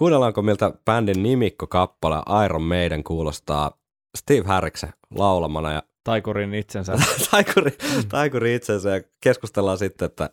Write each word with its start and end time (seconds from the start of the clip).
Kuunnellaanko 0.00 0.42
miltä 0.42 0.72
bändin 0.84 1.22
nimikko 1.22 1.66
kappale 1.66 2.44
Iron 2.44 2.62
Maiden 2.62 3.04
kuulostaa 3.04 3.70
Steve 4.18 4.46
Harriksen 4.46 4.92
laulamana 5.14 5.72
ja 5.72 5.82
Taikurin 6.04 6.54
itsensä. 6.54 6.92
taikuri, 7.30 7.70
taikuri 8.08 8.54
itsensä 8.54 8.90
ja 8.90 9.02
keskustellaan 9.20 9.78
sitten, 9.78 10.06
että 10.06 10.30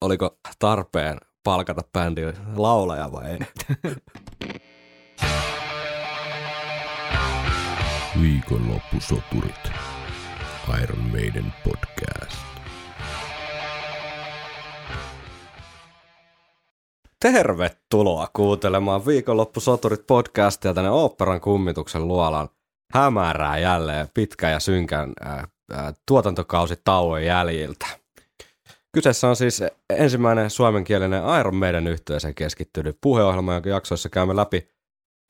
oliko 0.00 0.38
tarpeen 0.58 1.18
palkata 1.44 1.82
bändin 1.92 2.32
laulaja 2.56 3.12
vai 3.12 3.30
ei. 3.30 3.38
Viikonloppusoturit. 8.22 9.72
Iron 10.82 11.00
Maiden 11.12 11.52
podcast. 11.64 12.57
Tervetuloa 17.22 18.28
kuuntelemaan 18.32 19.06
Viikonloppusoturit 19.06 20.06
podcastia 20.06 20.74
tänne 20.74 20.90
Oopperan 20.90 21.40
kummituksen 21.40 22.08
luolaan. 22.08 22.48
Hämärää 22.92 23.58
jälleen 23.58 24.08
pitkä 24.14 24.50
ja 24.50 24.60
synkän 24.60 25.12
ää, 25.20 25.48
ää, 25.72 25.92
tuotantokausi 26.06 26.74
tauon 26.84 27.24
jäljiltä. 27.24 27.86
Kyseessä 28.92 29.28
on 29.28 29.36
siis 29.36 29.62
ensimmäinen 29.90 30.50
suomenkielinen 30.50 31.22
Iron 31.40 31.56
Maiden 31.56 31.86
yhteiseen 31.86 32.34
keskittynyt 32.34 32.98
puheohjelma, 33.00 33.54
jonka 33.54 33.68
jaksoissa 33.68 34.08
käymme 34.08 34.36
läpi 34.36 34.68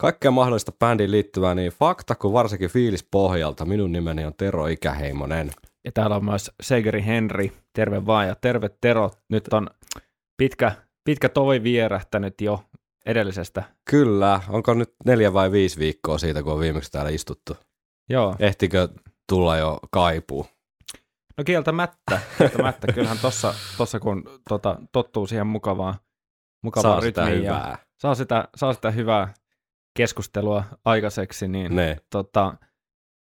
kaikkea 0.00 0.30
mahdollista 0.30 0.72
bändiin 0.72 1.10
liittyvää 1.10 1.54
niin 1.54 1.72
fakta 1.72 2.14
kuin 2.14 2.32
varsinkin 2.32 2.70
fiilis 2.70 3.06
pohjalta. 3.10 3.64
Minun 3.64 3.92
nimeni 3.92 4.24
on 4.24 4.34
Tero 4.34 4.66
Ikäheimonen. 4.66 5.50
Ja 5.84 5.92
täällä 5.92 6.16
on 6.16 6.24
myös 6.24 6.50
Segeri 6.62 7.04
Henri. 7.04 7.52
Terve 7.72 8.06
vaan 8.06 8.28
ja 8.28 8.34
terve 8.34 8.70
Tero. 8.80 9.10
Nyt 9.28 9.48
on 9.52 9.70
pitkä, 10.36 10.72
pitkä 11.08 11.28
tovi 11.28 11.62
vierähtänyt 11.62 12.40
jo 12.40 12.64
edellisestä. 13.06 13.62
Kyllä, 13.90 14.40
onko 14.48 14.74
nyt 14.74 14.94
neljä 15.04 15.32
vai 15.32 15.52
viisi 15.52 15.78
viikkoa 15.78 16.18
siitä, 16.18 16.42
kun 16.42 16.52
on 16.52 16.60
viimeksi 16.60 16.92
täällä 16.92 17.10
istuttu? 17.10 17.56
Joo. 18.08 18.36
Ehtikö 18.38 18.88
tulla 19.28 19.56
jo 19.56 19.78
kaipuu? 19.90 20.46
No 21.38 21.44
kieltämättä. 21.44 22.20
kieltämättä. 22.38 22.86
Kyllähän 22.94 23.18
tossa, 23.18 23.54
tossa 23.78 24.00
kun 24.00 24.24
tota, 24.48 24.76
tottuu 24.92 25.26
siihen 25.26 25.46
mukavaan, 25.46 25.94
mukavaan 26.62 26.94
Saa 26.94 27.00
sitä 27.00 27.24
rytmiin 27.24 27.44
ja 27.44 27.54
hyvää. 27.54 27.78
saa 27.98 28.14
sitä, 28.14 28.48
saa 28.56 28.72
sitä 28.72 28.90
hyvää 28.90 29.34
keskustelua 29.96 30.64
aikaiseksi, 30.84 31.48
niin 31.48 31.76
Ne. 31.76 31.96
tota, 32.10 32.54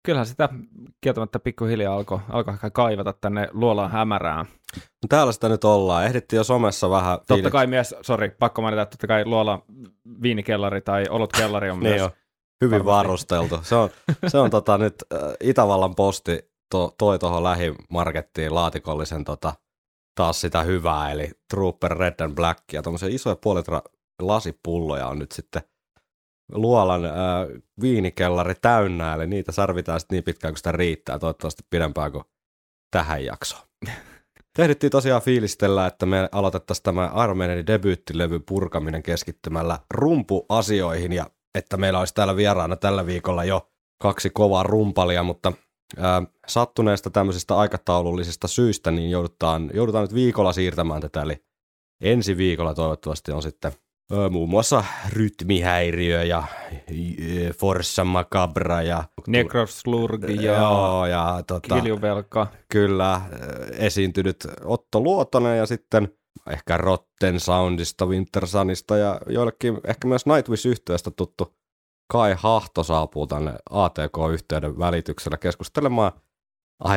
kyllähän 0.03 0.25
sitä 0.25 0.49
kieltämättä 1.01 1.39
pikkuhiljaa 1.39 1.95
alkoi 1.95 2.19
alko 2.29 2.51
ehkä 2.51 2.69
kaivata 2.69 3.13
tänne 3.13 3.49
luolaan 3.51 3.91
hämärään. 3.91 4.45
No 4.75 5.07
täällä 5.09 5.31
sitä 5.33 5.49
nyt 5.49 5.63
ollaan. 5.63 6.05
Ehdittiin 6.05 6.37
jo 6.37 6.43
somessa 6.43 6.89
vähän. 6.89 7.19
Totta 7.27 7.49
kai 7.51 7.67
mies, 7.67 7.95
sori, 8.01 8.29
pakko 8.29 8.61
mainita, 8.61 8.81
että 8.81 8.91
totta 8.91 9.07
kai 9.07 9.25
luola 9.25 9.61
viinikellari 10.21 10.81
tai 10.81 11.03
olutkellari 11.09 11.69
on 11.69 11.79
Niin 11.79 11.89
myös. 11.89 12.01
on. 12.01 12.09
Hyvin 12.63 12.85
varmasti. 12.85 12.97
varusteltu. 13.07 13.59
Se 13.63 13.75
on, 13.75 13.89
se 14.27 14.37
on 14.37 14.49
tota 14.57 14.77
nyt 14.77 14.95
äh, 15.13 15.19
Itävallan 15.43 15.95
posti 15.95 16.39
to, 16.71 16.95
toi 16.97 17.19
tuohon 17.19 17.43
lähimarkettiin 17.43 18.55
laatikollisen 18.55 19.23
tota, 19.23 19.53
taas 20.15 20.41
sitä 20.41 20.63
hyvää, 20.63 21.11
eli 21.11 21.31
Trooper 21.53 21.97
Red 21.97 22.19
and 22.19 22.35
Black, 22.35 22.59
ja 22.73 22.81
tuommoisia 22.81 23.09
isoja 23.09 23.35
puolitra 23.35 23.81
lasipulloja 24.21 25.07
on 25.07 25.19
nyt 25.19 25.31
sitten 25.31 25.61
luolan 26.51 27.05
äh, 27.05 27.11
viinikellari 27.81 28.55
täynnä, 28.61 29.13
eli 29.13 29.27
niitä 29.27 29.51
sarvitaan 29.51 29.99
sitten 29.99 30.15
niin 30.15 30.23
pitkään 30.23 30.51
kuin 30.51 30.57
sitä 30.57 30.71
riittää, 30.71 31.19
toivottavasti 31.19 31.63
pidempään 31.69 32.11
kuin 32.11 32.23
tähän 32.91 33.25
jaksoon. 33.25 33.63
Tehdittiin 34.57 34.91
tosiaan 34.91 35.21
fiilistellä, 35.21 35.87
että 35.87 36.05
me 36.05 36.29
aloitettaisiin 36.31 36.83
tämä 36.83 37.11
Iron 37.23 37.37
Maidenin 37.37 37.67
debyyttilevy 37.67 38.39
purkaminen 38.39 39.03
keskittymällä 39.03 39.79
rumpuasioihin 39.89 41.11
ja 41.11 41.29
että 41.55 41.77
meillä 41.77 41.99
olisi 41.99 42.13
täällä 42.13 42.35
vieraana 42.35 42.75
tällä 42.75 43.05
viikolla 43.05 43.43
jo 43.43 43.69
kaksi 44.01 44.29
kovaa 44.29 44.63
rumpalia, 44.63 45.23
mutta 45.23 45.53
ää, 45.97 46.23
sattuneesta 46.47 47.09
tämmöisistä 47.09 47.57
aikataulullisista 47.57 48.47
syistä 48.47 48.91
niin 48.91 49.11
joudutaan, 49.11 49.71
joudutaan 49.73 50.03
nyt 50.03 50.13
viikolla 50.13 50.53
siirtämään 50.53 51.01
tätä, 51.01 51.21
eli 51.21 51.43
ensi 52.01 52.37
viikolla 52.37 52.73
toivottavasti 52.73 53.31
on 53.31 53.41
sitten 53.41 53.71
muun 54.29 54.49
muassa 54.49 54.83
rytmihäiriö 55.09 56.23
ja 56.23 56.43
Forssa 57.59 58.05
Macabra 58.05 58.81
ja 58.81 59.03
Necroslurgi 59.27 60.45
ja 60.45 60.53
Joo, 60.53 61.05
ja 61.05 61.43
tota, 61.47 61.75
kiljuvelka. 61.75 62.47
kyllä 62.71 63.21
esiintynyt 63.77 64.47
Otto 64.63 64.99
Luotonen 65.01 65.57
ja 65.57 65.65
sitten 65.65 66.09
ehkä 66.49 66.77
Rotten 66.77 67.39
Soundista, 67.39 68.05
Winter 68.05 68.47
Sunista 68.47 68.97
ja 68.97 69.21
joillekin 69.27 69.81
ehkä 69.87 70.07
myös 70.07 70.25
nightwish 70.25 70.67
yhteydestä 70.67 71.11
tuttu 71.11 71.55
Kai 72.11 72.35
Hahto 72.37 72.83
saapuu 72.83 73.27
tänne 73.27 73.53
ATK-yhteyden 73.69 74.79
välityksellä 74.79 75.37
keskustelemaan 75.37 76.11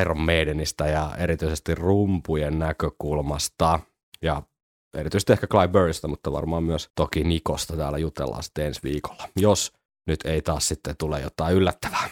Iron 0.01 0.21
Maidenistä 0.21 0.87
ja 0.87 1.11
erityisesti 1.17 1.75
rumpujen 1.75 2.59
näkökulmasta 2.59 3.79
ja 4.21 4.43
erityisesti 4.97 5.33
ehkä 5.33 5.47
Clive 5.47 5.67
Burrista, 5.67 6.07
mutta 6.07 6.31
varmaan 6.31 6.63
myös 6.63 6.89
toki 6.95 7.23
Nikosta 7.23 7.77
täällä 7.77 7.97
jutellaan 7.97 8.43
sitten 8.43 8.65
ensi 8.65 8.83
viikolla, 8.83 9.29
jos 9.35 9.73
nyt 10.07 10.19
ei 10.25 10.41
taas 10.41 10.67
sitten 10.67 10.95
tule 10.97 11.21
jotain 11.21 11.55
yllättävää 11.55 12.09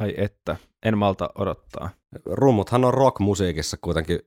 Ai 0.00 0.14
että, 0.16 0.56
en 0.86 0.98
malta 0.98 1.30
odottaa. 1.38 1.90
rummuthan 2.26 2.84
on 2.84 2.94
rock-musiikissa 2.94 3.76
kuitenkin 3.80 4.20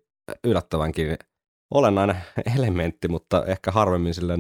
yllättävänkin 0.44 1.18
olennainen 1.74 2.18
elementti, 2.56 3.08
mutta 3.08 3.46
ehkä 3.46 3.72
harvemmin 3.72 4.14
sille 4.14 4.34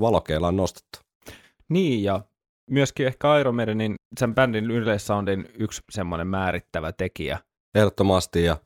valokeilla 0.00 0.48
on 0.48 0.56
nostettu. 0.56 0.98
Niin, 1.68 2.04
ja 2.04 2.20
myöskin 2.70 3.06
ehkä 3.06 3.38
Iron 3.38 3.54
Maidenin, 3.54 3.94
sen 4.20 4.34
bändin 4.34 4.70
yleissoundin 4.70 5.48
yksi 5.58 5.82
semmoinen 5.90 6.26
määrittävä 6.26 6.92
tekijä. 6.92 7.38
Ehdottomasti 7.74 8.44
ja, 8.44 8.56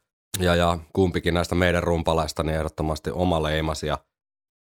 ja, 0.40 0.54
ja 0.54 0.78
kumpikin 0.92 1.34
näistä 1.34 1.54
meidän 1.54 1.82
rumpalaista 1.82 2.42
niin 2.42 2.56
ehdottomasti 2.56 3.10
oma 3.10 3.42
leimas 3.42 3.82
ja 3.82 3.98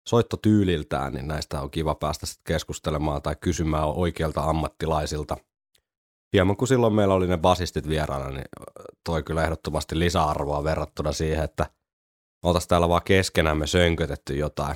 soittotyyliltään, 0.08 1.14
niin 1.14 1.28
näistä 1.28 1.62
on 1.62 1.72
kiva 1.72 1.96
päästä 1.96 2.26
sitten 2.26 2.44
keskustelemaan 2.54 3.22
tai 3.22 3.36
kysymään 3.42 3.88
oikeilta 3.88 4.42
ammattilaisilta. 4.42 5.38
Hieman 6.34 6.58
kun 6.58 6.68
silloin 6.68 6.94
meillä 6.94 7.14
oli 7.14 7.28
ne 7.28 7.38
basistit 7.38 7.88
vieraana, 7.88 8.30
niin 8.30 8.46
toi 9.06 9.24
kyllä 9.24 9.44
ehdottomasti 9.44 10.00
lisäarvoa 10.00 10.64
verrattuna 10.64 11.12
siihen, 11.12 11.44
että 11.44 11.66
oltaisiin 12.44 12.70
täällä 12.70 12.90
vaan 12.90 13.02
keskenämme 13.06 13.68
sönkötetty 13.68 14.36
jotain. 14.36 14.76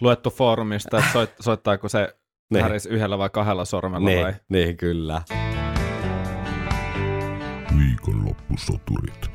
Luettu 0.00 0.30
foorumista, 0.30 0.98
että 0.98 1.12
soit, 1.12 1.30
soittaako 1.40 1.88
se 1.88 2.08
Niin. 2.50 2.62
Häris 2.62 2.86
yhdellä 2.86 3.18
vai 3.18 3.30
kahdella 3.30 3.64
sormella 3.64 4.08
Niin, 4.08 4.22
vai? 4.24 4.34
niin 4.48 4.76
kyllä. 4.76 5.22
Viikonloppusoturit. 7.78 9.30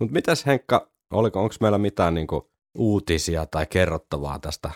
Mutta 0.00 0.12
mitäs 0.12 0.46
Henkka, 0.46 0.88
oliko, 1.12 1.40
onko 1.42 1.54
meillä 1.60 1.78
mitään 1.78 2.14
niinku 2.14 2.50
uutisia 2.78 3.46
tai 3.46 3.66
kerrottavaa 3.66 4.38
tästä 4.38 4.70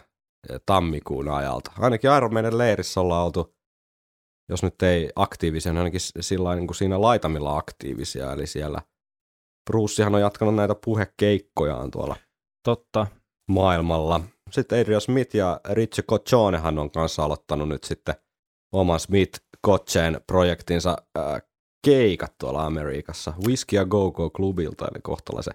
eh, 0.50 0.60
tammikuun 0.66 1.28
ajalta? 1.28 1.72
Ainakin 1.78 2.10
Iron 2.16 2.32
Maiden 2.32 2.58
leirissä 2.58 3.00
ollaan 3.00 3.24
oltu, 3.26 3.54
jos 4.48 4.62
nyt 4.62 4.82
ei 4.82 5.10
aktiivisia, 5.16 5.72
niin 5.72 5.78
ainakin 5.78 6.00
s- 6.00 6.12
sillä 6.20 6.54
niin 6.54 6.66
kuin 6.66 6.76
siinä 6.76 7.00
laitamilla 7.00 7.56
aktiivisia, 7.56 8.32
eli 8.32 8.46
siellä 8.46 8.82
Brucehan 9.70 10.14
on 10.14 10.20
jatkanut 10.20 10.54
näitä 10.54 10.74
puhekeikkojaan 10.84 11.90
tuolla 11.90 12.16
Totta. 12.64 13.06
maailmalla. 13.50 14.20
Sitten 14.50 14.80
Adrian 14.80 15.00
Smith 15.00 15.36
ja 15.36 15.60
Richie 15.70 16.04
Cochonehan 16.10 16.78
on 16.78 16.90
kanssa 16.90 17.24
aloittanut 17.24 17.68
nyt 17.68 17.84
sitten 17.84 18.14
oman 18.72 19.00
Smith 19.00 19.40
Cocheen 19.66 20.20
projektinsa 20.26 20.96
ää, 21.18 21.40
keikat 21.86 22.34
tuolla 22.38 22.66
Amerikassa. 22.66 23.32
Whiskey 23.46 23.76
ja 23.78 23.84
Go 23.84 24.10
Go 24.12 24.30
Clubilta, 24.30 24.84
eli 24.84 25.00
kohtalaisen 25.02 25.54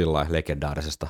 sillä 0.00 0.12
lailla 0.12 0.32
legendaarisesta 0.32 1.06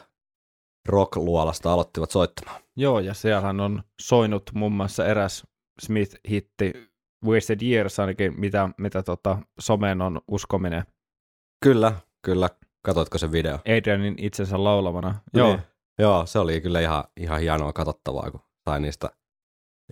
rock-luolasta 0.88 1.72
aloittivat 1.72 2.10
soittamaan. 2.10 2.62
Joo, 2.76 3.00
ja 3.00 3.14
siellähän 3.14 3.60
on 3.60 3.82
soinut 4.00 4.50
muun 4.54 4.72
muassa 4.72 5.06
eräs 5.06 5.46
Smith-hitti 5.82 6.90
Wasted 7.24 7.62
Years 7.62 8.00
ainakin, 8.00 8.40
mitä, 8.40 8.68
mitä 8.78 9.02
tota, 9.02 9.38
someen 9.60 10.02
on 10.02 10.20
uskominen 10.28 10.84
Kyllä, 11.64 11.92
kyllä. 12.22 12.50
Katoitko 12.82 13.18
se 13.18 13.32
video? 13.32 13.58
Adrianin 13.78 14.14
itsensä 14.18 14.64
laulamana. 14.64 15.14
Joo, 15.34 15.48
Niin. 15.48 15.62
Joo, 15.98 16.26
se 16.26 16.38
oli 16.38 16.60
kyllä 16.60 16.80
ihan, 16.80 17.04
ihan 17.16 17.40
hienoa 17.40 17.72
katsottavaa, 17.72 18.30
kun 18.30 18.40
sai 18.68 18.80
niistä 18.80 19.10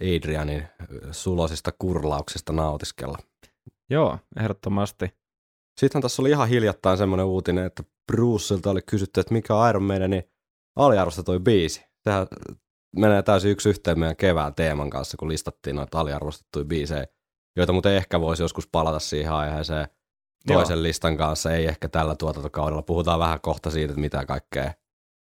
Adrianin 0.00 0.68
sulosista 1.10 1.72
kurlauksista 1.78 2.52
nautiskella. 2.52 3.18
joo, 3.90 4.18
ehdottomasti. 4.40 5.17
Sittenhän 5.78 6.02
tässä 6.02 6.22
oli 6.22 6.30
ihan 6.30 6.48
hiljattain 6.48 6.98
semmoinen 6.98 7.26
uutinen, 7.26 7.66
että 7.66 7.82
Bruceilta 8.12 8.70
oli 8.70 8.82
kysytty, 8.82 9.20
että 9.20 9.34
mikä 9.34 9.54
on 9.54 9.68
Iron 9.68 9.82
Maidenin 9.82 10.22
aliarvostetui 10.76 11.40
biisi. 11.40 11.84
Sehän 12.04 12.26
menee 12.96 13.22
täysin 13.22 13.50
yksi 13.50 13.68
yhteen 13.68 13.98
meidän 13.98 14.16
kevään 14.16 14.54
teeman 14.54 14.90
kanssa, 14.90 15.16
kun 15.16 15.28
listattiin 15.28 15.76
noita 15.76 16.00
aliarvostettuja 16.00 16.64
biisejä, 16.64 17.06
joita 17.56 17.72
muuten 17.72 17.92
ehkä 17.92 18.20
voisi 18.20 18.42
joskus 18.42 18.68
palata 18.72 18.98
siihen 18.98 19.32
aiheeseen 19.32 19.88
toisen 20.46 20.74
Joo. 20.74 20.82
listan 20.82 21.16
kanssa, 21.16 21.52
ei 21.52 21.66
ehkä 21.66 21.88
tällä 21.88 22.16
tuotantokaudella. 22.16 22.82
Puhutaan 22.82 23.18
vähän 23.18 23.40
kohta 23.40 23.70
siitä, 23.70 23.92
että 23.92 24.00
mitä 24.00 24.26
kaikkea 24.26 24.72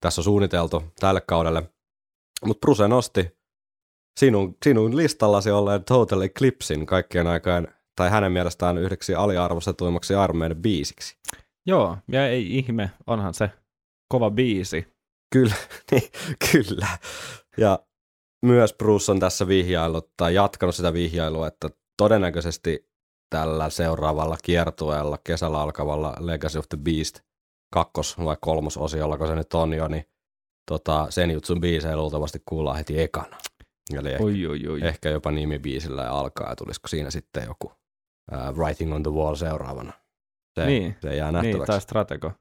tässä 0.02 0.22
on 0.22 0.24
suunniteltu 0.24 0.84
tälle 1.00 1.22
kaudelle. 1.22 1.72
Mutta 2.46 2.60
Bruce 2.60 2.88
nosti 2.88 3.40
sinun, 4.20 4.58
sinun 4.66 4.98
listallasi 4.98 5.52
olleen 5.52 5.84
Total 5.84 6.22
Eclipsein 6.22 6.86
kaikkien 6.86 7.28
aikaan, 7.28 7.68
tai 8.00 8.10
hänen 8.10 8.32
mielestään 8.32 8.78
yhdeksi 8.78 9.16
aliarvostetuimmaksi 9.16 10.14
Iron 10.24 10.56
biisiksi. 10.62 11.18
Joo, 11.66 11.98
ja 12.12 12.28
ei 12.28 12.58
ihme, 12.58 12.92
onhan 13.08 13.34
se 13.34 13.52
kova 14.14 14.32
biisi. 14.32 14.88
Kyllä, 15.34 15.56
niin, 15.92 16.10
kyllä. 16.52 16.88
Ja 17.58 17.80
myös 18.46 18.74
Bruce 18.74 19.12
on 19.12 19.20
tässä 19.20 19.48
vihjaillut 19.48 20.12
tai 20.18 20.36
jatkanut 20.36 20.76
sitä 20.76 20.94
vihjailua, 20.94 21.48
että 21.48 21.70
todennäköisesti 21.98 22.90
tällä 23.30 23.70
seuraavalla 23.70 24.38
kiertueella 24.44 25.18
kesällä 25.24 25.62
alkavalla 25.62 26.16
Legacy 26.20 26.60
of 26.60 26.70
the 26.70 26.78
Beast 26.78 27.20
kakkos- 27.76 28.26
vai 28.26 28.38
kolmososiolla, 28.42 29.18
kun 29.18 29.28
se 29.28 29.36
nyt 29.36 29.54
on 29.54 29.74
jo, 29.74 29.88
niin 29.88 30.06
tota, 30.72 31.08
sen 31.10 31.32
jutsun 31.32 31.62
biisejä 31.62 31.98
luultavasti 31.98 32.42
kuullaan 32.46 32.78
heti 32.78 33.02
ekana. 33.02 33.38
Eli 33.94 34.12
ehkä, 34.12 34.24
Oi, 34.24 34.48
oi, 34.48 34.68
oi. 34.68 34.80
ehkä 34.88 35.10
jopa 35.10 35.32
nimibiisillä 35.32 36.04
ja 36.04 36.12
alkaa, 36.12 36.50
ja 36.50 36.56
tulisiko 36.56 36.88
siinä 36.88 37.12
sitten 37.12 37.44
joku 37.48 37.79
uh, 38.32 38.58
Writing 38.58 38.94
on 38.94 39.04
the 39.04 39.12
Wall 39.12 39.36
seuraavana. 39.36 39.94
Se, 40.60 40.66
Niin, 40.66 40.96
se 41.02 41.16
jää 41.16 41.32
Niin, 41.32 41.44
nähtäväksi. 41.44 41.72
tai 41.72 41.82
stratego. 41.82 42.32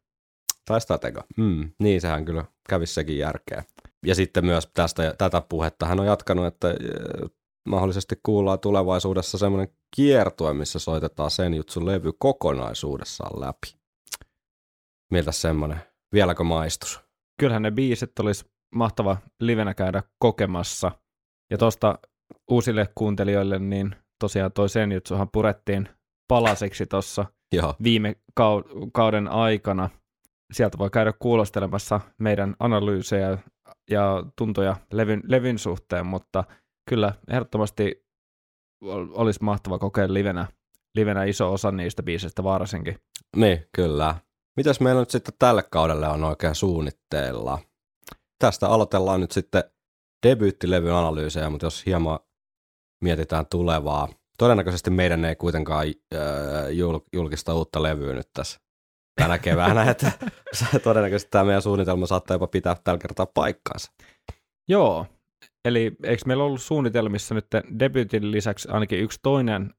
Tai 0.64 0.81
stratego. 0.81 1.20
Mm, 1.37 1.70
niin, 1.79 2.00
sehän 2.00 2.25
kyllä 2.25 2.44
kävisi 2.69 2.94
sekin 2.94 3.19
järkeä. 3.19 3.64
Ja 4.06 4.14
sitten 4.14 4.44
myös 4.46 4.70
tästä, 4.75 5.14
tätä 5.19 5.43
puhetta 5.49 5.87
hän 5.87 6.00
on 6.00 6.06
jatkanut, 6.06 6.46
että 6.46 6.69
mahdollisesti 7.69 8.20
kuullaan 8.23 8.61
tulevaisuudessa 8.61 9.38
semmoinen 9.38 9.69
kiertue, 9.96 10.55
missä 10.55 10.79
soitetaan 10.79 11.31
sen 11.31 11.55
jutsun 11.55 11.87
levy 11.87 12.12
kokonaisuudessaan 12.19 13.40
läpi. 13.40 13.79
Miltä 15.11 15.32
semmoinen? 15.32 15.81
Vieläkö 16.12 16.44
maistus? 16.44 17.00
Kyllähän 17.40 17.62
ne 17.62 17.70
biisit 17.70 18.19
olisi 18.19 18.44
mahtava 18.75 19.17
livenä 19.40 19.75
käydä 19.75 20.02
kokemassa. 20.19 20.93
Ja 21.50 21.58
tuosta 21.58 21.99
uusille 22.50 22.88
kuuntelijoille, 22.94 23.58
niin 23.58 23.96
tosiaan 24.19 24.53
toi 24.53 24.69
Senjutsuhan 24.69 25.29
purettiin 25.32 25.88
palasiksi 26.29 26.87
tuossa 26.87 27.25
viime 27.82 28.17
kau- 28.41 28.91
kauden 28.93 29.29
aikana. 29.29 29.91
Sieltä 30.53 30.79
voi 30.79 30.91
käydä 30.91 31.12
kuulostelemassa 31.19 32.00
meidän 32.19 32.56
analyysejä 32.61 33.38
ja 33.91 34.25
tuntoja 34.37 34.76
levyn, 34.93 35.23
levyn 35.25 35.59
suhteen, 35.59 36.06
mutta 36.06 36.44
kyllä 36.88 37.12
ehdottomasti 37.31 38.06
ol- 38.81 39.09
olisi 39.11 39.43
mahtava 39.43 39.79
kokeilla 39.79 40.15
livenä, 40.15 40.47
livenä 40.94 41.25
iso 41.25 41.53
osa 41.53 41.71
niistä 41.73 42.03
biisistä 42.03 42.44
varsinkin. 42.44 42.99
niin 43.37 43.67
kyllä. 43.75 44.14
Mitäs 44.56 44.81
meillä 44.81 45.03
nyt 45.03 45.11
sitten 45.11 45.35
tälle 45.38 45.62
kaudelle 45.62 46.09
on 46.09 46.25
oikein 46.25 46.55
suunnitteilla? 46.55 47.59
Tästä 48.38 48.69
aloitellaan 48.69 49.21
nyt 49.21 49.32
sitten 49.32 49.64
debyyttilevyn 50.26 50.94
analyysejä, 50.94 51.50
mutta 51.50 51.67
jos 51.67 51.87
hieman 51.87 52.19
mietitään 53.00 53.47
tulevaa. 53.50 54.09
Todennäköisesti 54.39 54.91
meidän 54.91 55.25
ei 55.25 55.37
kuitenkaan 55.37 55.87
jul- 56.71 57.06
julkista 57.12 57.55
uutta 57.55 57.83
levyä 57.83 58.15
nyt 58.15 58.29
tässä 58.33 58.61
tänä 59.21 59.39
keväänä, 59.39 59.91
että 59.91 60.12
se 60.53 60.79
todennäköisesti 60.79 61.31
tämä 61.31 61.45
meidän 61.45 61.62
suunnitelma 61.62 62.06
saattaa 62.06 62.35
jopa 62.35 62.47
pitää 62.47 62.77
tällä 62.85 62.99
kertaa 62.99 63.27
paikkaansa. 63.27 63.93
Joo, 64.69 65.06
eli 65.65 65.97
eikö 66.03 66.23
meillä 66.27 66.45
ollut 66.45 66.62
suunnitelmissa 66.62 67.35
nyt 67.35 67.47
debyytin 67.79 68.31
lisäksi 68.31 68.69
ainakin 68.71 69.00
yksi 69.00 69.19
toinen 69.23 69.75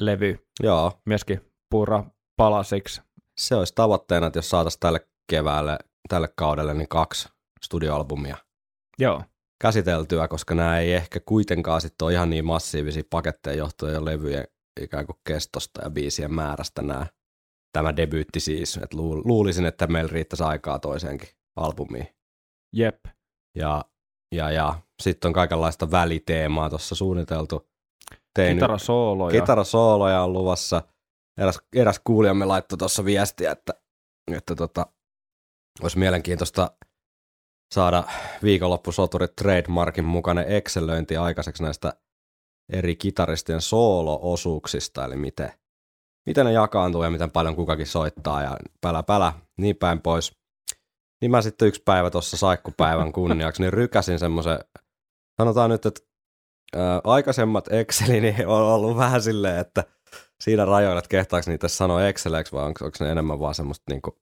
levy, 0.00 0.38
Joo, 0.62 0.92
myöskin 1.06 1.40
Pura 1.70 2.04
palasiksi. 2.36 3.02
se 3.40 3.54
olisi 3.54 3.74
tavoitteena, 3.74 4.26
että 4.26 4.38
jos 4.38 4.50
saataisiin 4.50 4.80
tälle 4.80 5.08
keväälle, 5.30 5.78
tälle 6.08 6.28
kaudelle, 6.36 6.74
niin 6.74 6.88
kaksi 6.88 7.28
studioalbumia 7.64 8.36
Joo, 8.98 9.22
käsiteltyä, 9.60 10.28
koska 10.28 10.54
nämä 10.54 10.78
ei 10.78 10.92
ehkä 10.92 11.20
kuitenkaan 11.20 11.80
sitten 11.80 12.06
ole 12.06 12.12
ihan 12.12 12.30
niin 12.30 12.44
massiivisia 12.44 13.02
paketteja 13.10 13.56
johtuen 13.56 13.94
jo 13.94 14.04
levyjen 14.04 14.44
ikään 14.80 15.06
kuin 15.06 15.18
kestosta 15.26 15.82
ja 15.84 15.90
biisien 15.90 16.34
määrästä 16.34 16.82
nämä. 16.82 17.06
Tämä 17.72 17.96
debyytti 17.96 18.40
siis, 18.40 18.76
että 18.76 18.96
luul- 18.96 19.22
luulisin, 19.24 19.66
että 19.66 19.86
meillä 19.86 20.12
riittäisi 20.12 20.42
aikaa 20.42 20.78
toiseenkin 20.78 21.28
albumiin. 21.56 22.08
jep. 22.76 23.04
Ja, 23.56 23.84
ja, 24.34 24.50
ja 24.50 24.80
sitten 25.02 25.28
on 25.28 25.32
kaikenlaista 25.32 25.90
väliteemaa 25.90 26.70
tuossa 26.70 26.94
suunniteltu. 26.94 27.70
Tein 28.34 28.56
Kitarasooloja. 28.56 29.40
Kitarasooloja 29.40 30.22
on 30.22 30.32
luvassa. 30.32 30.82
Eräs, 31.40 31.58
eräs 31.76 32.00
kuulijamme 32.04 32.44
laittoi 32.44 32.78
tuossa 32.78 33.04
viestiä, 33.04 33.52
että, 33.52 33.72
että 34.32 34.54
tota, 34.54 34.86
olisi 35.82 35.98
mielenkiintoista 35.98 36.70
saada 37.74 38.04
viikonloppusoturit 38.42 39.36
trademarkin 39.36 40.04
mukainen 40.04 40.48
Excelöinti 40.48 41.16
aikaiseksi 41.16 41.62
näistä 41.62 41.92
eri 42.72 42.96
kitaristien 42.96 43.60
soolo-osuuksista, 43.60 45.04
eli 45.04 45.16
miten, 45.16 45.52
miten 46.26 46.46
ne 46.46 46.52
jakaantuu 46.52 47.02
ja 47.02 47.10
miten 47.10 47.30
paljon 47.30 47.56
kukakin 47.56 47.86
soittaa 47.86 48.42
ja 48.42 48.56
pälä 48.80 49.02
pälä, 49.02 49.32
niin 49.58 49.76
päin 49.76 50.00
pois. 50.00 50.40
Niin 51.20 51.30
mä 51.30 51.42
sitten 51.42 51.68
yksi 51.68 51.82
päivä 51.84 52.10
tuossa 52.10 52.36
saikkupäivän 52.36 53.12
kunniaksi, 53.12 53.62
niin 53.62 53.72
rykäsin 53.72 54.18
semmoisen, 54.18 54.58
sanotaan 55.40 55.70
nyt, 55.70 55.86
että 55.86 56.00
ää, 56.76 57.00
aikaisemmat 57.04 57.72
Excelini 57.72 58.34
on 58.46 58.62
ollut 58.62 58.96
vähän 58.96 59.22
silleen, 59.22 59.58
että 59.58 59.84
siinä 60.40 60.64
rajoilla, 60.64 60.98
että 60.98 61.08
kehtaako 61.08 61.50
niitä 61.50 61.68
sanoa 61.68 62.06
Exceleksi 62.08 62.52
vai 62.52 62.64
onko, 62.64 62.84
onko 62.84 62.96
ne 63.00 63.10
enemmän 63.10 63.40
vaan 63.40 63.54
semmoista 63.54 63.84
niinku, 63.90 64.18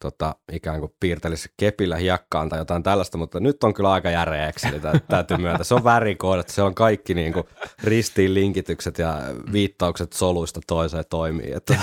tota, 0.00 0.34
ikään 0.52 0.80
kuin 0.80 0.92
piirtelisi 1.00 1.48
kepillä 1.56 1.96
hiekkaan 1.96 2.48
tai 2.48 2.58
jotain 2.58 2.82
tällaista, 2.82 3.18
mutta 3.18 3.40
nyt 3.40 3.64
on 3.64 3.74
kyllä 3.74 3.92
aika 3.92 4.10
järeä 4.10 4.48
Exceli, 4.48 4.80
tä- 4.80 5.00
täytyy 5.08 5.36
myöntää. 5.36 5.64
Se 5.64 5.74
on 5.74 5.84
värikoodat, 5.84 6.48
se 6.48 6.62
on 6.62 6.74
kaikki 6.74 7.14
niinku 7.14 7.48
ristiin 7.84 8.34
linkitykset 8.34 8.98
ja 8.98 9.18
viittaukset 9.52 10.12
soluista 10.12 10.60
toiseen 10.66 11.04
toimii. 11.10 11.52
Että 11.52 11.76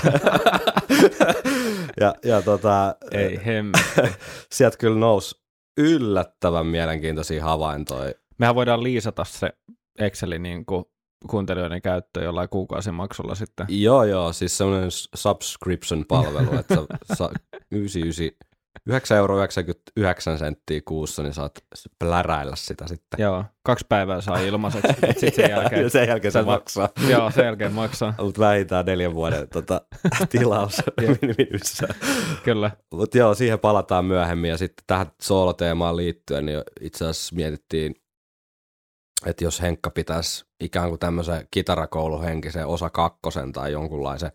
ja, 2.02 2.16
ja 2.26 2.42
tota, 2.42 2.96
Ei 3.12 3.40
sieltä 4.54 4.78
kyllä 4.78 5.00
nousi 5.00 5.44
yllättävän 5.78 6.66
mielenkiintoisia 6.66 7.44
havaintoja. 7.44 8.14
Mehän 8.38 8.56
voidaan 8.56 8.84
liisata 8.84 9.24
se 9.24 9.54
Exceli 10.00 10.40
niin 10.40 10.66
kuin 10.66 10.86
kuuntelijoiden 11.30 11.82
käyttöön 11.82 12.26
jollain 12.26 12.50
kuukausimaksulla 12.50 13.36
sitten. 13.36 13.66
Joo, 13.70 14.04
joo, 14.04 14.34
siis 14.34 14.58
semmoinen 14.58 14.90
subscription-palvelu, 15.16 16.58
että 16.60 16.76
sa, 17.14 17.30
99, 17.72 18.54
9 18.86 19.18
euroa 19.18 19.38
99 19.38 20.38
senttiä 20.38 20.82
kuussa, 20.86 21.24
niin 21.24 21.34
saat 21.34 21.64
pläräillä 22.00 22.56
sitä 22.56 22.88
sitten. 22.88 23.24
Joo, 23.24 23.46
kaksi 23.64 23.86
päivää 23.90 24.22
saa 24.22 24.40
ilmaiseksi, 24.40 24.88
mutta 24.88 25.20
sitten 25.20 25.34
sen 25.34 25.50
jälkeen, 25.58 25.90
sen 25.90 26.08
jälkeen 26.08 26.32
se 26.32 26.42
maksaa. 26.42 26.90
joo, 27.10 27.32
sen 27.32 27.46
jälkeen 27.46 27.72
maksaa, 27.74 28.14
Mutta 28.22 28.42
vähintään 28.42 28.86
neljän 28.86 29.14
vuoden 29.14 29.50
tota, 29.50 29.82
tilaus 30.30 30.82
minimissä. 31.22 31.88
kyllä. 32.44 32.72
Mutta 32.92 33.18
joo, 33.18 33.34
siihen 33.34 33.60
palataan 33.60 34.06
myöhemmin. 34.06 34.50
Ja 34.50 34.58
sitten 34.58 34.84
tähän 34.88 35.08
sooloteemaan 35.22 35.98
liittyen, 35.98 36.46
niin 36.46 36.62
itse 36.82 37.06
asiassa 37.06 37.36
mietittiin, 37.36 37.96
että 39.26 39.44
jos 39.44 39.62
Henkka 39.62 39.90
pitäisi 39.90 40.46
ikään 40.60 40.90
kuin 40.90 41.00
tämmöisen 41.00 41.48
kitarakouluhenkisen 41.52 42.68
osa 42.68 42.90
kakkosen 42.90 43.52
tai 43.52 43.72
jonkunlaisen 43.72 44.32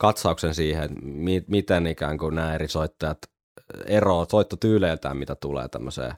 katsauksen 0.00 0.54
siihen, 0.54 0.90
mi- 1.02 1.44
miten 1.48 1.86
ikään 1.86 2.18
kuin 2.18 2.34
nämä 2.34 2.54
eri 2.54 2.68
soittajat 2.68 3.18
eroavat 3.86 4.30
soittotyyleiltään, 4.30 5.16
mitä 5.16 5.34
tulee 5.34 5.68
tämmöiseen 5.68 6.14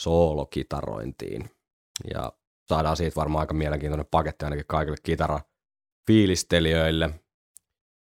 soolokitarointiin. 0.00 1.50
Ja 2.14 2.32
saadaan 2.68 2.96
siitä 2.96 3.16
varmaan 3.16 3.40
aika 3.40 3.54
mielenkiintoinen 3.54 4.06
paketti 4.10 4.44
ainakin 4.44 4.64
kaikille 4.68 4.96
kitarafiilistelijöille. 5.02 7.10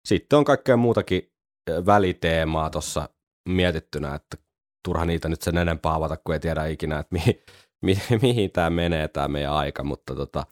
Sitten 0.07 0.39
on 0.39 0.45
kaikkea 0.45 0.77
muutakin 0.77 1.31
ö, 1.69 1.85
väliteemaa 1.85 2.69
tuossa 2.69 3.09
mietittynä, 3.49 4.15
että 4.15 4.37
turha 4.85 5.05
niitä 5.05 5.29
nyt 5.29 5.41
sen 5.41 5.57
enempää 5.57 5.93
avata, 5.93 6.17
kun 6.17 6.33
ei 6.33 6.39
tiedä 6.39 6.65
ikinä, 6.65 6.99
että 6.99 7.13
mihin, 7.13 7.43
mi, 7.83 7.97
mihin 8.21 8.51
tämä 8.51 8.69
menee 8.69 9.07
tämä 9.07 9.27
meidän 9.27 9.53
aika, 9.53 9.83
mutta 9.83 10.15
tota, 10.15 10.45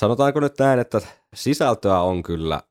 sanotaanko 0.00 0.40
nyt 0.40 0.58
näin, 0.58 0.80
että 0.80 1.00
sisältöä 1.34 2.00
on 2.00 2.22
kyllä 2.22 2.62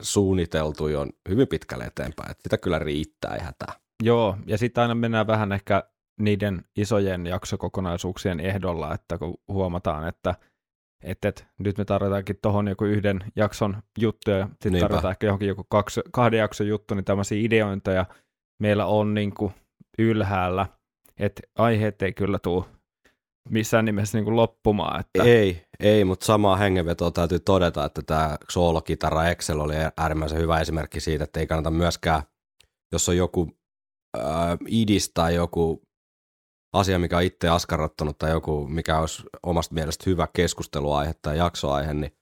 suunniteltu 0.00 0.88
jo 0.88 1.06
hyvin 1.28 1.48
pitkälle 1.48 1.84
eteenpäin, 1.84 2.30
että 2.30 2.42
sitä 2.42 2.58
kyllä 2.58 2.78
riittää 2.78 3.34
ei 3.34 3.40
hätää. 3.40 3.72
Joo, 4.02 4.36
ja 4.46 4.58
sitten 4.58 4.82
aina 4.82 4.94
mennään 4.94 5.26
vähän 5.26 5.52
ehkä 5.52 5.84
niiden 6.20 6.64
isojen 6.76 7.26
jaksokokonaisuuksien 7.26 8.40
ehdolla, 8.40 8.94
että 8.94 9.18
kun 9.18 9.34
huomataan, 9.48 10.08
että 10.08 10.34
et, 11.02 11.24
et, 11.24 11.46
nyt 11.58 11.78
me 11.78 11.84
tarvitaankin 11.84 12.38
tuohon 12.42 12.68
joku 12.68 12.84
yhden 12.84 13.20
jakson 13.36 13.82
juttu 13.98 14.30
ja 14.30 14.48
sitten 14.62 14.80
tarvitaan 14.80 15.10
ehkä 15.10 15.26
johonkin 15.26 15.48
joku 15.48 15.64
kaksi, 15.68 16.00
kahden 16.12 16.38
jakson 16.38 16.68
juttu, 16.68 16.94
niin 16.94 17.04
tämmöisiä 17.04 17.38
ideointeja 17.40 18.06
meillä 18.60 18.86
on 18.86 19.14
niin 19.14 19.34
kuin 19.34 19.52
ylhäällä, 19.98 20.66
että 21.16 21.42
aiheet 21.58 22.02
ei 22.02 22.12
kyllä 22.12 22.38
tule 22.38 22.64
missään 23.50 23.84
nimessä 23.84 24.18
niin 24.18 24.24
kuin 24.24 24.36
loppumaan. 24.36 25.00
Että, 25.00 25.22
Ei, 25.22 25.66
ei, 25.80 26.04
mutta 26.04 26.26
samaa 26.26 26.56
hengenvetoa 26.56 27.10
täytyy 27.10 27.38
todeta, 27.38 27.84
että 27.84 28.02
tämä 28.02 28.36
soolokitara 28.50 29.28
Excel 29.28 29.60
oli 29.60 29.74
äärimmäisen 29.96 30.38
hyvä 30.38 30.60
esimerkki 30.60 31.00
siitä, 31.00 31.24
että 31.24 31.40
ei 31.40 31.46
kannata 31.46 31.70
myöskään, 31.70 32.22
jos 32.92 33.08
on 33.08 33.16
joku 33.16 33.50
äh, 34.18 34.24
idis 34.66 35.10
tai 35.14 35.34
joku 35.34 35.82
asia, 36.72 36.98
mikä 36.98 37.16
on 37.16 37.22
itse 37.22 37.48
askarrattanut 37.48 38.18
tai 38.18 38.30
joku, 38.30 38.66
mikä 38.68 39.00
olisi 39.00 39.22
omasta 39.42 39.74
mielestä 39.74 40.04
hyvä 40.06 40.28
keskusteluaihe 40.32 41.14
tai 41.22 41.38
jaksoaihe, 41.38 41.94
niin 41.94 42.12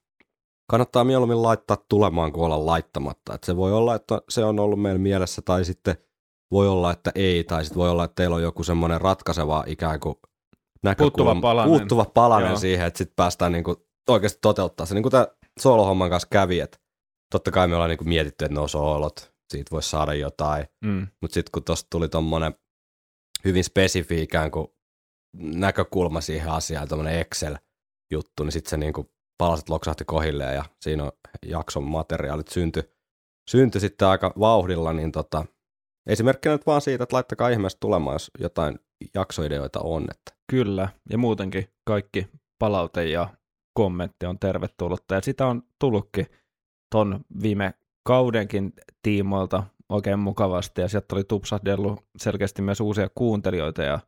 kannattaa 0.71 1.05
mieluummin 1.05 1.43
laittaa 1.43 1.77
tulemaan 1.89 2.33
kuin 2.33 2.45
olla 2.45 2.67
laittamatta. 2.67 3.35
Et 3.35 3.45
se 3.45 3.57
voi 3.57 3.73
olla, 3.73 3.95
että 3.95 4.23
se 4.29 4.45
on 4.45 4.61
ollut 4.61 4.83
meillä 4.83 4.99
mielessä 4.99 5.43
tai 5.43 5.65
sitten 5.65 5.97
voi 6.51 6.69
olla, 6.69 6.91
että 6.91 7.13
ei, 7.15 7.45
tai 7.45 7.65
sitten 7.65 7.79
voi 7.79 7.91
olla, 7.91 8.05
että 8.05 8.15
teillä 8.15 8.37
on 8.37 8.43
joku 8.43 8.65
semmoinen 8.65 9.01
ratkaiseva 9.01 9.65
ikään 9.67 10.01
kuin 10.01 10.15
näkökulma, 10.85 11.11
Puuttuva 11.11 11.41
palanen. 11.41 11.69
puuttuva 11.79 12.05
palanen 12.05 12.49
Joo. 12.49 12.59
siihen, 12.59 12.87
että 12.87 12.99
sitten 12.99 13.17
päästään 13.17 13.53
niin 13.53 13.65
kuin 13.65 13.77
oikeasti 14.09 14.39
toteuttaa 14.43 14.87
se. 14.87 14.95
Niin 14.95 15.03
kuin 15.03 15.11
tämä 15.11 15.27
soolohomman 15.61 16.11
kanssa 16.11 16.29
kävi, 16.31 16.61
että 16.61 16.79
totta 17.33 17.51
kai 17.51 17.69
me 17.69 17.75
ollaan 17.75 17.91
niin 17.91 17.99
kuin 17.99 18.09
mietitty, 18.09 18.45
että 18.45 18.55
no 18.61 18.69
soolot, 18.69 19.33
siitä 19.51 19.71
voisi 19.71 19.91
saada 19.91 20.15
jotain, 20.15 20.67
Mm. 20.85 21.07
mutta 21.21 21.35
sitten 21.35 21.51
kun 21.53 21.65
tuosta 21.65 21.87
tuli 21.91 22.09
tuommoinen 22.09 22.55
hyvin 23.45 23.65
spesifi 23.65 24.23
ikään 24.23 24.51
kuin 24.51 24.69
näkökulma 25.37 26.21
siihen 26.21 26.49
asiaan, 26.53 26.89
tuommoinen 26.89 27.21
Excel-juttu, 27.21 28.45
niin 28.45 28.53
sitten 28.53 28.71
se 28.71 28.77
niin 28.77 28.93
kuin 28.93 29.11
palaset 29.39 29.69
loksahti 29.69 30.05
kohilleen 30.05 30.55
ja 30.55 30.65
siinä 30.81 31.05
on 31.05 31.13
jakson 31.47 31.85
materiaalit 31.85 32.49
synty, 32.49 32.93
synty 33.51 33.81
sitten 33.81 34.09
aika 34.09 34.33
vauhdilla, 34.41 34.93
niin 34.93 35.13
tota, 35.13 35.45
esimerkkinä 36.07 36.55
nyt 36.55 36.67
vaan 36.67 36.81
siitä, 36.81 37.05
että 37.05 37.15
laittakaa 37.17 37.49
ihmeessä 37.49 37.79
tulemaan, 37.81 38.15
jos 38.15 38.31
jotain 38.39 38.79
jaksoideoita 39.15 39.81
on. 39.81 40.07
Että. 40.11 40.34
Kyllä, 40.51 40.89
ja 41.11 41.19
muutenkin 41.19 41.69
kaikki 41.85 42.27
palaute 42.59 43.05
ja 43.05 43.29
kommentti 43.75 44.27
on 44.27 44.39
tervetullutta. 44.39 45.15
Ja 45.15 45.21
sitä 45.21 45.47
on 45.47 45.63
tullutkin 45.79 46.27
ton 46.91 47.21
viime 47.43 47.75
kaudenkin 48.07 48.73
tiimoilta 49.03 49.63
oikein 49.89 50.19
mukavasti, 50.19 50.81
ja 50.81 50.89
sieltä 50.89 51.15
oli 51.15 51.25
tupsahdellut 51.25 52.05
selkeästi 52.19 52.63
myös 52.63 52.81
uusia 52.81 53.09
kuuntelijoita 53.15 53.83
ja 53.83 54.01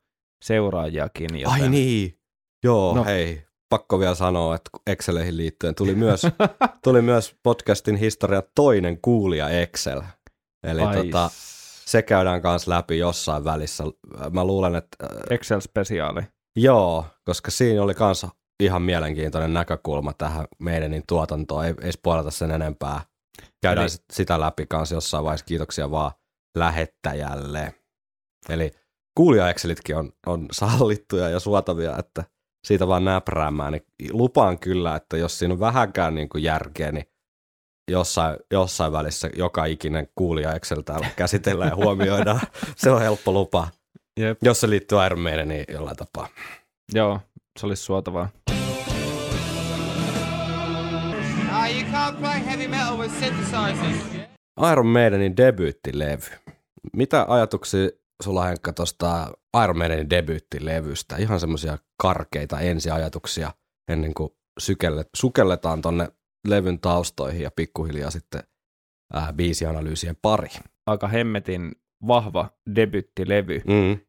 seuraajiakin. 0.44 1.40
Joten... 1.40 1.62
Ai 1.62 1.68
niin, 1.68 2.18
joo, 2.64 2.94
No. 2.94 3.04
hei, 3.04 3.42
pakko 3.68 3.98
vielä 3.98 4.14
sanoa, 4.14 4.54
että 4.54 4.70
Exceleihin 4.86 5.36
liittyen 5.36 5.74
tuli 5.74 5.94
myös, 5.94 6.22
tuli 6.84 7.02
myös 7.02 7.36
podcastin 7.42 7.96
historian 7.96 8.42
toinen 8.54 8.98
kuulija 9.02 9.48
Excel. 9.48 10.02
Eli 10.62 10.80
Ai, 10.82 10.96
tota, 10.96 11.30
se 11.90 12.02
käydään 12.02 12.42
kanssa 12.42 12.70
läpi 12.70 12.98
jossain 12.98 13.44
välissä. 13.44 13.84
Mä 14.30 14.44
luulen, 14.44 14.74
että 14.74 14.96
äh, 15.04 15.08
Excel-spesiaali. 15.30 16.22
joo, 16.56 17.04
koska 17.24 17.50
siinä 17.50 17.82
oli 17.82 17.94
kanssa 17.94 18.28
ihan 18.60 18.82
mielenkiintoinen 18.82 19.54
näkökulma 19.54 20.12
tähän 20.12 20.46
meidän 20.58 20.90
niin 20.90 21.02
tuotantoon. 21.08 21.64
Ei, 21.64 21.74
ei 21.82 21.92
spoilata 21.92 22.30
sen 22.30 22.50
enempää. 22.50 23.00
Käydään 23.62 23.82
Eli- 23.84 23.90
sit 23.90 24.04
sitä 24.12 24.40
läpi 24.40 24.66
kanssa 24.66 24.94
jossain 24.94 25.24
vaiheessa. 25.24 25.46
Kiitoksia 25.46 25.90
vaan 25.90 26.12
lähettäjälle. 26.56 27.74
Eli 28.48 28.70
kuulija 29.16 29.50
Excelitkin 29.50 29.96
on, 29.96 30.12
on 30.26 30.46
sallittuja 30.52 31.28
ja 31.28 31.40
suotavia, 31.40 31.96
että 31.98 32.24
siitä 32.66 32.88
vaan 32.88 33.04
näpräämään. 33.04 33.72
Niin 33.72 33.82
lupaan 34.10 34.58
kyllä, 34.58 34.96
että 34.96 35.16
jos 35.16 35.38
siinä 35.38 35.54
on 35.54 35.60
vähänkään 35.60 36.14
niin 36.14 36.28
kuin 36.28 36.44
järkeä, 36.44 36.92
niin 36.92 37.04
jossain, 37.90 38.36
jossain 38.50 38.92
välissä 38.92 39.30
joka 39.36 39.64
ikinen 39.64 40.08
kuulija 40.14 40.54
Excel 40.54 40.82
täällä 40.82 41.06
käsitellään 41.16 41.70
ja 41.70 41.76
huomioidaan. 41.76 42.40
Se 42.76 42.90
on 42.90 43.00
helppo 43.00 43.32
lupa, 43.32 43.68
Jep. 44.20 44.38
jos 44.42 44.60
se 44.60 44.70
liittyy 44.70 45.06
Iron 45.06 45.20
Maideniin 45.20 45.64
jollain 45.68 45.96
tapaa. 45.96 46.28
Joo, 46.94 47.20
se 47.60 47.66
olisi 47.66 47.82
suotavaa. 47.82 48.28
Ah. 54.58 54.72
Iron 54.72 54.86
Maidenin 54.86 55.36
debyyttilevy. 55.36 56.26
Mitä 56.92 57.26
ajatuksia 57.28 57.88
sulla 58.22 58.44
Henkka 58.44 58.72
tuosta 58.72 59.32
Iron 59.64 59.78
Maidenin 59.78 60.10
debyyttilevystä? 60.10 61.16
Ihan 61.16 61.40
semmoisia 61.40 61.78
karkeita 62.02 62.60
ensiajatuksia 62.60 63.52
ennen 63.88 64.14
kuin 64.14 64.30
sykelle, 64.58 65.04
sukelletaan 65.16 65.82
tonne 65.82 66.08
levyn 66.46 66.80
taustoihin 66.80 67.42
ja 67.42 67.50
pikkuhiljaa 67.56 68.10
sitten 68.10 68.42
ää, 69.12 69.32
biisianalyysien 69.32 70.16
pari. 70.22 70.48
Aika 70.86 71.08
hemmetin 71.08 71.72
vahva 72.06 72.50
debyttilevy. 72.74 73.60
Mm. 73.66 74.00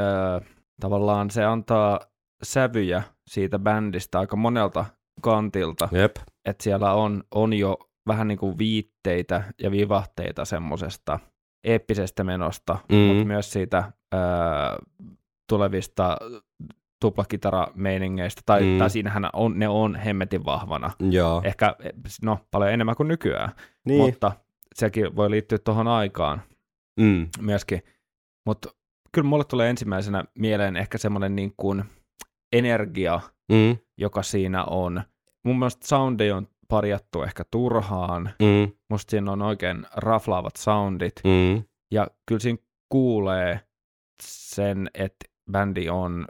Öö, 0.00 0.40
tavallaan 0.80 1.30
se 1.30 1.44
antaa 1.44 2.00
sävyjä 2.42 3.02
siitä 3.30 3.58
bändistä 3.58 4.18
aika 4.18 4.36
monelta 4.36 4.84
kantilta. 5.22 5.88
Jep. 5.92 6.16
että 6.44 6.64
siellä 6.64 6.92
on, 6.94 7.24
on 7.34 7.52
jo 7.52 7.76
vähän 8.08 8.28
niin 8.28 8.38
kuin 8.38 8.58
viitteitä 8.58 9.44
ja 9.62 9.70
vivahteita 9.70 10.44
semmoisesta 10.44 11.18
eeppisestä 11.64 12.24
menosta, 12.24 12.78
Mm. 12.92 12.96
mutta 12.98 13.24
myös 13.24 13.52
siitä 13.52 13.92
ää, 14.12 14.76
tulevista 15.48 16.16
tuplakitarameiningeistä, 17.02 18.42
tai, 18.46 18.62
Mm. 18.62 18.78
tai 18.78 18.90
siinähän 18.90 19.30
on, 19.32 19.58
ne 19.58 19.68
on 19.68 19.94
hemmetin 19.94 20.44
vahvana. 20.44 20.90
Joo. 21.10 21.42
Ehkä 21.44 21.76
no, 22.22 22.38
paljon 22.50 22.72
enemmän 22.72 22.96
kuin 22.96 23.08
nykyään, 23.08 23.52
niin. 23.84 24.00
mutta 24.00 24.32
sekin 24.74 25.16
voi 25.16 25.30
liittyä 25.30 25.58
tuohon 25.58 25.88
aikaan 25.88 26.42
mm. 27.00 27.28
myöskin. 27.40 27.82
Mutta 28.46 28.68
kyllä 29.12 29.28
mulle 29.28 29.44
tulee 29.44 29.70
ensimmäisenä 29.70 30.24
mieleen 30.38 30.76
ehkä 30.76 30.98
semmoinen 30.98 31.36
niin 31.36 31.54
kuin 31.56 31.84
energia, 32.52 33.20
Mm. 33.52 33.76
joka 33.98 34.22
siinä 34.22 34.64
on. 34.64 35.02
Mun 35.44 35.58
mielestä 35.58 35.86
soundi 35.86 36.30
on 36.30 36.48
parjattu 36.68 37.22
ehkä 37.22 37.44
turhaan. 37.50 38.30
Mm. 38.42 38.72
Musta 38.90 39.10
siinä 39.10 39.32
on 39.32 39.42
oikein 39.42 39.86
raflaavat 39.96 40.56
soundit. 40.56 41.12
Mm. 41.24 41.62
Ja 41.90 42.06
kyllä 42.26 42.38
siinä 42.38 42.58
kuulee 42.88 43.60
sen, 44.22 44.90
että 44.94 45.24
bändi 45.52 45.88
on 45.88 46.26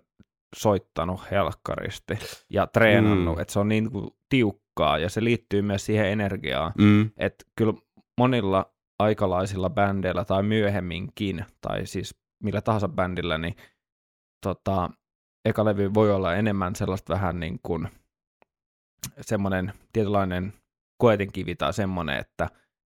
soittanut 0.57 1.31
helkkaristi 1.31 2.19
ja 2.51 2.67
treenannut, 2.67 3.37
Mm. 3.37 3.41
että 3.43 3.53
se 3.53 3.59
on 3.59 3.69
niin 3.69 3.91
kuin 3.91 4.11
tiukkaa 4.29 4.99
ja 4.99 5.09
se 5.11 5.25
liittyy 5.25 5.63
myös 5.63 5.87
siihen 5.87 6.07
energiaan. 6.07 6.73
Mm. 6.79 7.11
Että 7.17 7.45
kyllä 7.57 7.73
monilla 8.19 8.73
aikalaisilla 8.99 9.71
bändeillä 9.71 10.25
tai 10.25 10.43
myöhemminkin, 10.43 11.45
tai 11.61 11.87
siis 11.87 12.15
millä 12.43 12.61
tahansa 12.61 12.89
bändillä, 12.89 13.39
niin 13.39 13.57
tota, 14.43 14.91
eka 15.45 15.65
levy 15.65 15.95
voi 15.95 16.13
olla 16.13 16.35
enemmän 16.35 16.77
sellaista 16.77 17.13
vähän 17.15 17.41
niin 17.41 17.61
kuin 17.63 17.89
semmoinen 19.21 19.73
tietynlainen 19.93 20.53
koetinkivi 20.99 21.55
tai 21.55 21.73
semmoinen, 21.73 22.17
että 22.19 22.49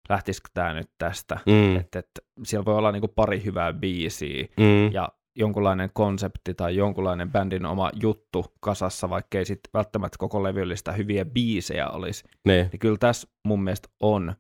lähtisikö 0.08 0.48
tämä 0.54 0.72
nyt 0.74 0.90
tästä. 0.98 1.38
Mm. 1.46 1.76
Että 1.76 1.98
et, 1.98 2.10
siellä 2.44 2.64
voi 2.64 2.74
olla 2.78 2.92
niin 2.92 3.00
kuin 3.00 3.12
pari 3.16 3.44
hyvää 3.44 3.72
biisiä 3.72 4.46
Mm. 4.56 4.92
ja 4.92 5.08
jonkunlainen 5.36 5.90
konsepti 5.92 6.54
tai 6.54 6.76
jonkunlainen 6.76 7.32
bändin 7.32 7.66
oma 7.66 7.90
juttu 8.02 8.44
kasassa, 8.60 9.10
vaikka 9.10 9.38
ei 9.38 9.44
sitten 9.44 9.70
välttämättä 9.74 10.18
koko 10.18 10.42
levyllistä 10.42 10.92
hyviä 10.92 11.24
biisejä 11.24 11.88
olisi. 11.88 12.24
Niin. 12.44 12.68
Niin 12.72 12.80
kyllä 12.80 12.96
tässä 13.00 13.28
mun 13.44 13.64
mielestä 13.64 13.88
on 14.00 14.34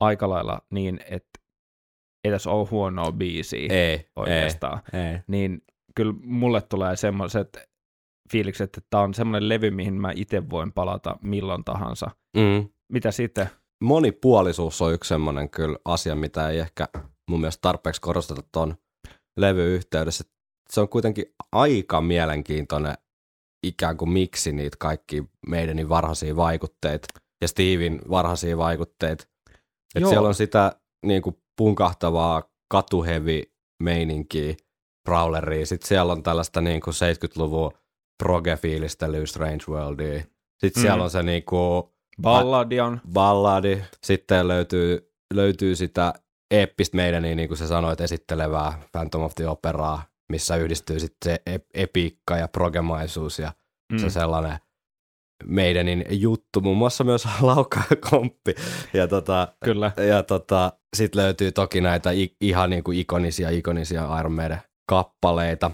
aika 0.00 0.28
lailla 0.28 0.60
niin, 0.70 1.00
että 1.10 1.40
ei 2.24 2.32
tässä 2.32 2.50
ole 2.50 2.68
huonoa 2.70 3.12
biisiä 3.12 3.68
Ei. 3.70 4.10
oikeastaan. 4.16 4.80
Ei. 4.92 5.00
ei. 5.00 5.18
Niin 5.26 5.62
kyllä 5.94 6.14
mulle 6.22 6.62
tulee 6.62 6.96
semmoiset 6.96 7.58
fiilikset, 8.32 8.64
että 8.64 8.80
tämä 8.90 9.02
on 9.02 9.14
semmoinen 9.14 9.48
levy, 9.48 9.70
mihin 9.70 9.94
mä 9.94 10.12
itse 10.16 10.50
voin 10.50 10.72
palata 10.72 11.16
milloin 11.22 11.64
tahansa. 11.64 12.10
Mm. 12.36 12.68
Mitä 12.92 13.10
sitten? 13.10 13.48
monipuolisuus 13.84 14.82
on 14.82 14.94
yksi 14.94 15.08
semmoinen 15.08 15.50
kyllä 15.50 15.78
asia, 15.84 16.14
mitä 16.14 16.48
ei 16.48 16.58
ehkä 16.58 16.88
mun 17.30 17.40
mielestä 17.40 17.60
tarpeeksi 17.60 18.00
korosteta 18.00 18.42
tuon 18.52 18.74
levyyhteydessä. 19.36 20.24
Se 20.70 20.80
on 20.80 20.88
kuitenkin 20.88 21.26
aika 21.52 22.00
mielenkiintoinen 22.00 22.94
ikään 23.62 23.96
kuin 23.96 24.10
miksi 24.10 24.52
niitä 24.52 24.76
kaikki 24.80 25.24
meidän 25.46 25.88
varhaisia 25.88 26.36
vaikutteita 26.36 27.08
ja 27.40 27.48
Steven 27.48 28.00
varhaisia 28.10 28.56
vaikutteita. 28.58 29.24
Että 29.94 30.08
siellä 30.08 30.28
on 30.28 30.34
sitä 30.34 30.72
niin 31.06 31.22
kuin 31.22 31.36
punkahtavaa 31.56 32.42
katuhevi 32.68 33.52
meininkiä, 33.82 34.54
brawleria. 35.04 35.66
Sitten 35.66 35.88
siellä 35.88 36.12
on 36.12 36.22
tällaista 36.22 36.60
niin 36.60 36.80
kuin 36.80 36.94
70-luvun 36.94 37.72
proge-fiilistelyä 38.22 39.26
Strange 39.26 39.64
Worldia. 39.68 40.18
Sitten 40.60 40.80
Mm. 40.80 40.86
siellä 40.86 41.04
on 41.04 41.10
se 41.10 41.22
niin 41.22 41.44
kuin 41.44 41.84
Balladi 42.22 42.80
on, 42.80 43.00
balladi, 43.12 43.82
sitten 44.04 44.48
löytyy, 44.48 45.12
löytyy 45.34 45.76
sitä 45.76 46.14
eeppistä 46.50 46.96
meidän, 46.96 47.22
niin 47.22 47.48
kuin 47.48 47.58
sä 47.58 47.66
sanoit, 47.66 48.00
esittelevää 48.00 48.82
Phantom 48.92 49.22
of 49.22 49.34
the 49.34 49.48
Operaa, 49.48 50.02
missä 50.32 50.56
yhdistyy 50.56 51.00
sitten 51.00 51.32
se 51.32 51.42
ep- 51.54 51.70
epiikka 51.74 52.36
ja 52.36 52.48
progemaisuus 52.48 53.38
ja 53.38 53.52
mm. 53.92 53.98
se 53.98 54.10
sellainen 54.10 54.58
meidänin 55.44 56.04
juttu, 56.10 56.60
muun 56.60 56.76
muassa 56.76 57.04
myös 57.04 57.24
laukka 57.40 57.82
komppi. 58.10 58.54
Ja, 58.92 59.08
tota, 59.08 59.48
kyllä. 59.64 59.92
ja 60.08 60.22
tota, 60.22 60.72
sitten 60.96 61.22
löytyy 61.22 61.52
toki 61.52 61.80
näitä 61.80 62.10
i- 62.10 62.36
ihan 62.40 62.70
niin 62.70 62.84
kuin 62.84 62.98
ikonisia, 62.98 63.50
ikonisia 63.50 64.18
Iron 64.20 64.32
Maiden 64.32 64.58
kappaleita. 64.88 65.70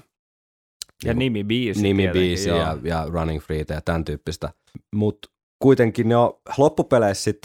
Ja 1.05 1.15
Niin 1.15 1.19
nimibiisi. 1.19 1.83
nimibiisi 1.83 2.49
ja, 2.49 2.77
ja 2.83 3.07
Running 3.09 3.41
Freetä 3.43 3.75
ja 3.75 3.81
tämän 3.81 4.05
tyyppistä. 4.05 4.53
Mutta 4.95 5.29
kuitenkin 5.63 6.09
ne 6.09 6.17
on 6.17 6.41
loppupeleissä 6.59 7.25
sit 7.25 7.39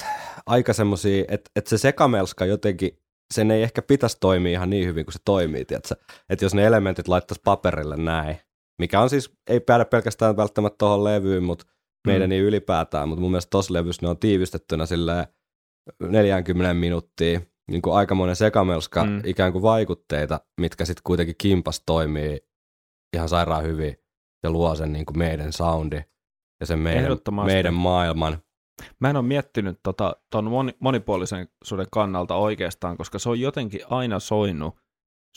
aika 0.45 0.74
semmosia, 0.74 1.25
että 1.27 1.51
et 1.55 1.67
se 1.67 1.77
sekamelska 1.77 2.45
jotenkin 2.45 3.00
sen 3.34 3.51
ei 3.51 3.63
ehkä 3.63 3.82
pitäisi 3.82 4.17
toimia 4.20 4.51
ihan 4.51 4.70
niin 4.70 4.88
hyvin 4.88 5.05
kuin 5.05 5.13
se 5.13 5.20
toimii, 5.25 5.65
tiedätkö? 5.65 5.96
Että 6.29 6.46
jos 6.46 6.53
ne 6.53 6.65
elementit 6.65 7.08
laittaisi 7.08 7.41
paperille 7.46 7.98
näin, 7.98 8.38
mikä 8.79 9.01
on 9.01 9.10
siis, 9.10 9.34
ei 9.50 9.60
päädä 9.60 9.86
pelkästään 9.86 10.38
välttämättä 10.38 10.75
tuohon 10.77 11.03
levyyn, 11.03 11.44
mutta 11.44 11.65
meidän 12.08 12.27
Mm. 12.27 12.29
niin 12.29 12.44
ylipäätään, 12.44 13.10
mutta 13.10 13.22
mun 13.22 13.32
mielestä 13.32 13.50
tossa 13.50 13.74
levyssä 13.74 14.01
ne 14.05 14.10
on 14.10 14.17
tiivistettynä 14.20 14.86
silleen 14.86 15.27
40 16.01 16.74
minuuttia, 16.74 17.41
niin 17.72 17.82
kuin 17.82 17.96
aikamoinen 17.96 18.36
sekamelska 18.36 19.03
Mm. 19.05 19.22
ikään 19.25 19.51
kuin 19.51 19.62
vaikutteita, 19.62 20.39
mitkä 20.62 20.86
sitten 20.86 21.01
kuitenkin 21.03 21.36
kimpas 21.38 21.84
toimii 21.86 22.39
ihan 23.15 23.29
sairaan 23.29 23.63
hyvin 23.63 23.96
ja 24.44 24.51
luo 24.51 24.75
sen 24.75 24.94
niin 24.94 25.05
kuin 25.05 25.17
meidän 25.17 25.53
soundi 25.53 26.01
ja 26.60 26.65
sen 26.65 26.79
meidän, 26.79 27.03
meidän 27.46 27.74
maailman. 27.74 28.38
Mä 29.00 29.10
en 29.10 29.15
ole 29.15 29.25
miettinyt 29.25 29.79
tota, 29.84 30.15
ton 30.29 30.46
moni, 30.51 30.72
monipuolisuuden 30.79 31.88
kannalta 31.91 32.36
oikeastaan, 32.36 32.98
koska 32.98 33.20
se 33.20 33.29
on 33.29 33.39
jotenkin 33.39 33.82
aina 33.89 34.20
soinut, 34.20 34.75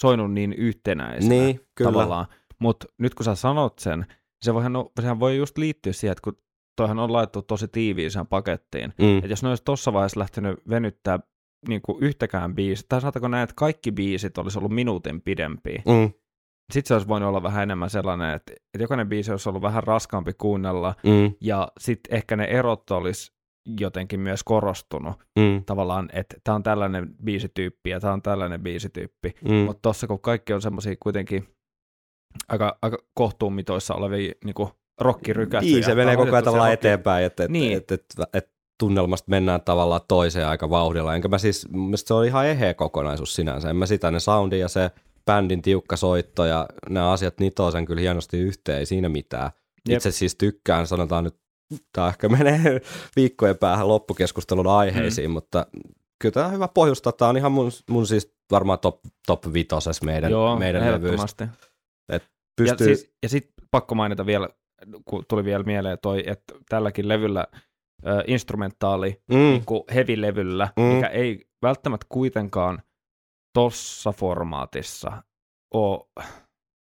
soinut 0.00 0.32
niin 0.32 0.52
yhtenäisenä 0.52 1.34
Niin, 1.34 1.60
kyllä. 1.74 1.90
tavallaan. 1.90 2.26
Mutta 2.58 2.86
nyt 2.98 3.14
kun 3.14 3.24
sä 3.24 3.34
sanot 3.34 3.78
sen, 3.78 4.06
se 4.42 4.54
voihan, 4.54 4.76
o- 4.76 4.92
sehän 5.00 5.20
voi 5.20 5.36
just 5.36 5.58
liittyä 5.58 5.92
siihen, 5.92 6.12
että 6.12 6.22
kun 6.24 6.36
toihan 6.76 6.98
on 6.98 7.12
laittu 7.12 7.42
tosi 7.42 7.68
tiiviiseen 7.68 8.26
pakettiin, 8.26 8.92
Mm. 8.98 9.16
että 9.18 9.28
jos 9.30 9.42
ne 9.42 9.48
olisi 9.48 9.64
tuossa 9.64 9.92
vaiheessa 9.92 10.20
lähtenyt 10.20 10.60
venyttää 10.68 11.18
niin 11.68 11.82
kuin 11.82 12.02
yhtäkään 12.02 12.54
biisi, 12.54 12.86
tai 12.88 13.00
sanotaanko 13.00 13.28
näin, 13.28 13.42
että 13.44 13.54
kaikki 13.56 13.92
biisit 13.92 14.38
olisi 14.38 14.58
ollut 14.58 14.72
minuutin 14.72 15.20
pidempiä, 15.22 15.82
Mm. 15.86 16.12
Sitten 16.72 16.88
se 16.88 16.94
olisi 16.94 17.08
voinut 17.08 17.28
olla 17.28 17.42
vähän 17.42 17.62
enemmän 17.62 17.90
sellainen, 17.90 18.34
että, 18.34 18.52
että 18.52 18.84
jokainen 18.84 19.08
biisi 19.08 19.30
olisi 19.30 19.48
ollut 19.48 19.62
vähän 19.62 19.82
raskaampi 19.82 20.32
kuunnella, 20.32 20.94
Mm. 21.04 21.34
ja 21.40 21.68
sitten 21.80 22.14
ehkä 22.16 22.36
ne 22.36 22.44
erot 22.44 22.90
olisi 22.90 23.32
jotenkin 23.80 24.20
myös 24.20 24.44
korostunut 24.44 25.16
Mm. 25.38 25.64
tavallaan, 25.64 26.08
että 26.12 26.36
tämä 26.44 26.54
on 26.54 26.62
tällainen 26.62 27.14
biisityyppi 27.24 27.90
ja 27.90 28.00
tämä 28.00 28.12
on 28.12 28.22
tällainen 28.22 28.60
biisityyppi. 28.62 29.34
Mm. 29.44 29.54
Mutta 29.54 29.82
tuossa 29.82 30.06
kun 30.06 30.20
kaikki 30.20 30.52
on 30.52 30.62
semmoisia 30.62 30.94
kuitenkin 31.00 31.48
aika, 32.48 32.78
aika 32.82 32.98
kohtuumitoissa 33.14 33.94
olevia 33.94 34.32
niin 34.44 34.54
rockirykäsyjä. 35.00 35.74
Niin, 35.74 35.84
se 35.84 35.94
menee 35.94 36.16
koko 36.16 36.32
ajan 36.32 36.44
tavallaan 36.44 36.72
eteenpäin, 36.72 37.24
että 37.24 37.44
et, 37.44 37.50
Niin. 37.50 37.62
niin. 37.68 37.76
et, 37.76 37.92
et, 37.92 38.04
et, 38.34 38.50
tunnelmasta 38.80 39.30
mennään 39.30 39.60
tavallaan 39.62 40.00
toiseen 40.08 40.46
aika 40.46 40.70
vauhdilla. 40.70 41.14
Enkä 41.14 41.28
mä 41.28 41.38
siis, 41.38 41.68
se 41.94 42.14
on 42.14 42.24
ihan 42.26 42.46
eheä 42.46 42.74
kokonaisuus 42.74 43.34
sinänsä. 43.34 43.70
En 43.70 43.76
mä 43.76 43.86
sitä, 43.86 44.10
ne 44.10 44.20
soundi 44.20 44.58
ja 44.58 44.68
se 44.68 44.90
bändin 45.28 45.62
tiukka 45.62 45.96
soitto 45.96 46.44
ja 46.44 46.66
nämä 46.90 47.10
asiat 47.10 47.40
nitoo 47.40 47.70
sen 47.70 47.84
kyllä 47.84 48.00
hienosti 48.00 48.38
yhteen, 48.38 48.78
ei 48.78 48.86
siinä 48.86 49.08
mitään. 49.08 49.50
Jep. 49.88 49.96
Itse 49.96 50.10
siis 50.10 50.34
tykkään, 50.36 50.86
sanotaan 50.86 51.24
nyt, 51.24 51.36
tämä 51.92 52.08
ehkä 52.08 52.28
menee 52.28 52.60
viikkojen 53.16 53.58
päähän 53.58 53.88
loppukeskustelun 53.88 54.66
aiheisiin, 54.66 55.30
mm. 55.30 55.32
mutta 55.32 55.66
kyllä 56.22 56.32
tämä 56.32 56.46
on 56.46 56.52
hyvä 56.52 56.68
pohjusta. 56.68 57.12
Tämä 57.12 57.28
on 57.28 57.36
ihan 57.36 57.52
mun, 57.52 57.70
mun 57.90 58.06
siis 58.06 58.34
varmaan 58.50 58.78
top, 58.78 59.00
top 59.26 59.44
vitoses 59.52 60.02
meidän, 60.02 60.30
Joo, 60.30 60.56
meidän 60.58 60.80
levyistä. 60.82 60.96
ehdottomasti. 60.96 61.44
Pystyy, 62.56 62.88
Ja, 62.88 62.94
siis, 62.96 63.12
ja 63.22 63.28
sitten 63.28 63.66
pakko 63.70 63.94
mainita 63.94 64.26
vielä, 64.26 64.48
kun 65.04 65.24
tuli 65.28 65.44
vielä 65.44 65.62
mieleen 65.64 65.98
toi, 66.02 66.22
että 66.26 66.54
tälläkin 66.68 67.08
levyllä 67.08 67.46
instrumentaali 68.26 69.22
mm, 69.30 69.36
niin 69.36 69.64
heavy-levyllä, 69.94 70.68
Mm. 70.76 70.82
mikä 70.82 71.06
ei 71.06 71.46
välttämättä 71.62 72.06
kuitenkaan 72.08 72.82
tossa 73.54 74.12
formaatissa 74.12 75.22
ole, 75.74 76.24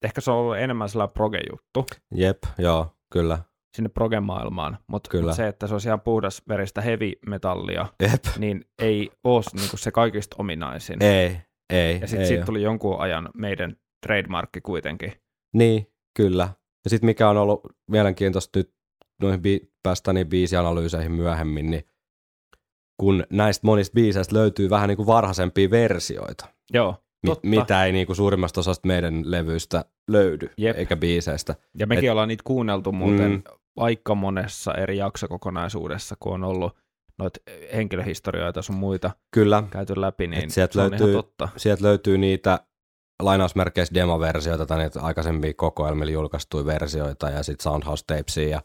ehkä 0.04 0.22
se 0.22 0.32
on 0.32 0.38
ollut 0.38 0.58
enemmän 0.58 0.90
sellainen 0.90 1.14
proge-juttu 1.14 1.86
jep, 2.16 2.44
joo, 2.58 2.96
kyllä, 3.14 3.40
sinne 3.76 3.90
proge-maailmaan, 3.90 4.78
mutta 4.88 5.10
Kyllä. 5.10 5.34
se, 5.34 5.48
että 5.48 5.68
se 5.68 5.74
olisi 5.74 5.88
ihan 5.88 6.02
puhdas 6.02 6.42
veristä 6.48 6.82
heavy-metallia, 6.82 7.86
jep. 8.02 8.24
niin 8.38 8.66
ei 8.80 9.12
ole 9.24 9.44
niin 9.54 9.70
se 9.76 9.92
kaikista 9.92 10.36
ominaisin. 10.40 11.04
Ei, 11.04 11.38
ei. 11.74 12.00
ja 12.02 12.08
sitten 12.08 12.28
siitä 12.28 12.46
tuli 12.46 12.62
jonkun 12.62 13.00
ajan 13.00 13.30
meidän 13.34 13.76
trademarkki 14.06 14.62
kuitenkin. 14.62 15.14
Niin, 15.54 15.88
kyllä. 16.18 16.50
Ja 16.86 16.90
sitten 16.90 17.06
mikä 17.06 17.30
on 17.30 17.38
ollut 17.38 17.62
mielenkiintoista 17.92 18.60
nyt, 18.60 18.74
noihin 19.22 19.40
bi- 19.40 19.72
päästään 19.84 20.16
niin 20.16 20.30
biisianalyyseihin 20.30 21.12
myöhemmin, 21.12 21.72
niin 21.72 21.84
kun 23.00 23.24
näistä 23.30 23.68
monista 23.68 23.94
biiseistä 23.94 24.36
löytyy 24.36 24.70
vähän 24.70 24.88
niin 24.88 24.98
kuin 24.98 25.08
varhaisempia 25.08 25.70
versioita, 25.70 26.55
Joo, 26.74 26.92
mi- 27.24 27.30
totta. 27.30 27.48
mitä 27.48 27.86
ei 27.86 27.92
niin 27.92 28.06
kuin 28.08 28.16
suurimmasta 28.16 28.60
osasta 28.60 28.88
meidän 28.88 29.32
levyistä 29.32 29.86
löydy, 30.12 30.50
Jep. 30.58 30.78
eikä 30.78 30.96
biiseistä. 30.96 31.56
Ja 31.80 31.88
mekin 31.88 32.06
Et- 32.06 32.12
ollaan 32.12 32.28
niitä 32.28 32.44
kuunneltu 32.44 32.92
muuten 32.92 33.32
Mm. 33.32 33.44
aika 33.78 34.16
monessa 34.16 34.74
eri 34.74 34.98
jaksokokonaisuudessa, 34.98 36.16
kun 36.20 36.34
on 36.34 36.44
ollut 36.44 36.78
noita 37.20 37.40
henkilöhistorioita 37.76 38.62
sun 38.62 38.76
muita 38.76 39.12
Kyllä, 39.32 39.64
käyty 39.70 40.02
läpi, 40.02 40.28
niin 40.28 40.44
Et 40.44 40.50
sieltä 40.50 40.74
se 40.74 40.82
on 40.82 40.92
löytyy- 40.92 41.12
ihan 41.12 41.24
totta. 41.24 41.50
sieltä 41.58 41.84
löytyy 41.84 42.18
niitä 42.18 42.60
lainausmerkeissä 43.22 43.94
demoversioita 43.94 44.66
tai 44.66 44.78
niitä 44.78 45.02
aikaisempia 45.02 45.54
kokoelmilla 45.54 46.12
julkaistuja 46.12 46.66
versioita 46.66 47.30
ja 47.30 47.44
sitten 47.44 47.64
Soundhouse 47.64 48.04
Tapesia 48.08 48.50
ja 48.50 48.62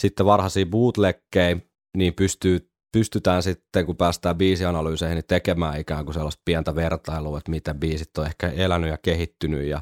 sitten 0.00 0.26
varhaisia 0.26 0.66
bootleggejä, 0.66 1.56
niin 1.96 2.14
pystyy, 2.14 2.70
pystytään 2.94 3.42
sitten, 3.42 3.86
kun 3.86 3.96
päästään 3.96 4.36
biisianalyyseihin, 4.36 5.14
niin 5.16 5.24
tekemään 5.28 5.80
ikään 5.80 6.04
kuin 6.04 6.14
sellaista 6.14 6.42
pientä 6.44 6.74
vertailua, 6.74 7.38
että 7.38 7.50
mitä 7.50 7.74
biisit 7.74 8.18
on 8.18 8.26
ehkä 8.26 8.48
elänyt 8.50 8.90
ja 8.90 8.98
kehittynyt 8.98 9.66
ja, 9.66 9.80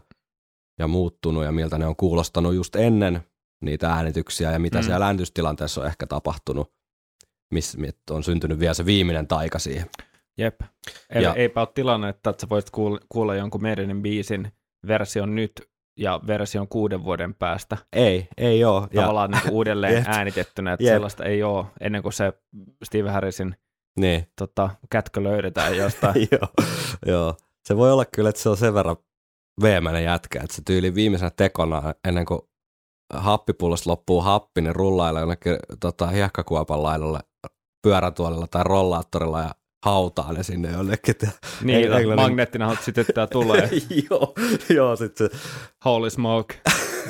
ja 0.79 0.89
muuttunut 0.89 1.45
ja 1.45 1.53
miltä 1.53 1.79
ne 1.79 1.87
on 1.87 1.97
kuulostanut 1.97 2.55
just 2.55 2.77
ennen 2.77 3.21
niitä 3.63 3.93
äänityksiä 3.93 4.53
ja 4.53 4.59
mitä 4.59 4.79
Mm. 4.79 4.83
mm. 4.83 4.87
siellä 4.87 5.07
äänitystilanteessa 5.07 5.81
on 5.81 5.87
ehkä 5.87 6.07
tapahtunut, 6.07 6.73
missä 7.55 7.79
on 8.11 8.25
syntynyt 8.25 8.59
vielä 8.59 8.75
se 8.75 8.87
viimeinen 8.87 9.29
taika 9.29 9.59
siihen. 9.59 9.91
Jep. 10.39 10.61
Eli 11.11 11.25
Ja- 11.25 11.35
eipä 11.35 11.61
ole 11.61 11.69
tilanne, 11.75 12.09
että 12.09 12.35
sä 12.41 12.49
voisit 12.49 12.71
kuulla, 12.71 12.99
kuulla 13.09 13.35
jonkun 13.35 13.63
meidän 13.63 14.03
biisin 14.03 14.53
version 14.87 15.35
nyt 15.35 15.53
ja 15.97 16.21
version 16.27 16.69
kuuden 16.69 17.05
vuoden 17.05 17.35
päästä 17.35 17.77
Ei, 17.93 18.29
ei 18.37 18.65
ole. 18.65 18.89
Ja, 18.93 19.01
tavallaan 19.01 19.31
niin 19.31 19.43
kuin 19.43 19.53
uudelleen 19.53 19.95
Jep. 19.99 20.05
äänitettynä, 20.09 20.73
että 20.73 20.85
Jep. 20.85 20.95
sellaista 20.95 21.25
ei 21.25 21.43
ole 21.43 21.67
ennen 21.81 22.03
kuin 22.03 22.13
se 22.13 22.33
Steve 22.85 23.11
Harrisin 23.11 23.57
niin. 24.01 24.27
tota, 24.39 24.71
kätkö 24.91 25.23
löydetään 25.23 25.77
jostain. 25.83 26.29
joo, 26.33 26.49
joo. 27.07 27.37
Se 27.65 27.77
voi 27.77 27.93
olla 27.93 28.05
kyllä, 28.05 28.31
että 28.31 28.43
se 28.43 28.49
on 28.49 28.57
sen 28.57 28.75
verran 28.75 28.97
veemäinen 29.63 30.05
jätkä, 30.05 30.41
että 30.43 30.57
se 30.57 30.63
tyyli 30.67 30.95
viimeisenä 30.95 31.31
tekona 31.37 31.95
ennen 32.09 32.27
kuin 32.27 32.41
happipullosta 33.13 33.91
loppuu 33.91 34.21
happi, 34.21 34.61
niin 34.61 34.77
rullailee 34.77 35.21
jonnekin 35.21 35.57
tota, 35.81 36.07
hiekkakuopan 36.07 36.83
laidalle 36.83 37.21
pyörätuolilla 37.83 38.47
tai 38.47 38.65
rollaattorilla 38.65 39.41
ja 39.41 39.51
hautaa 39.83 40.33
ne 40.33 40.43
sinne 40.43 40.71
jonnekin. 40.73 41.15
niin, 41.63 41.79
Englannin- 41.85 42.01
Englannin... 42.01 42.17
magneettina 42.25 42.77
sytyttää 42.85 43.27
tulee. 43.27 43.71
joo, 44.11 44.35
joo, 44.75 44.97
sit 44.97 45.17
se 45.17 45.29
Holy 45.85 46.11
smoke. 46.11 46.55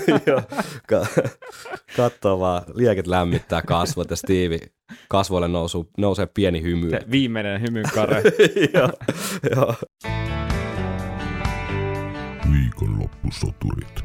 joo, 0.26 0.42
ka- 0.88 1.06
katsoo 1.96 2.40
vaan, 2.40 2.62
liekit 2.74 3.06
lämmittää 3.06 3.62
kasvot 3.62 4.10
ja 4.10 4.16
Steve 4.16 4.58
kasvoille 5.08 5.48
nousuu, 5.48 5.90
nousee 5.98 6.26
pieni 6.26 6.62
hymy. 6.62 6.90
Se 6.90 7.00
viimeinen 7.10 7.60
hymynkare. 7.60 8.22
joo, 8.74 8.92
joo. 9.56 9.74
Viikonloppusoturit. 12.52 14.04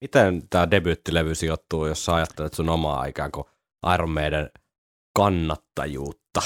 Miten 0.00 0.42
tämä 0.50 0.70
debyyttilevy 0.70 1.34
sijoittuu, 1.34 1.86
jos 1.86 2.04
sä 2.04 2.14
ajattelet 2.14 2.54
sun 2.54 2.68
omaa 2.68 3.04
ikään 3.04 3.30
kuin 3.32 3.44
Iron 3.94 4.10
Maiden 4.10 4.50
kannattajuutta? 5.14 6.40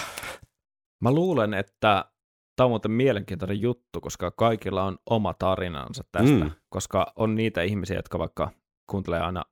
Mä 1.01 1.11
luulen, 1.13 1.55
että 1.55 2.05
tämä 2.57 2.65
on 2.65 2.71
muuten 2.71 2.91
mielenkiintoinen 2.91 3.61
juttu, 3.61 4.01
koska 4.01 4.31
kaikilla 4.31 4.85
on 4.85 4.99
oma 5.11 5.35
tarinansa 5.35 6.05
tästä, 6.13 6.45
mm. 6.45 6.51
Koska 6.69 7.13
on 7.17 7.35
niitä 7.35 7.63
ihmisiä, 7.63 7.97
jotka 7.97 8.19
vaikka 8.19 8.51
kuuntelee 8.91 9.21
aina, 9.21 9.45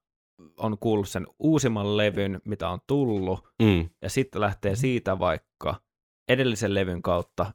on 0.56 0.78
kuullut 0.78 1.08
sen 1.08 1.26
uusimman 1.38 1.96
levyn, 1.96 2.40
mitä 2.44 2.68
on 2.68 2.78
tullut, 2.86 3.48
Mm. 3.62 3.88
ja 4.02 4.10
sitten 4.10 4.40
lähtee 4.40 4.76
siitä 4.76 5.18
vaikka 5.18 5.74
edellisen 6.28 6.74
levyn 6.74 7.02
kautta 7.02 7.52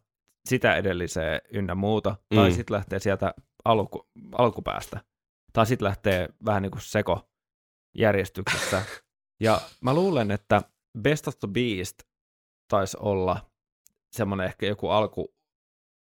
sitä 0.50 0.76
edelliseen 0.76 1.42
ynnä 1.54 1.76
muuta, 1.76 2.16
tai 2.36 2.50
Mm. 2.50 2.56
sitten 2.56 2.76
lähtee 2.76 3.00
sieltä 3.00 3.34
alku, 3.66 4.08
alkupäästä, 4.38 5.00
tai 5.54 5.66
sitten 5.66 5.86
lähtee 5.86 6.30
vähän 6.46 6.62
niin 6.62 6.72
kuin 6.72 6.82
seko 6.82 7.30
järjestyksessä. 7.98 8.84
ja 9.44 9.62
mä 9.82 9.94
luulen, 9.94 10.32
että 10.32 10.62
Best 11.00 11.28
of 11.28 11.40
the 11.40 11.48
Beast 11.48 11.98
taisi 12.68 12.98
olla 13.00 13.40
semmoinen 14.12 14.46
ehkä 14.48 14.66
joku 14.66 14.90
alku, 14.90 15.34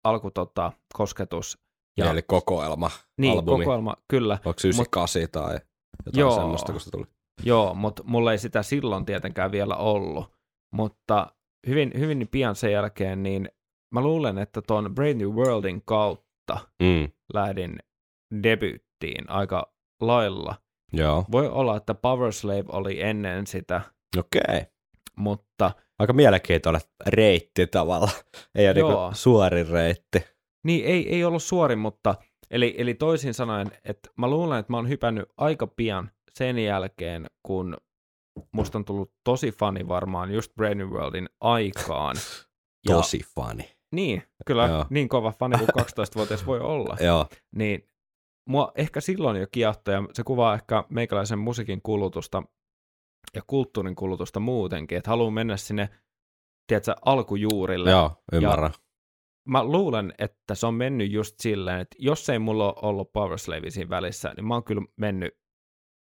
alku 0.03 0.31
tota, 0.31 0.71
kosketus. 0.93 1.57
Ja, 1.97 2.11
Eli 2.11 2.21
kokoelma, 2.21 2.91
niin, 3.17 3.33
albumi. 3.33 3.63
kokoelma, 3.65 3.95
kyllä. 4.07 4.33
Onko 4.33 4.49
98 4.49 5.21
tai 5.31 5.53
jotain 6.05 6.19
Joo. 6.19 6.35
semmoista, 6.35 6.71
kun 6.71 6.81
se 6.81 6.91
tuli? 6.91 7.05
Joo, 7.43 7.73
mutta 7.73 8.03
mulla 8.05 8.31
ei 8.31 8.37
sitä 8.37 8.63
silloin 8.63 9.05
tietenkään 9.05 9.51
vielä 9.51 9.75
ollut. 9.75 10.31
Mutta 10.73 11.27
hyvin, 11.67 11.91
hyvin 11.99 12.27
pian 12.31 12.55
sen 12.55 12.71
jälkeen, 12.71 13.23
niin 13.23 13.49
mä 13.93 14.01
luulen, 14.01 14.37
että 14.37 14.61
ton 14.61 14.95
Brave 14.95 15.13
New 15.13 15.29
Worldin 15.29 15.81
kautta 15.85 16.59
Mm. 16.83 17.11
lähdin 17.33 17.79
debyyttiin 18.43 19.29
aika 19.29 19.73
lailla. 20.01 20.55
Joo, 20.93 21.25
Voi 21.31 21.47
olla, 21.49 21.77
että 21.77 21.93
Power 21.93 22.31
Slave 22.33 22.63
oli 22.69 23.01
ennen 23.01 23.47
sitä, 23.47 23.81
okei. 24.17 24.41
Okay. 24.45 24.65
Mutta 25.17 25.71
aika 25.99 26.13
mielenkiintoinen 26.13 26.81
reitti 27.07 27.67
tavalla. 27.67 28.09
Ei 28.55 28.69
ole 28.69 28.79
Joo. 28.79 28.89
niinku 28.89 29.15
suorin 29.15 29.67
reitti. 29.67 30.23
Niin, 30.63 30.85
ei, 30.85 31.15
ei 31.15 31.23
ollut 31.23 31.43
suorin, 31.43 31.79
mutta 31.79 32.15
eli, 32.51 32.75
eli 32.77 32.93
toisin 32.93 33.33
sanoen, 33.33 33.67
että 33.85 34.09
mä 34.17 34.29
luulen, 34.29 34.59
että 34.59 34.73
mä 34.73 34.77
oon 34.77 34.89
hypännyt 34.89 35.25
aika 35.37 35.67
pian 35.67 36.11
sen 36.33 36.59
jälkeen, 36.59 37.25
kun 37.43 37.77
musta 38.51 38.77
on 38.77 38.85
tullut 38.85 39.11
tosi 39.23 39.51
fani 39.51 39.87
varmaan 39.87 40.31
just 40.33 40.55
Brave 40.55 40.75
New 40.75 40.89
Worldin 40.89 41.29
aikaan. 41.41 42.15
Ja, 42.89 42.95
Tosi 42.95 43.21
fani. 43.35 43.71
Niin, 43.91 44.23
kyllä 44.45 44.67
Joo. 44.67 44.85
niin 44.89 45.09
kova 45.09 45.31
fani 45.31 45.57
kuin 45.57 45.69
12-vuotias 45.79 46.45
voi 46.45 46.59
olla. 46.59 46.97
Joo. 46.99 47.25
Niin 47.55 47.89
mua 48.49 48.71
ehkä 48.75 49.01
silloin 49.01 49.37
jo 49.37 49.47
kiehtoi, 49.51 49.93
ja 49.93 50.03
se 50.13 50.23
kuvaa 50.23 50.53
ehkä 50.53 50.83
meikäläisen 50.89 51.39
musiikin 51.39 51.81
kulutusta 51.81 52.43
ja 53.35 53.41
kulttuurin 53.47 53.95
kulutusta 53.95 54.39
muutenkin, 54.39 54.97
että 54.97 55.09
haluaa 55.09 55.31
mennä 55.31 55.57
sinne, 55.57 55.89
tiedätkö, 56.67 56.95
alkujuurille. 57.05 57.91
Joo, 57.91 58.11
ymmärrän. 58.33 58.71
Mä 59.47 59.63
luulen, 59.63 60.13
että 60.19 60.55
se 60.55 60.67
on 60.67 60.73
mennyt 60.73 61.11
just 61.11 61.35
silleen, 61.39 61.79
että 61.81 61.95
jos 61.99 62.29
ei 62.29 62.39
mulla 62.39 62.65
ole 62.65 62.75
ollut 62.81 63.13
Power 63.13 63.37
Slave 63.37 63.69
siinä 63.69 63.89
välissä, 63.89 64.33
niin 64.37 64.45
mä 64.45 64.53
oon 64.53 64.63
kyllä 64.63 64.81
mennyt 64.95 65.37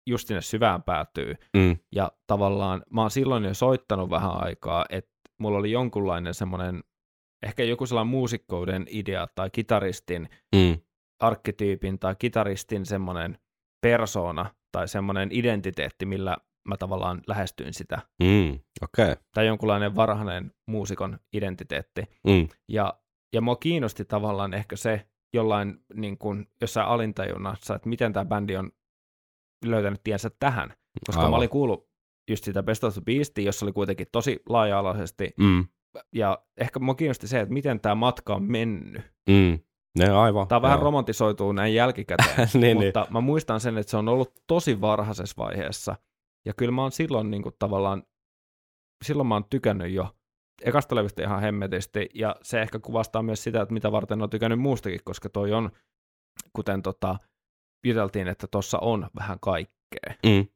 just 0.10 0.28
sinne 0.28 0.42
syvään 0.42 0.84
päätyy. 0.84 1.36
Mm. 1.58 1.78
Ja 1.92 2.12
tavallaan 2.28 2.84
mä 2.90 3.02
oon 3.02 3.12
silloin 3.12 3.44
jo 3.44 3.54
soittanut 3.54 4.10
vähän 4.10 4.44
aikaa, 4.44 4.86
että 4.90 5.12
mulla 5.40 5.58
oli 5.58 5.72
jonkunlainen 5.72 6.34
semmoinen, 6.34 6.84
ehkä 7.46 7.64
joku 7.64 7.86
sellainen 7.86 8.12
muusikkouden 8.12 8.86
idea 8.90 9.28
tai 9.36 9.50
kitaristin 9.50 10.30
Mm. 10.56 10.80
arkkityypin 11.20 12.00
tai 12.00 12.16
kitaristin 12.20 12.86
semmoinen 12.86 13.38
persona 13.82 14.56
tai 14.72 14.88
semmoinen 14.88 15.30
identiteetti, 15.32 16.06
millä 16.06 16.38
mä 16.68 16.78
tavallaan 16.78 17.22
lähestyin 17.28 17.74
sitä. 17.74 18.02
Mm. 18.24 18.60
Okay. 18.82 19.16
Tai 19.34 19.48
jonkunlainen 19.48 19.96
varhainen 19.96 20.52
muusikon 20.68 21.20
identiteetti. 21.34 22.02
Mm. 22.28 22.48
Ja, 22.68 22.94
ja 23.34 23.42
mua 23.42 23.56
kiinnosti 23.56 24.06
tavallaan 24.06 24.54
ehkä 24.54 24.76
se 24.76 25.08
jollain 25.34 25.80
niin 25.94 26.18
kuin, 26.18 26.48
jossain 26.62 26.88
alintajunnassa, 26.88 27.76
että 27.76 27.90
miten 27.90 28.14
tämä 28.14 28.26
bändi 28.26 28.58
on 28.58 28.72
löytänyt 29.66 30.02
tiensä 30.04 30.32
tähän. 30.40 30.74
Koska 31.06 31.22
Aivan. 31.22 31.32
mä 31.32 31.38
olin 31.38 31.50
kuullut 31.50 31.90
just 32.30 32.44
sitä 32.44 32.64
Best 32.64 32.84
of 32.84 32.94
the 32.94 33.02
Beastia, 33.02 33.46
jossa 33.46 33.66
oli 33.66 33.74
kuitenkin 33.74 34.08
tosi 34.12 34.44
laaja-alaisesti. 34.50 35.34
Mm. 35.38 35.68
Ja 36.16 36.40
ehkä 36.58 36.80
mua 36.80 36.96
kiinnosti 36.96 37.28
se, 37.28 37.40
että 37.40 37.54
miten 37.54 37.80
tämä 37.80 37.96
matka 37.96 38.36
on 38.36 38.44
mennyt. 38.44 39.02
Mm. 39.30 39.60
Ne 39.98 40.10
aivan. 40.10 40.48
Tämä 40.48 40.62
vähän 40.62 40.78
joo. 40.78 40.84
romantisoituu 40.84 41.52
näin 41.52 41.74
jälkikäteen, 41.74 42.48
niin, 42.54 42.62
niin. 42.62 42.78
mutta 42.78 43.08
mä 43.10 43.22
muistan 43.22 43.60
sen, 43.60 43.78
että 43.78 43.92
se 43.92 43.98
on 43.98 44.10
ollut 44.10 44.34
tosi 44.48 44.82
varhaisessa 44.82 45.36
vaiheessa. 45.38 45.96
Ja 46.46 46.54
kyllä 46.54 46.72
mä 46.72 46.82
oon 46.82 46.92
silloin 46.92 47.32
niin 47.32 47.44
kuin, 47.44 47.56
tavallaan, 47.60 48.04
silloin 49.04 49.28
mä 49.28 49.36
oon 49.36 49.46
tykännyt 49.50 49.92
jo 49.92 50.16
ekasta 50.62 50.96
levystä 50.96 51.24
ihan 51.24 51.42
hemmetisti, 51.42 52.10
ja 52.14 52.36
se 52.42 52.62
ehkä 52.62 52.80
kuvastaa 52.80 53.24
myös 53.24 53.44
sitä, 53.44 53.62
että 53.62 53.74
mitä 53.74 53.92
varten 53.92 54.22
on 54.22 54.30
tykännyt 54.30 54.60
muustakin, 54.60 55.00
koska 55.04 55.30
toi 55.30 55.54
on, 55.54 55.72
kuten 56.54 56.82
tota, 56.82 57.20
juteltiin, 57.86 58.28
että 58.28 58.48
tuossa 58.52 58.80
on 58.80 59.10
vähän 59.20 59.40
kaikkea. 59.40 60.16
Mm. 60.26 60.48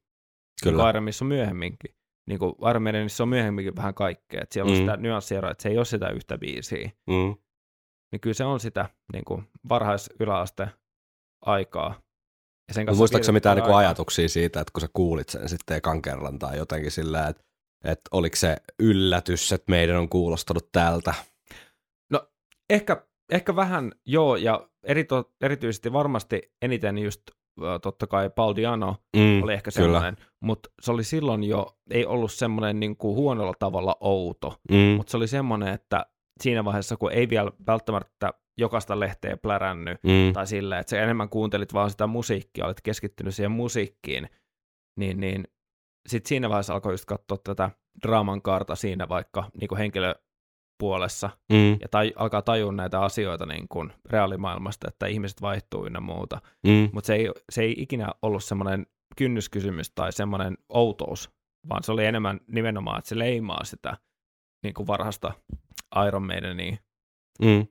Kyllä. 0.63 0.73
Iron 0.73 0.81
Maidenissä 0.81 1.25
on 1.25 1.29
myöhemminkin. 1.29 1.95
Niin 2.29 2.39
kuin 2.39 2.55
Iron 2.69 2.83
on 3.21 3.29
myöhemminkin 3.29 3.75
vähän 3.75 3.93
kaikkea. 3.93 4.41
Että 4.41 4.53
siellä 4.53 4.71
on 4.71 4.77
Mm. 4.77 4.79
sitä 4.81 4.97
nyanssieroa, 4.97 5.51
että 5.51 5.61
se 5.61 5.69
ei 5.69 5.77
ole 5.77 5.85
sitä 5.85 6.09
yhtä 6.09 6.37
biisiä. 6.37 6.91
Mm. 7.07 7.35
Niin 8.11 8.19
kyllä 8.21 8.33
se 8.33 8.43
on 8.43 8.59
sitä 8.59 8.89
niin 9.13 9.25
kuin 9.25 9.49
varhais-yläaste 9.69 10.67
aikaa. 11.45 12.01
Ja 12.69 12.73
sen 12.73 12.85
Muistaaksä 12.85 13.13
vietetty 13.13 13.31
mitään 13.31 13.57
niinku 13.57 13.73
ajatuksia 13.73 14.29
siitä, 14.29 14.61
että 14.61 14.71
kun 14.73 14.81
sä 14.81 14.87
kuulit 14.93 15.29
sen 15.29 15.49
sitten 15.49 15.77
ekan 15.77 16.01
kerran 16.01 16.39
tai 16.39 16.57
jotenkin 16.57 16.91
sillä, 16.91 17.27
että, 17.27 17.43
että 17.83 18.09
oliko 18.11 18.35
se 18.35 18.57
yllätys, 18.79 19.51
että 19.53 19.71
meidän 19.71 19.97
on 19.97 20.09
kuulostanut 20.09 20.71
tältä? 20.71 21.13
Ehkä, 22.69 23.03
ehkä 23.31 23.55
vähän 23.55 23.91
joo, 24.05 24.35
ja 24.35 24.69
erito, 24.83 25.31
erityisesti 25.41 25.93
varmasti 25.93 26.51
eniten 26.61 26.97
just 26.97 27.21
totta 27.81 28.07
kai 28.07 28.29
Paul 28.29 28.55
Diano 28.55 28.95
Mm. 29.15 29.43
oli 29.43 29.53
ehkä 29.53 29.71
kyllä. 29.71 29.85
semmoinen, 29.99 30.17
mutta 30.39 30.69
se 30.81 30.91
oli 30.91 31.03
silloin 31.03 31.43
jo, 31.43 31.77
ei 31.91 32.05
ollut 32.05 32.31
semmoinen 32.31 32.79
niin 32.79 32.97
kuin 32.97 33.15
huonolla 33.15 33.53
tavalla 33.59 33.95
outo, 33.99 34.55
Mm. 34.71 34.77
mutta 34.77 35.11
se 35.11 35.17
oli 35.17 35.27
semmoinen, 35.27 35.73
että 35.73 36.05
siinä 36.41 36.65
vaiheessa, 36.65 36.97
kun 36.97 37.11
ei 37.11 37.29
vielä 37.29 37.51
välttämättä 37.67 38.33
jokaista 38.59 38.99
lehteä 38.99 39.37
plärännyt, 39.37 40.03
Mm. 40.03 40.33
tai 40.33 40.47
sillä, 40.47 40.79
että 40.79 40.89
sä 40.89 41.01
enemmän 41.03 41.29
kuuntelit 41.29 41.73
vaan 41.73 41.89
sitä 41.89 42.07
musiikkia, 42.07 42.65
olit 42.65 42.81
keskittynyt 42.81 43.35
siihen 43.35 43.51
musiikkiin, 43.51 44.29
niin, 44.99 45.19
niin 45.19 45.43
sitten 46.07 46.29
siinä 46.29 46.49
vaiheessa 46.49 46.73
alkoi 46.73 46.93
just 46.93 47.05
katsoa 47.05 47.37
tätä 47.43 47.71
draaman 48.07 48.41
kaarta 48.41 48.75
siinä 48.75 49.09
vaikka 49.09 49.51
niin 49.59 49.67
kuin 49.67 49.79
henkilöpuolessa, 49.79 51.29
Mm. 51.51 51.71
ja 51.81 51.87
tai, 51.91 52.13
alkaa 52.15 52.41
tajua 52.41 52.71
näitä 52.71 53.01
asioita 53.01 53.45
niin 53.45 53.67
kuin 53.69 53.93
reaalimaailmasta, 54.09 54.87
että 54.87 55.07
ihmiset 55.07 55.41
vaihtuu 55.41 55.85
ynnä 55.85 55.99
muuta. 55.99 56.41
Mm. 56.67 56.89
Mutta 56.93 57.07
se 57.07 57.15
ei, 57.15 57.29
se 57.51 57.61
ei 57.61 57.75
ikinä 57.77 58.09
ollut 58.21 58.43
semmoinen 58.43 58.85
kynnyskysymys 59.17 59.91
tai 59.91 60.11
semmoinen 60.13 60.57
outous, 60.69 61.31
vaan 61.69 61.83
se 61.83 61.91
oli 61.91 62.05
enemmän 62.05 62.39
nimenomaan, 62.47 62.99
että 62.99 63.09
se 63.09 63.19
leimaa 63.19 63.63
sitä 63.63 63.97
niin 64.63 64.73
kuin 64.73 64.87
varhasta 64.87 65.31
Iron 66.07 66.23
Maidenia. 66.23 66.77
Mm. 67.41 67.67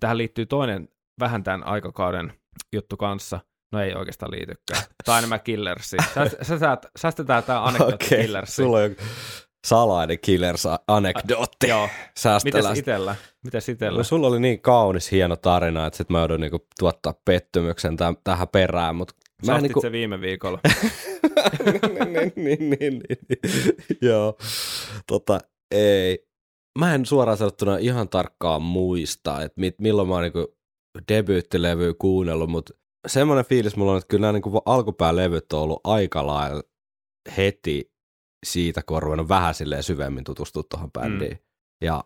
Tähän 0.00 0.18
liittyy 0.18 0.46
toinen 0.46 0.88
vähän 1.20 1.44
tämän 1.44 1.66
aikakauden 1.66 2.32
juttu 2.72 2.96
kanssa. 2.96 3.40
No 3.72 3.80
ei 3.80 3.94
oikeastaan 3.94 4.32
liitykään. 4.32 4.82
Tai 5.04 5.18
enemmän 5.18 5.40
Killersi. 5.40 5.96
Sä, 6.14 6.28
sä, 6.42 6.58
sä, 6.58 6.78
säästetään 6.96 7.42
tämä 7.42 7.64
anekdootti 7.64 8.06
Okei, 8.06 8.24
Killersi. 8.24 8.54
sulla 8.54 8.78
on 8.78 8.96
salainen 9.66 10.18
killers-anekdootti. 10.18 11.68
Joo. 11.68 11.88
Säästellään 12.18 12.64
Mites 12.72 12.78
itellä? 12.78 13.16
Mites 13.44 13.68
itellä? 13.68 13.98
No 13.98 14.04
sulla 14.04 14.26
oli 14.26 14.40
niin 14.40 14.60
kaunis, 14.60 15.10
hieno 15.10 15.36
tarina, 15.36 15.86
että 15.86 15.96
sit 15.96 16.10
mä 16.10 16.18
joudun 16.18 16.40
niinku 16.40 16.66
tuottaa 16.78 17.14
pettymyksen 17.24 17.96
täm, 17.96 18.16
tähän 18.24 18.48
perään, 18.48 18.96
mutta 18.96 19.14
Sä 19.46 19.52
mä 19.52 19.56
ostit 19.56 19.62
niinku... 19.62 19.80
se 19.80 19.92
viime 19.92 20.20
viikolla. 20.20 20.60
niin, 21.64 22.32
niin, 22.36 22.70
niin, 22.70 22.70
niin, 22.78 23.00
niin. 23.28 23.98
Joo, 24.00 24.36
tota, 25.06 25.40
ei. 25.70 26.26
Mä 26.78 26.94
en 26.94 27.06
suoraan 27.06 27.38
sanottuna 27.38 27.76
ihan 27.76 28.08
tarkkaan 28.08 28.62
muista, 28.62 29.42
että 29.42 29.60
mit, 29.60 29.74
milloin 29.80 30.08
mä 30.08 30.14
oon 30.14 30.22
niinku 30.22 30.56
debyyttilevyä 31.08 31.94
kuunnellut, 31.98 32.50
mutta 32.50 32.74
semmoinen 33.06 33.44
fiilis 33.44 33.76
mulla 33.76 33.92
on, 33.92 33.98
että 33.98 34.08
kyllä 34.08 34.20
nämä 34.20 34.32
niinku 34.32 34.62
alkupäälevyt 34.66 35.52
on 35.52 35.60
ollut 35.60 35.80
aika 35.84 36.26
lailla 36.26 36.62
heti 37.36 37.92
siitä, 38.46 38.82
kun 38.86 38.96
on 38.96 39.02
ruvennut 39.02 39.28
vähän 39.28 39.54
silleen 39.54 39.82
syvemmin 39.82 40.24
tutustua 40.24 40.62
tuohon 40.70 40.92
bändiin. 40.92 41.32
Mm. 41.32 41.38
Ja 41.84 42.04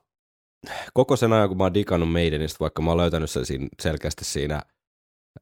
koko 0.94 1.16
sen 1.16 1.32
ajan, 1.32 1.48
kun 1.48 1.58
mä 1.58 1.64
oon 1.64 1.74
digannut 1.74 2.12
Maidenista, 2.12 2.56
vaikka 2.60 2.82
mä 2.82 2.90
oon 2.90 2.98
löytänyt 2.98 3.30
sen 3.30 3.46
siinä, 3.46 3.68
selkeästi 3.82 4.24
siinä 4.24 4.62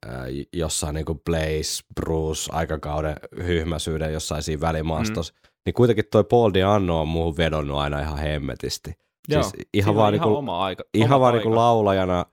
ää, 0.07 0.25
jossain 0.53 0.95
niin 0.95 1.07
kuin 1.07 1.21
Blaze, 1.25 1.83
Bruce, 1.95 2.51
aikakauden 2.53 3.17
hyhmäisyyden 3.37 4.13
jossain 4.13 4.43
siinä 4.43 4.61
välimaastossa, 4.61 5.35
mm. 5.35 5.51
niin 5.67 5.75
kuitenkin 5.75 6.05
toi 6.11 6.25
Paul 6.25 6.53
Diano 6.55 7.01
on 7.01 7.09
muuhun 7.09 7.37
vedonnut 7.37 7.79
aina 7.79 8.01
ihan 8.01 8.19
hemmetisti. 8.19 9.06
Joo, 9.29 9.43
siis 9.43 9.69
ihan 9.75 9.95
vaan, 9.95 10.15
ihan 10.15 10.25
niinku, 10.27 10.39
oma 10.39 10.65
aika. 10.65 10.85
ihan 10.95 11.13
oma 11.13 11.21
vaan 11.21 11.35
aika. 11.35 11.45
niinku 11.45 11.57
laulajana 11.57 12.27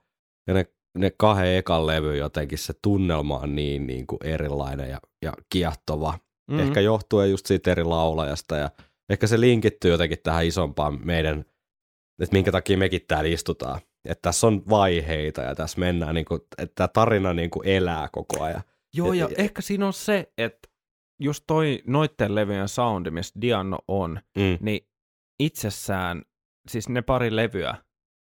ja 0.46 0.54
ne, 0.54 0.66
ne 0.98 1.10
kahden 1.18 1.56
ekan 1.56 1.86
levy 1.86 2.16
jotenkin 2.16 2.58
se 2.58 2.72
tunnelma 2.82 3.38
on 3.38 3.54
niin, 3.54 3.86
niin 3.86 4.06
kuin 4.06 4.18
erilainen 4.24 4.90
ja, 4.90 5.00
ja 5.22 5.32
kiehtova. 5.52 6.10
Mhm. 6.10 6.20
Mm-hmm. 6.56 6.68
Ehkä 6.68 6.80
johtuen 6.80 7.30
just 7.30 7.46
siitä 7.46 7.70
eri 7.70 7.84
laulajasta 7.84 8.56
ja 8.56 8.70
ehkä 9.10 9.26
se 9.26 9.40
linkittyy 9.40 9.90
jotenkin 9.90 10.18
tähän 10.22 10.46
isompaan 10.46 11.00
meidän, 11.04 11.38
että 12.22 12.32
minkä 12.32 12.52
takia 12.52 12.78
mekin 12.78 13.00
täällä 13.08 13.30
istutaan. 13.30 13.80
Että 14.08 14.22
tässä 14.22 14.46
on 14.46 14.62
vaiheita 14.70 15.42
ja 15.42 15.54
tässä 15.54 15.80
mennään, 15.80 16.14
niin 16.14 16.24
kuin, 16.24 16.40
että 16.58 16.74
tämä 16.74 16.88
tarina 16.88 17.34
niin 17.34 17.50
kuin 17.50 17.68
elää 17.68 18.08
koko 18.12 18.42
ajan. 18.42 18.62
Joo, 18.94 19.12
ja 19.12 19.24
Ja- 19.24 19.30
ja- 19.30 19.34
ehkä 19.44 19.62
siinä 19.62 19.86
on 19.86 19.92
se, 19.92 20.32
että 20.38 20.68
just 21.20 21.44
toi 21.46 21.82
noitten 21.86 22.34
levyjen 22.34 22.68
soundi, 22.68 23.10
missä 23.10 23.40
Diano 23.40 23.78
on, 23.88 24.20
Mm. 24.36 24.58
niin 24.60 24.86
itsessään, 25.40 26.22
siis 26.68 26.88
ne 26.88 27.02
pari 27.02 27.36
levyä 27.36 27.74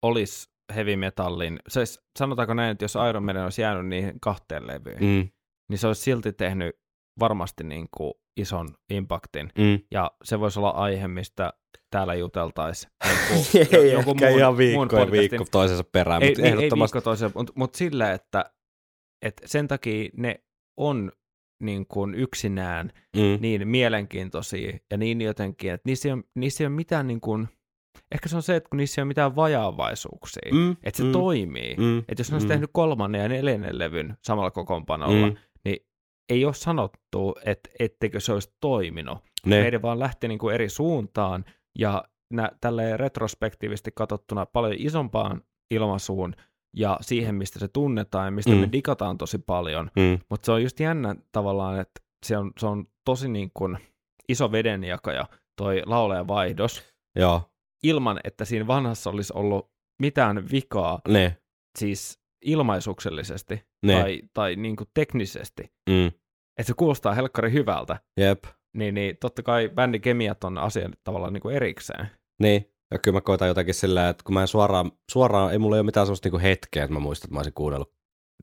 olisi 0.06 0.50
heavy 0.76 0.96
metallin, 0.96 1.60
siis 1.68 2.00
sanotaanko 2.20 2.54
näin, 2.54 2.72
että 2.72 2.84
jos 2.84 2.94
Iron 3.10 3.24
Maiden 3.24 3.44
olisi 3.44 3.62
jäänyt 3.62 3.88
niihin 3.88 4.20
kahteen 4.22 4.68
levyyn, 4.68 4.98
mm. 5.00 5.30
Niin 5.70 5.78
se 5.80 5.88
olisi 5.88 6.02
silti 6.02 6.34
tehnyt 6.34 6.76
varmasti 7.20 7.64
niin 7.64 7.88
kuin 7.98 8.14
ison 8.38 8.68
impaktin, 8.90 9.50
Mm. 9.58 9.80
ja 9.92 10.12
se 10.24 10.40
voisi 10.40 10.60
olla 10.60 10.70
aihe, 10.70 11.08
mistä 11.08 11.54
täällä 11.90 12.16
juteltaisiin. 12.16 12.92
Ei 13.80 13.92
ehkä 13.92 14.30
ihan 14.30 14.58
viikko 14.58 14.86
podcastin- 14.86 15.12
viikko 15.12 15.46
toisensa 15.52 15.84
perään, 15.84 16.24
ei, 16.24 16.30
mutta 16.30 16.42
niin, 16.42 16.54
ei 16.54 16.58
ehdottomasti. 16.58 16.96
viikko 16.96 17.04
toiseen, 17.10 17.32
mutta 17.36 17.54
mut 17.56 17.76
sillä, 17.76 18.12
että, 18.12 18.46
että 19.26 19.48
sen 19.48 19.68
takia 19.68 20.10
ne 20.18 20.44
on 20.78 21.12
niin 21.64 21.86
kuin 21.88 22.16
yksinään 22.16 22.92
Mm. 23.16 23.38
niin 23.42 23.68
mielenkiintoisia 23.68 24.78
ja 24.92 24.98
niin 24.98 25.22
jotenkin, 25.22 25.72
että 25.72 25.90
niissä 25.90 26.10
ei 26.10 26.14
ole, 26.14 26.24
niissä 26.36 26.64
ei 26.64 26.68
ole 26.68 26.76
mitään 26.76 27.08
niin 27.08 27.22
kuin, 27.22 27.48
ehkä 28.12 28.30
se 28.30 28.36
on 28.36 28.42
se, 28.42 28.56
että 28.56 28.70
kun 28.70 28.78
niissä 28.78 29.02
ei 29.02 29.04
ole 29.04 29.08
mitään 29.08 29.36
vajaavaisuuksia, 29.36 30.52
Mm. 30.52 30.72
että 30.84 30.98
se 30.98 31.04
mm. 31.04 31.12
toimii. 31.12 31.76
Mm. 31.78 32.00
Että 32.00 32.16
jos 32.18 32.32
ne 32.32 32.36
olisi 32.36 32.48
Mm. 32.48 32.52
tehnyt 32.52 32.70
kolmannen 32.74 33.22
ja 33.22 33.30
neljännen 33.30 33.80
levyn 33.80 34.18
samalla 34.24 34.52
kokoonpanolla, 34.52 35.28
Mm. 35.28 35.36
niin 35.66 35.78
ei 36.30 36.46
ole 36.46 36.54
sanottu, 36.54 37.36
että 37.46 37.70
etteikö 37.80 38.20
se 38.20 38.34
olisi 38.34 38.54
toiminut. 38.62 39.18
Ne. 39.46 39.62
Meidän 39.62 39.82
vaan 39.82 40.00
lähti 40.00 40.28
niin 40.28 40.40
kuin 40.40 40.56
eri 40.56 40.70
suuntaan 40.70 41.46
ja 41.80 42.04
nä, 42.34 42.52
tälleen 42.62 43.00
retrospektiivisesti 43.00 43.92
katsottuna 43.96 44.46
paljon 44.46 44.76
isompaan 44.78 45.42
ilmaisuun 45.72 46.34
ja 46.78 46.98
siihen, 47.02 47.36
mistä 47.36 47.60
se 47.60 47.68
tunnetaan 47.68 48.26
ja 48.28 48.32
mistä 48.32 48.52
mm. 48.52 48.58
me 48.58 48.70
digataan 48.72 49.18
tosi 49.18 49.38
paljon. 49.38 49.92
Mm. 49.96 50.20
Mutta 50.30 50.46
se 50.46 50.52
on 50.52 50.64
just 50.64 50.80
jännä 50.80 51.16
tavallaan, 51.32 51.80
että 51.80 52.02
se 52.26 52.38
on, 52.38 52.52
se 52.60 52.66
on 52.68 52.86
tosi 53.06 53.30
niin 53.30 53.52
kuin 53.54 53.78
iso 54.30 54.52
vedenjakaja 54.52 55.26
toi 55.58 55.82
laulajan 55.86 56.28
vaihdos, 56.28 56.84
Joo, 57.16 57.42
ilman 57.84 58.20
että 58.24 58.46
siinä 58.46 58.68
vanhassa 58.68 59.10
olisi 59.10 59.34
ollut 59.36 59.72
mitään 60.02 60.52
vikaa, 60.52 61.02
ne, 61.08 61.38
siis 61.80 62.20
ilmaisuksellisesti 62.46 63.64
ne, 63.86 64.02
tai, 64.02 64.22
tai 64.34 64.56
niin 64.56 64.76
kuin 64.76 64.90
teknisesti. 64.94 65.64
mm. 65.90 66.08
Että 66.58 66.68
se 66.68 66.74
kuulostaa 66.74 67.14
helkkari 67.14 67.52
hyvältä, 67.52 67.98
jep, 68.18 68.44
niin, 68.78 68.94
niin 68.94 69.18
totta 69.18 69.44
kai 69.44 69.70
bändikemiat 69.70 70.44
on 70.44 70.58
asia 70.58 70.90
tavallaan 71.04 71.34
niin 71.34 71.42
kuin 71.42 71.56
erikseen. 71.56 72.08
niin. 72.42 72.72
Ja 72.94 73.00
kyllä 73.00 73.18
mä 73.18 73.22
koitan 73.22 73.48
jotenkin 73.48 73.74
sillä, 73.74 74.10
että 74.10 74.24
kun 74.24 74.34
mä 74.34 74.42
en 74.42 74.48
suoraan, 74.48 74.92
suoraan 75.12 75.52
ei 75.52 75.58
mulla 75.58 75.76
ole 75.76 75.84
mitään 75.84 76.06
sellaista 76.06 76.28
niinku 76.28 76.40
hetkeä, 76.40 76.84
että 76.84 76.94
mä 76.94 77.00
muistan, 77.00 77.28
että 77.28 77.34
mä 77.34 77.40
olisin 77.40 77.54
kuunnellut 77.54 77.94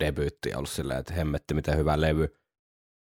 debyyttiä 0.00 0.56
ollut 0.56 0.70
silleen, 0.70 1.00
että 1.00 1.14
hemmetti, 1.14 1.54
miten 1.54 1.78
hyvä 1.78 2.00
levy. 2.00 2.28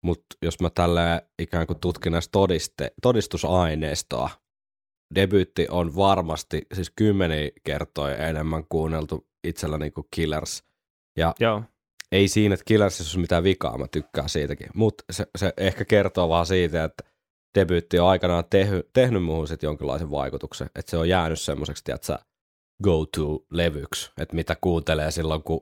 Mutta 0.04 0.26
jos 0.42 0.60
mä 0.60 0.70
tällä 0.70 1.22
ikään 1.40 1.68
kuin 1.68 1.80
tutkin 1.80 2.12
näistä 2.12 2.32
todiste, 2.32 2.92
todistusaineistoa, 3.02 4.30
debyytti 5.16 5.68
on 5.70 5.96
varmasti 5.96 6.68
siis 6.74 6.92
kymmeni 6.96 7.52
kertoja 7.64 8.18
enemmän 8.18 8.64
kuunneltu 8.70 9.28
itsellä 9.44 9.78
niin 9.78 9.94
kuin 9.94 10.08
Killers. 10.12 10.64
Ja 11.18 11.34
Joo, 11.40 11.64
ei 12.12 12.28
siinä, 12.28 12.54
että 12.54 12.64
Killersissa 12.66 13.18
ole 13.18 13.22
mitään 13.22 13.44
vikaa, 13.44 13.78
mä 13.78 13.88
tykkään 13.88 14.30
siitäkin. 14.30 14.68
Mutta 14.76 15.04
se, 15.12 15.28
se, 15.38 15.54
ehkä 15.58 15.86
kertoo 15.86 16.30
vaan 16.30 16.46
siitä, 16.46 16.84
että 16.84 17.04
debyytti 17.60 18.00
on 18.00 18.10
aikanaan 18.10 18.44
tehy, 18.50 18.84
tehnyt 18.94 19.24
muuhun 19.24 19.48
sit 19.48 19.64
jonkinlaisen 19.64 20.12
vaikutuksen. 20.12 20.70
Että 20.76 20.92
se 20.92 20.98
on 20.98 21.10
jäänyt 21.10 21.40
semmoiseksi, 21.40 21.84
tiedätkö, 21.84 22.18
go-to-levyksi, 22.84 24.12
että 24.18 24.36
mitä 24.36 24.56
kuuntelee 24.62 25.12
silloin, 25.12 25.44
kun 25.44 25.62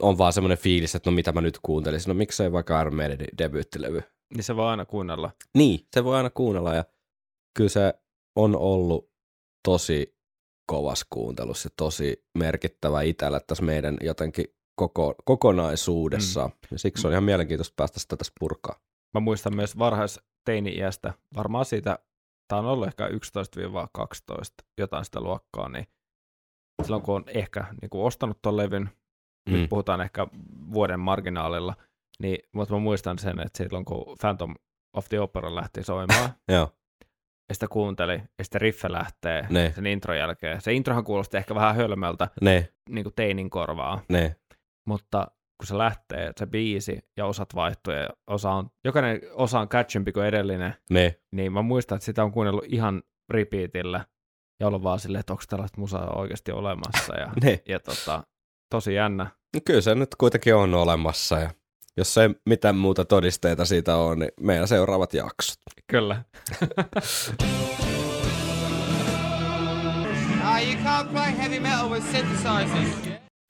on 0.00 0.18
vaan 0.18 0.32
semmoinen 0.32 0.58
fiilis, 0.58 0.94
että 0.94 1.10
no 1.10 1.14
mitä 1.14 1.32
mä 1.32 1.40
nyt 1.40 1.58
kuuntelisin. 1.62 2.08
No 2.08 2.14
miksei 2.14 2.52
vaikka 2.52 2.80
Iron 2.80 2.94
Maidenin 2.94 3.38
debyyttilevy. 3.38 4.02
niin 4.34 4.44
se 4.44 4.56
voi 4.56 4.66
aina 4.66 4.84
kuunnella. 4.84 5.30
Niin, 5.54 5.86
se 5.94 6.04
voi 6.04 6.16
aina 6.16 6.30
kuunnella 6.30 6.74
ja 6.74 6.84
kyllä 7.56 7.70
se 7.70 7.94
on 8.38 8.56
ollut 8.56 9.10
tosi 9.68 10.18
kovas 10.66 11.06
kuuntelussa 11.10 11.66
ja 11.66 11.74
tosi 11.76 12.24
merkittävä 12.38 13.02
itsellä 13.02 13.40
tässä 13.40 13.64
meidän 13.64 13.96
jotenkin 14.00 14.44
koko, 14.76 15.14
kokonaisuudessa. 15.24 16.46
Mm. 16.46 16.52
Ja 16.70 16.78
siksi 16.78 17.06
on 17.06 17.12
ihan 17.12 17.24
mielenkiintoista 17.24 17.74
päästä 17.76 18.00
sitä 18.00 18.16
tässä 18.16 18.32
purkaa. 18.40 18.80
Mä 19.14 19.20
muistan 19.20 19.56
myös 19.56 19.78
varhais 19.78 20.20
teini-iästä, 20.44 21.14
varmaan 21.36 21.64
siitä, 21.64 21.98
tämä 22.48 22.58
on 22.58 22.66
ollut 22.66 22.86
ehkä 22.86 23.08
11-12, 23.08 23.10
jotain 24.78 25.04
sitä 25.04 25.20
luokkaa, 25.20 25.68
niin 25.68 25.86
silloin 26.82 27.02
kun 27.02 27.14
on 27.14 27.24
ehkä 27.26 27.64
niin 27.82 27.90
kuin 27.90 28.04
ostanut 28.04 28.42
tuon 28.42 28.56
levyn, 28.56 28.90
mm. 29.48 29.52
nyt 29.52 29.68
puhutaan 29.68 30.00
ehkä 30.00 30.26
vuoden 30.72 31.00
marginaalilla, 31.00 31.74
niin, 32.22 32.38
mutta 32.52 32.74
mä 32.74 32.80
muistan 32.80 33.18
sen, 33.18 33.40
että 33.40 33.58
silloin 33.58 33.84
kun 33.84 34.16
Phantom 34.20 34.54
of 34.96 35.08
the 35.08 35.20
Opera 35.20 35.54
lähti 35.54 35.84
soimaan, 35.84 36.30
ja 37.48 37.54
sitä 37.54 37.68
kuunteli, 37.68 38.12
ja 38.38 38.44
sitten 38.44 38.60
riffe 38.60 38.92
lähtee 38.92 39.46
Ne. 39.50 39.72
sen 39.74 39.86
intron 39.86 40.18
jälkeen. 40.18 40.60
Se 40.60 40.72
introhan 40.72 41.04
kuulosti 41.04 41.36
ehkä 41.36 41.54
vähän 41.54 41.76
hölmöltä, 41.76 42.28
ne, 42.40 42.68
niin 42.88 43.04
kuin 43.04 43.14
teinin 43.14 43.50
korvaa, 43.50 44.00
ne, 44.08 44.36
mutta 44.86 45.26
kun 45.60 45.66
se 45.66 45.78
lähtee, 45.78 46.32
se 46.36 46.46
biisi 46.46 46.98
ja 47.16 47.26
osat 47.26 47.54
vaihtuu 47.54 47.92
ja 47.94 48.08
osa 48.26 48.50
on, 48.50 48.70
jokainen 48.84 49.20
osa 49.32 49.60
on 49.60 49.68
catchimpi 49.68 50.12
kuin 50.12 50.26
edellinen, 50.26 50.74
ne, 50.90 51.14
niin 51.32 51.52
mä 51.52 51.62
muistan, 51.62 51.96
että 51.96 52.06
sitä 52.06 52.24
on 52.24 52.32
kuunnellut 52.32 52.64
ihan 52.68 53.02
repeatillä 53.32 54.04
ja 54.60 54.66
ollut 54.66 54.82
vaan 54.82 54.98
silleen, 55.00 55.20
että 55.20 55.32
onko 55.32 55.42
tällaista 55.48 55.80
musaa 55.80 56.10
oikeasti 56.16 56.52
olemassa 56.52 57.14
ja, 57.16 57.32
ne. 57.44 57.62
ja 57.68 57.80
tota, 57.80 58.22
tosi 58.70 58.94
jännä. 58.94 59.26
No 59.54 59.60
Kyllä 59.64 59.80
se 59.80 59.94
nyt 59.94 60.14
kuitenkin 60.18 60.54
on 60.54 60.74
olemassa 60.74 61.38
ja 61.38 61.50
jos 61.98 62.18
ei 62.18 62.28
mitään 62.46 62.76
muuta 62.76 63.04
todisteita 63.04 63.64
siitä 63.64 63.96
ole, 63.96 64.16
niin 64.16 64.30
meidän 64.40 64.68
seuraavat 64.68 65.14
jaksot. 65.14 65.58
Kyllä. 65.86 66.22
Ah, 70.50 70.62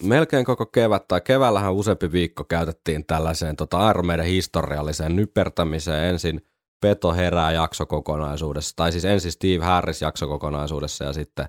melkein 0.03 0.45
koko 0.45 0.67
kevät 0.67 1.09
tai 1.09 1.21
keväällähän 1.21 1.75
useampi 1.75 2.13
viikko 2.13 2.45
käytettiin 2.45 3.07
tällaiseen 3.07 3.57
tota 3.57 3.91
Iron 3.91 4.07
Maiden 4.07 4.27
historialliseen 4.27 5.17
nypertämiseen 5.17 6.05
ensin 6.05 6.41
Peto 6.81 7.13
herää 7.13 7.53
jaksokokonaisuudessa, 7.53 8.77
tai 8.77 8.93
siis 8.93 9.05
ensin 9.05 9.33
Steve 9.33 9.65
Harris 9.65 10.03
jaksokokonaisuudessa 10.03 11.05
ja 11.05 11.13
sitten 11.13 11.49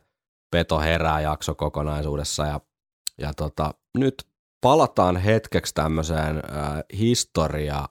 Peto 0.51 0.79
herää 0.79 1.21
jaksokokonaisuudessa 1.21 2.45
ja, 2.45 2.59
ja 3.17 3.33
tota, 3.33 3.73
nyt 3.97 4.28
palataan 4.61 5.17
hetkeksi 5.17 5.73
tämmöiseen 5.73 6.37
äh, 6.37 6.83
historia 6.97 7.85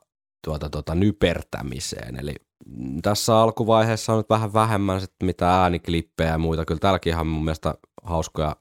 tuota, 0.45 0.71
tuota, 0.71 0.95
nypertämiseen, 0.95 2.17
eli 2.21 2.35
mm, 2.67 3.03
tässä 3.03 3.37
alkuvaiheessa 3.37 4.13
on 4.13 4.19
nyt 4.19 4.31
vähän 4.31 4.53
vähemmän 4.53 5.01
sit 5.01 5.15
mitä 5.23 5.63
ääniklippejä 5.63 6.31
ja 6.31 6.39
muita, 6.39 6.65
kyllä 6.65 6.79
täälläkin 6.79 7.11
ihan 7.13 7.27
mun 7.27 7.45
mielestä 7.45 7.75
hauskoja 8.03 8.57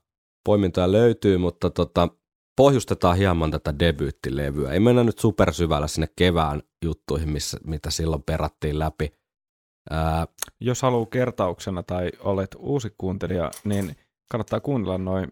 poimintoja 0.46 0.92
löytyy, 0.92 1.38
mutta 1.38 1.70
tota, 1.70 2.10
pohjustetaan 2.58 3.18
hieman 3.18 3.52
tätä 3.52 3.80
debyyttilevyä. 3.80 4.72
Ei 4.72 4.80
mennä 4.80 5.04
nyt 5.04 5.20
supersyvällä 5.20 5.88
sinne 5.88 6.08
kevään 6.16 6.62
juttuihin, 6.86 7.30
missä, 7.30 7.58
mitä 7.64 7.92
silloin 7.92 8.24
perattiin 8.24 8.80
läpi. 8.80 9.14
Ää, 9.90 10.28
Jos 10.60 10.82
haluaa 10.82 11.06
kertauksena 11.06 11.84
tai 11.84 12.12
olet 12.20 12.56
uusi 12.60 12.94
kuuntelija, 12.98 13.52
niin 13.64 13.96
kannattaa 14.32 14.60
kuunnella 14.60 14.98
noin 14.98 15.32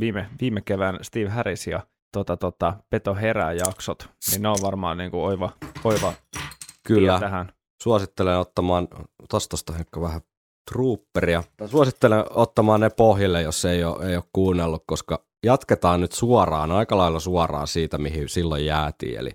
viime, 0.00 0.28
viime 0.40 0.60
kevään 0.60 0.98
Steve 1.02 1.28
Harris 1.28 1.66
ja 1.66 1.86
tota, 2.14 2.36
tota, 2.36 2.74
Peto 2.90 3.14
herää 3.14 3.52
jaksot, 3.52 4.08
niin 4.30 4.42
ne 4.42 4.48
on 4.48 4.58
varmaan 4.62 4.98
niin 4.98 5.10
kuin 5.10 5.24
oiva, 5.24 5.50
oiva 5.84 6.12
kyllä, 6.82 7.20
tähän. 7.20 7.52
suosittelen 7.82 8.38
ottamaan, 8.38 8.88
tosta 9.28 9.72
ehkä 9.78 10.00
vähän 10.00 10.20
trooperia. 10.72 11.42
Suosittelen 11.66 12.24
ottamaan 12.30 12.80
ne 12.80 12.90
pohjille, 12.90 13.42
jos 13.42 13.64
ei 13.64 13.84
ole, 13.84 14.06
ei 14.06 14.16
ole 14.16 14.24
kuunnellut, 14.32 14.82
koska 14.86 15.24
jatketaan 15.44 16.00
nyt 16.00 16.12
suoraan, 16.12 16.72
aika 16.72 16.96
lailla 16.96 17.20
suoraan 17.20 17.68
siitä, 17.68 17.98
mihin 17.98 18.28
silloin 18.28 18.66
jäätiin. 18.66 19.18
Eli 19.18 19.30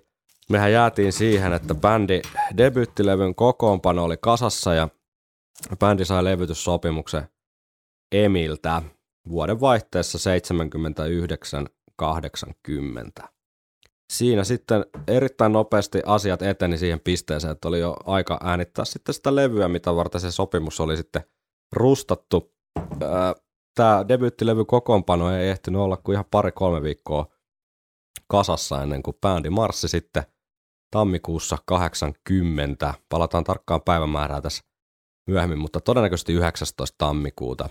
mehän 0.50 0.72
jäätiin 0.72 1.12
siihen, 1.12 1.52
että 1.52 1.74
bändi 1.74 2.20
debyyttilevyn 2.56 3.34
kokoonpano 3.34 4.04
oli 4.04 4.16
kasassa 4.20 4.74
ja 4.74 4.88
bändi 5.78 6.04
sai 6.04 6.24
levytyssopimuksen 6.24 7.28
Emiltä 8.12 8.82
vuoden 9.28 9.60
vaihteessa 9.60 10.18
79-80. 13.22 13.28
Siinä 14.12 14.44
sitten 14.44 14.84
erittäin 15.06 15.52
nopeasti 15.52 16.02
asiat 16.06 16.42
eteni 16.42 16.78
siihen 16.78 17.00
pisteeseen, 17.00 17.52
että 17.52 17.68
oli 17.68 17.80
jo 17.80 17.96
aika 18.04 18.40
äänittää 18.44 18.84
sitten 18.84 19.14
sitä 19.14 19.34
levyä, 19.34 19.68
mitä 19.68 19.96
varten 19.96 20.20
se 20.20 20.30
sopimus 20.30 20.80
oli 20.80 20.96
sitten 20.96 21.22
rustattu. 21.72 22.54
Tämä 23.74 24.08
debyyttilevy 24.08 24.64
kokoonpano 24.64 25.36
ei 25.36 25.48
ehtinyt 25.50 25.80
olla 25.80 25.96
kuin 25.96 26.14
ihan 26.14 26.24
pari-kolme 26.30 26.82
viikkoa 26.82 27.26
kasassa 28.28 28.82
ennen 28.82 29.02
kuin 29.02 29.16
bändi 29.20 29.50
marssi 29.50 29.88
sitten 29.88 30.22
tammikuussa 30.90 31.58
80. 31.66 32.94
Palataan 33.08 33.44
tarkkaan 33.44 33.82
päivämäärää 33.82 34.40
tässä 34.40 34.62
myöhemmin, 35.26 35.58
mutta 35.58 35.80
todennäköisesti 35.80 36.32
19. 36.32 36.94
tammikuuta 36.98 37.68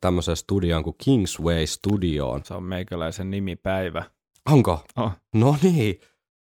tämmöiseen 0.00 0.36
studioon 0.36 0.84
kuin 0.84 0.96
Kingsway 1.04 1.66
Studioon. 1.66 2.40
Se 2.44 2.54
on 2.54 2.62
meikäläisen 2.62 3.30
nimipäivä. 3.30 4.04
Onko? 4.50 4.84
Oh. 4.96 5.12
No 5.34 5.56
niin, 5.62 6.00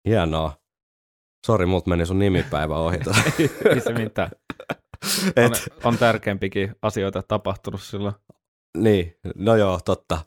hienoa. 0.08 0.52
Sori, 1.46 1.66
multa 1.66 1.90
meni 1.90 2.06
sun 2.06 2.18
nimipäivä 2.18 2.76
ohi. 2.76 2.98
Ei 3.74 3.80
se 3.80 3.92
mitään. 3.92 4.30
On, 5.36 5.44
Et, 5.44 5.68
on 5.84 5.98
tärkeämpikin 5.98 6.74
asioita 6.82 7.22
tapahtunut 7.22 7.82
silloin. 7.82 8.14
niin, 8.78 9.16
no 9.34 9.56
joo, 9.56 9.80
totta. 9.84 10.18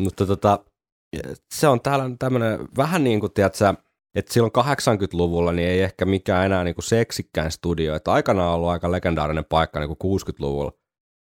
Mutta 0.00 0.26
tota, 0.26 0.64
se 1.54 1.68
on 1.68 1.80
täällä 1.80 2.04
tämmöinen 2.18 2.68
vähän 2.76 3.04
niin 3.04 3.20
kuin, 3.20 3.32
tiedätkö, 3.32 3.74
että 4.14 4.32
silloin 4.32 4.52
80-luvulla 4.58 5.52
niin 5.52 5.68
ei 5.68 5.80
ehkä 5.80 6.04
mikään 6.04 6.46
enää 6.46 6.64
niin 6.64 6.74
kuin 6.74 6.84
seksikkäin 6.84 7.50
studio. 7.50 7.94
Että 7.94 8.12
aikanaan 8.12 8.48
on 8.48 8.54
ollut 8.54 8.68
aika 8.68 8.92
legendaarinen 8.92 9.44
paikka 9.44 9.80
niin 9.80 9.96
kuin 9.96 10.20
60-luvulla 10.20 10.72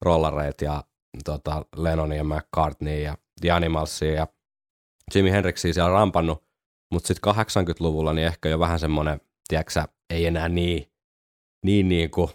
rollareet 0.02 0.62
ja 0.62 0.84
tota, 1.24 1.66
Lennon 1.76 2.12
ja 2.14 2.24
McCartney 2.24 3.02
ja 3.02 3.18
The 3.42 3.52
Animalsia 3.52 4.12
ja 4.14 4.28
Jimi 5.16 5.32
Hendrixia 5.32 5.74
siellä 5.74 5.92
rampannut. 5.92 6.44
Mutta 6.94 7.08
sitten 7.08 7.34
80-luvulla 7.36 8.14
niin 8.14 8.28
ehkä 8.28 8.50
jo 8.50 8.60
vähän 8.60 8.80
semmoinen, 8.80 9.22
tiedätkö 9.48 9.84
ei 10.10 10.26
enää 10.26 10.50
niin, 10.50 10.92
niin, 11.66 11.90
niin 11.90 12.12
kuin 12.12 12.30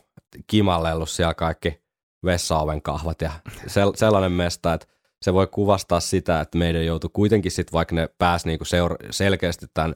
kimallellut 0.46 1.10
siellä 1.10 1.34
kaikki 1.34 1.82
vessaoven 2.24 2.82
kahvat 2.82 3.20
ja 3.22 3.32
sel- 3.66 3.96
sellainen 3.96 4.32
mesta, 4.32 4.74
että 4.74 4.86
se 5.24 5.34
voi 5.34 5.46
kuvastaa 5.46 6.00
sitä, 6.00 6.40
että 6.40 6.58
meidän 6.58 6.86
joutui 6.86 7.10
kuitenkin 7.12 7.50
sitten, 7.52 7.72
vaikka 7.72 7.94
ne 7.94 8.08
pääsi 8.18 8.46
niinku 8.48 8.64
seura- 8.64 8.96
selkeästi 9.10 9.66
tämän 9.74 9.94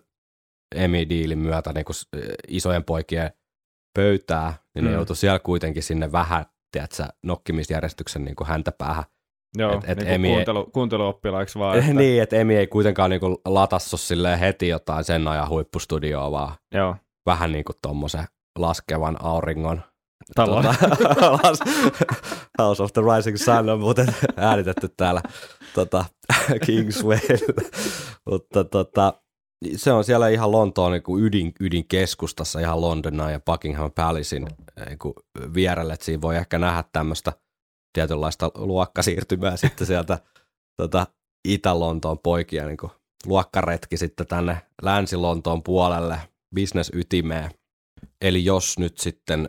Emi-diilin 0.75 1.39
myötä 1.39 1.73
niinku 1.73 1.93
isojen 2.49 2.85
poikien 2.85 3.31
pöytää, 3.95 4.55
niin 4.75 4.85
ne 4.85 4.91
Mm. 4.91 4.97
joutui 4.97 5.17
siellä 5.17 5.39
kuitenkin 5.39 5.83
sinne 5.83 6.13
vähän 6.13 6.47
tiedätkö, 6.73 7.05
nokkimisjärjestyksen 7.23 8.25
niin 8.25 8.37
kuin 8.37 8.49
häntä 8.49 8.73
päähän. 8.79 9.05
Joo, 9.59 9.73
Et- 9.75 9.85
et 9.87 9.99
niin 9.99 10.09
Emi- 10.09 10.29
kuuntelu, 10.35 10.67
kuunteluoppilaiksi 10.73 11.59
vaan. 11.59 11.79
Että, 11.79 11.93
niin, 12.03 12.23
että 12.23 12.37
Emi 12.37 12.57
ei 12.57 12.67
kuitenkaan 12.67 13.11
niin 13.11 13.21
kuin 13.21 13.37
latassu 13.45 13.97
heti 14.41 14.69
jotain 14.69 15.05
sen 15.05 15.29
ajan 15.29 15.49
huippustudioa, 15.49 16.31
vaan 16.31 16.55
Joo, 16.75 16.97
vähän 17.27 17.53
niin 17.53 17.65
kuin 17.65 17.77
tommosen 17.83 18.25
laskevan 18.59 19.17
auringon 19.23 19.83
talon. 20.35 20.65
Tota, 20.65 20.75
House 22.59 22.83
of 22.83 22.93
the 22.93 23.03
Rising 23.17 23.37
Sun 23.37 23.69
on 23.69 23.81
muuten 23.81 24.07
äänitetty 24.37 24.89
täällä 24.97 25.23
tota, 25.75 26.05
Kingswaylla. 26.67 27.63
Mutta 28.31 28.65
tota, 28.65 29.22
se 29.77 29.93
on 29.93 30.05
siellä 30.05 30.29
ihan 30.29 30.53
Lontoon 30.53 30.93
niin 30.93 31.03
kuin 31.03 31.25
ydin, 31.25 31.53
ydinkeskustassa, 31.61 32.61
ihan 32.61 32.81
Londona 32.81 33.31
ja 33.31 33.41
Buckingham 33.41 33.93
Palacein 33.93 34.47
niin 34.89 34.99
kuin 34.99 35.15
vierelle. 35.55 35.93
Et 35.93 36.03
siinä 36.03 36.23
voi 36.23 36.37
ehkä 36.37 36.59
nähdä 36.59 36.85
tämmöistä 36.93 37.33
tietynlaista 37.93 38.51
luokkasiirtymää 38.55 39.57
sitten 39.57 39.87
sieltä 39.87 40.19
tota, 40.77 41.07
Itä-Lontoon 41.49 42.19
poikia 42.19 42.67
niin 42.67 42.77
kuin 42.77 42.93
luokkaretki 43.27 43.97
sitten 43.97 44.27
tänne 44.27 44.63
Länsi-Lontoon 44.83 45.63
puolelle 45.63 46.19
bisnesytimeen. 46.55 47.51
Eli 48.21 48.45
jos 48.45 48.79
nyt 48.79 48.99
sitten 48.99 49.49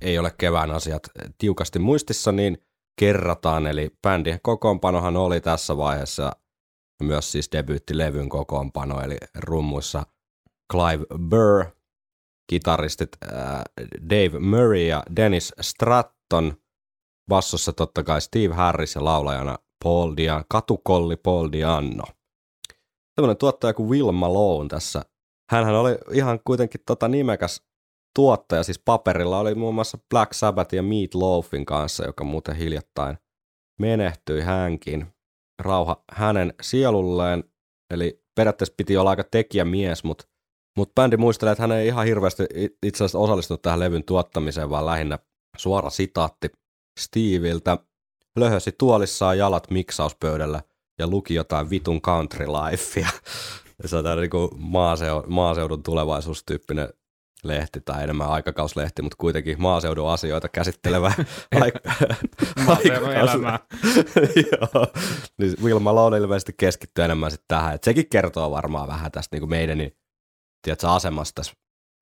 ei 0.00 0.18
ole 0.18 0.32
kevään 0.38 0.70
asiat 0.70 1.02
tiukasti 1.38 1.78
muistissa, 1.78 2.32
niin 2.32 2.58
kerrataan. 3.00 3.66
Eli 3.66 3.90
bändin 4.02 4.38
kokoonpanohan 4.42 5.16
oli 5.16 5.40
tässä 5.40 5.76
vaiheessa 5.76 6.32
myös 7.02 7.32
siis 7.32 7.52
debyyttilevyn 7.52 8.28
kokoonpano, 8.28 9.00
eli 9.00 9.16
rummuissa 9.38 10.06
Clive 10.72 11.06
Burr, 11.28 11.64
kitaristit 12.50 13.08
äh, 13.24 13.62
Dave 14.10 14.38
Murray 14.38 14.86
ja 14.86 15.02
Dennis 15.16 15.52
Stratton, 15.60 16.54
bassossa 17.28 17.72
totta 17.72 18.02
kai 18.02 18.20
Steve 18.20 18.54
Harris 18.54 18.94
ja 18.94 19.04
laulajana 19.04 19.58
Paul 19.84 20.16
Dian, 20.16 20.44
katukolli 20.48 21.16
Paul 21.16 21.48
Dianno. 21.52 22.04
Tämmöinen 23.14 23.36
tuottaja 23.36 23.74
kuin 23.74 23.88
Will 23.88 24.12
Malone 24.12 24.68
tässä. 24.68 25.02
Hänhän 25.50 25.74
oli 25.74 25.98
ihan 26.12 26.40
kuitenkin 26.44 26.80
tota 26.86 27.08
nimekäs 27.08 27.62
tuottaja, 28.14 28.62
siis 28.62 28.78
paperilla 28.78 29.38
oli 29.38 29.54
muun 29.54 29.74
muassa 29.74 29.98
Black 30.10 30.32
Sabbath 30.32 30.74
ja 30.74 30.82
Meat 30.82 31.14
Loafin 31.14 31.66
kanssa, 31.66 32.04
joka 32.06 32.24
muuten 32.24 32.56
hiljattain 32.56 33.18
menehtyi 33.80 34.40
hänkin. 34.40 35.06
Rauha 35.58 36.04
hänen 36.12 36.54
sielulleen, 36.62 37.44
eli 37.90 38.22
periaatteessa 38.34 38.74
piti 38.76 38.96
olla 38.96 39.10
aika 39.10 39.24
tekijämies, 39.24 40.04
mutta 40.04 40.24
mut 40.76 40.94
bändi 40.94 41.16
muistelee, 41.16 41.52
että 41.52 41.62
hän 41.62 41.72
ei 41.72 41.86
ihan 41.86 42.06
hirveästi 42.06 42.44
itse 42.82 43.04
asiassa 43.04 43.18
osallistunut 43.18 43.62
tähän 43.62 43.80
levyn 43.80 44.04
tuottamiseen, 44.04 44.70
vaan 44.70 44.86
lähinnä 44.86 45.18
suora 45.56 45.90
sitaatti 45.90 46.48
Steviltä. 47.00 47.78
Löhösi 48.36 48.72
tuolissaan 48.78 49.38
jalat 49.38 49.70
miksauspöydällä 49.70 50.62
ja 50.98 51.06
luki 51.06 51.34
jotain 51.34 51.70
vitun 51.70 52.02
country 52.02 52.46
lifea. 52.46 53.08
Se 53.86 53.96
on 53.96 54.04
tämmöinen 54.04 54.30
niin 54.32 55.32
maaseudun 55.32 55.82
tulevaisuustyyppinen 55.82 56.88
lehti 57.44 57.80
tai 57.80 58.02
enemmän 58.02 58.28
aikakauslehti, 58.28 59.02
mutta 59.02 59.16
kuitenkin 59.20 59.62
maaseudun 59.62 60.10
asioita 60.10 60.48
käsittelevä 60.48 61.12
aik- 61.54 61.90
Maaseudun 62.66 63.12
elämää. 63.12 63.58
Joo. 64.52 64.86
Niin 65.38 65.54
Will 65.62 65.78
Malone 65.78 66.18
ilmeisesti 66.18 66.54
keskittyy 66.56 67.04
enemmän 67.04 67.30
sitten 67.30 67.48
tähän. 67.48 67.74
Et 67.74 67.84
sekin 67.84 68.08
kertoo 68.08 68.50
varmaan 68.50 68.88
vähän 68.88 69.12
tästä 69.12 69.36
niin 69.36 69.50
meidän 69.50 69.78
niin, 69.78 69.96
tiedätkö, 70.62 70.90
asemasta 70.90 71.34
tässä 71.34 71.52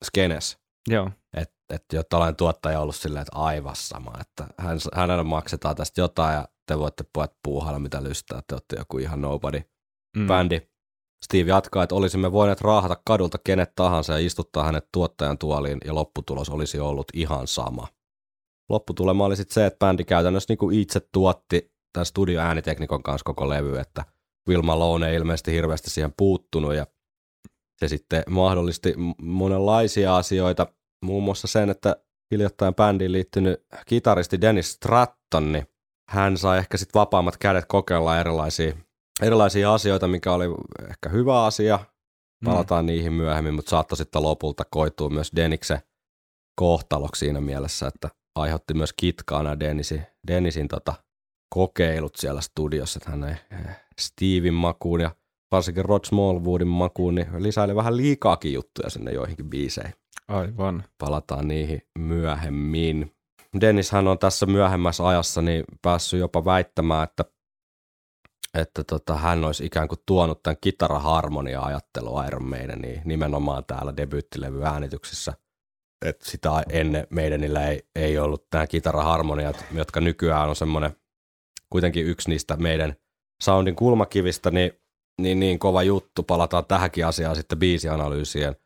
skenessä. 0.05 0.59
Joo, 0.89 1.11
Että 1.37 1.55
et 1.71 1.85
jo 1.93 2.03
tällainen 2.03 2.37
tuottaja 2.37 2.79
on 2.79 2.83
ollut 2.83 2.97
silleen, 2.97 3.23
että 3.23 3.39
aivan 3.39 3.77
sama, 3.77 4.13
että 4.21 4.47
hän, 4.59 4.79
hänelle 4.95 5.23
maksetaan 5.23 5.77
tästä 5.77 6.01
jotain 6.01 6.35
ja 6.35 6.49
te 6.67 6.79
voitte 6.79 7.05
pojat 7.13 7.33
puuhailla 7.43 7.79
mitä 7.79 8.03
lystää, 8.03 8.43
te 8.47 8.55
olette 8.55 8.77
joku 8.79 8.99
ihan 8.99 9.21
nobody 9.21 9.63
mm. 10.17 10.27
bändi. 10.27 10.70
Steve 11.25 11.51
jatkaa, 11.51 11.83
että 11.83 11.95
olisimme 11.95 12.33
voineet 12.33 12.61
raahata 12.61 12.97
kadulta 13.07 13.39
kenet 13.45 13.73
tahansa 13.75 14.13
ja 14.13 14.27
istuttaa 14.27 14.65
hänet 14.65 14.89
tuottajan 14.93 15.39
tuoliin 15.39 15.79
ja 15.85 15.95
lopputulos 15.95 16.49
olisi 16.49 16.81
ollut 16.81 17.07
ihan 17.15 17.47
sama. 17.47 17.89
Lopputulema 18.69 19.25
oli 19.25 19.37
sitten 19.37 19.55
se, 19.55 19.67
että 19.67 19.87
bändi 19.87 20.05
käytännössä 20.05 20.47
niinku 20.51 20.71
itse 20.71 21.01
tuotti 21.13 21.73
tämän 21.93 22.07
studioääniteknikon 22.07 23.03
kanssa 23.03 23.25
koko 23.25 23.49
levy, 23.49 23.79
että 23.79 24.05
Will 24.49 24.63
Malone 24.63 25.09
ei 25.11 25.17
ilmeisesti 25.17 25.53
hirveästi 25.53 25.91
siihen 25.91 26.15
puuttunut 26.17 26.75
ja 26.75 26.87
se 27.79 27.89
sitten 27.89 28.23
mahdollisti 28.31 28.95
monenlaisia 29.23 30.17
asioita, 30.17 30.67
muun 31.05 31.23
muassa 31.23 31.47
sen, 31.47 31.71
että 31.71 31.97
hiljattain 32.31 32.75
bändiin 32.75 33.13
liittynyt 33.13 33.67
kitaristi 33.87 34.41
Dennis 34.41 34.73
Stratton, 34.73 35.53
niin 35.53 35.67
hän 36.09 36.39
sai 36.39 36.59
ehkä 36.59 36.77
sitten 36.77 37.01
vapaammat 37.01 37.37
kädet 37.37 37.65
kokeilla 37.69 38.21
erilaisia 38.21 38.77
erilaisia 39.23 39.75
asioita, 39.75 40.09
mikä 40.09 40.33
oli 40.33 40.45
ehkä 40.91 41.09
hyvä 41.09 41.45
asia. 41.45 41.79
Palataan 42.45 42.85
mm. 42.85 42.87
niihin 42.87 43.13
myöhemmin, 43.13 43.55
mutta 43.55 43.71
saattoi 43.71 43.97
sitten 43.97 44.23
lopulta 44.23 44.65
koitua 44.71 45.11
myös 45.11 45.31
Deniksen 45.37 45.79
kohtaloksi 46.55 47.19
siinä 47.19 47.41
mielessä, 47.41 47.87
että 47.87 48.09
aiheutti 48.35 48.75
myös 48.75 48.93
kitkaa 48.93 49.43
nämä 49.43 49.61
Denisin, 49.61 50.07
Denisin 50.27 50.69
tota, 50.69 50.95
kokeilut 51.55 52.17
siellä 52.17 52.41
studiossa, 52.41 52.99
että 52.99 53.11
hän 53.11 53.25
ei 53.25 53.35
eh, 53.51 53.77
Steven 54.01 54.55
makuun 54.55 55.01
ja 55.01 55.11
varsinkin 55.53 55.85
Rod 55.85 56.05
Smallwoodin 56.05 56.69
makuun, 56.69 57.15
niin 57.15 57.27
lisäili 57.39 57.77
vähän 57.77 57.97
liikaakin 57.97 58.53
juttuja 58.53 58.91
sinne 58.91 59.13
joihinkin 59.13 59.51
biiseihin. 59.51 59.95
aivan. 60.29 60.85
Palataan 60.99 61.49
niihin 61.49 61.83
myöhemmin. 61.99 63.15
Dennis 63.61 63.91
hän 63.91 64.09
on 64.09 64.19
tässä 64.19 64.47
myöhemmässä 64.47 65.09
ajassa 65.09 65.43
niin 65.43 65.65
päässyt 65.83 66.21
jopa 66.21 66.45
väittämään, 66.45 67.05
että 67.05 67.25
että 68.59 68.85
tota, 68.85 69.15
hän 69.17 69.45
olisi 69.45 69.67
ikään 69.67 69.89
kuin 69.89 69.99
tuonut 70.07 70.43
tämän 70.43 70.57
kitaraharmonia-ajattelua 70.61 72.25
Iron 72.25 72.45
Maideniin 72.45 73.03
nimenomaan 73.05 73.65
täällä 73.65 73.97
debyyttilevy 73.97 74.65
äänityksessä. 74.65 75.33
Että 76.07 76.31
sitä 76.31 76.51
ennen 76.69 77.07
Maidenillä 77.11 77.69
ei, 77.69 77.83
ei 77.95 78.19
ollut 78.19 78.47
nämä 78.53 78.67
kitaraharmoniat, 78.67 79.65
jotka 79.73 80.01
nykyään 80.01 80.49
on 80.49 80.57
semmoinen 80.57 80.97
kuitenkin 81.71 82.07
yksi 82.07 82.31
niistä 82.31 82.57
meidän 82.57 82.95
soundin 83.43 83.77
kulmakivistä, 83.77 84.51
niin, 84.51 84.73
niin, 85.21 85.41
niin 85.41 85.59
kova 85.59 85.83
juttu. 85.83 86.23
Palataan 86.23 86.65
tähänkin 86.65 87.07
asiaan 87.07 87.37
sitten 87.37 87.59
biisianalyysien 87.59 88.57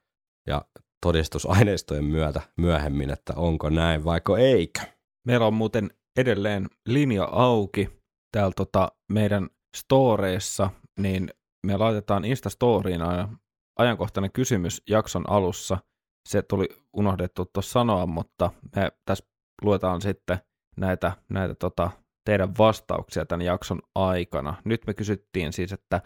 ja 0.46 0.64
todistusaineistojen 1.06 2.04
myötä 2.04 2.40
myöhemmin, 2.56 3.10
että 3.10 3.32
onko 3.36 3.70
näin 3.70 4.04
vaiko 4.04 4.36
eikö. 4.36 4.80
Meillä 5.26 5.46
on 5.46 5.54
muuten 5.54 5.90
edelleen 6.16 6.68
linja 6.88 7.24
auki 7.24 7.90
täällä 8.32 8.52
tota 8.56 8.92
meidän 9.12 9.48
storeissa, 9.74 10.70
niin 10.98 11.30
me 11.66 11.76
laitetaan 11.76 12.24
Instastoriin 12.24 13.02
aina 13.02 13.38
ajankohtainen 13.78 14.32
kysymys 14.32 14.82
jakson 14.88 15.30
alussa. 15.30 15.78
Se 16.28 16.42
tuli 16.42 16.68
unohdettu 16.92 17.44
tuossa 17.44 17.72
sanoa, 17.72 18.06
mutta 18.06 18.50
me 18.76 18.92
tässä 19.04 19.24
luetaan 19.62 20.00
sitten 20.00 20.38
näitä, 20.76 21.12
näitä 21.28 21.54
tota, 21.54 21.90
teidän 22.24 22.58
vastauksia 22.58 23.26
tämän 23.26 23.46
jakson 23.46 23.80
aikana. 23.94 24.54
Nyt 24.64 24.86
me 24.86 24.94
kysyttiin 24.94 25.52
siis, 25.52 25.72
että 25.72 26.02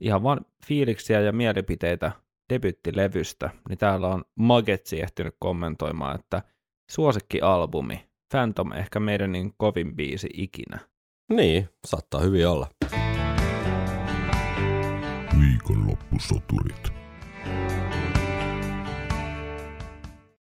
ihan 0.00 0.22
vain 0.22 0.40
fiiliksiä 0.66 1.20
ja 1.20 1.32
mielipiteitä 1.32 2.12
debyttilevystä, 2.52 3.50
niin 3.68 3.78
täällä 3.78 4.08
on 4.08 4.24
Magetsi 4.38 5.00
ehtinyt 5.00 5.36
kommentoimaan, 5.38 6.20
että 6.20 6.42
suosikkialbumi, 6.90 8.10
Phantom 8.30 8.72
ehkä 8.72 9.00
meidän 9.00 9.32
niin 9.32 9.54
kovin 9.56 9.96
biisi 9.96 10.28
ikinä. 10.32 10.78
Niin, 11.32 11.68
saattaa 11.86 12.20
hyvin 12.20 12.48
olla. 12.48 12.66
Viikonloppusoturit. 15.70 16.92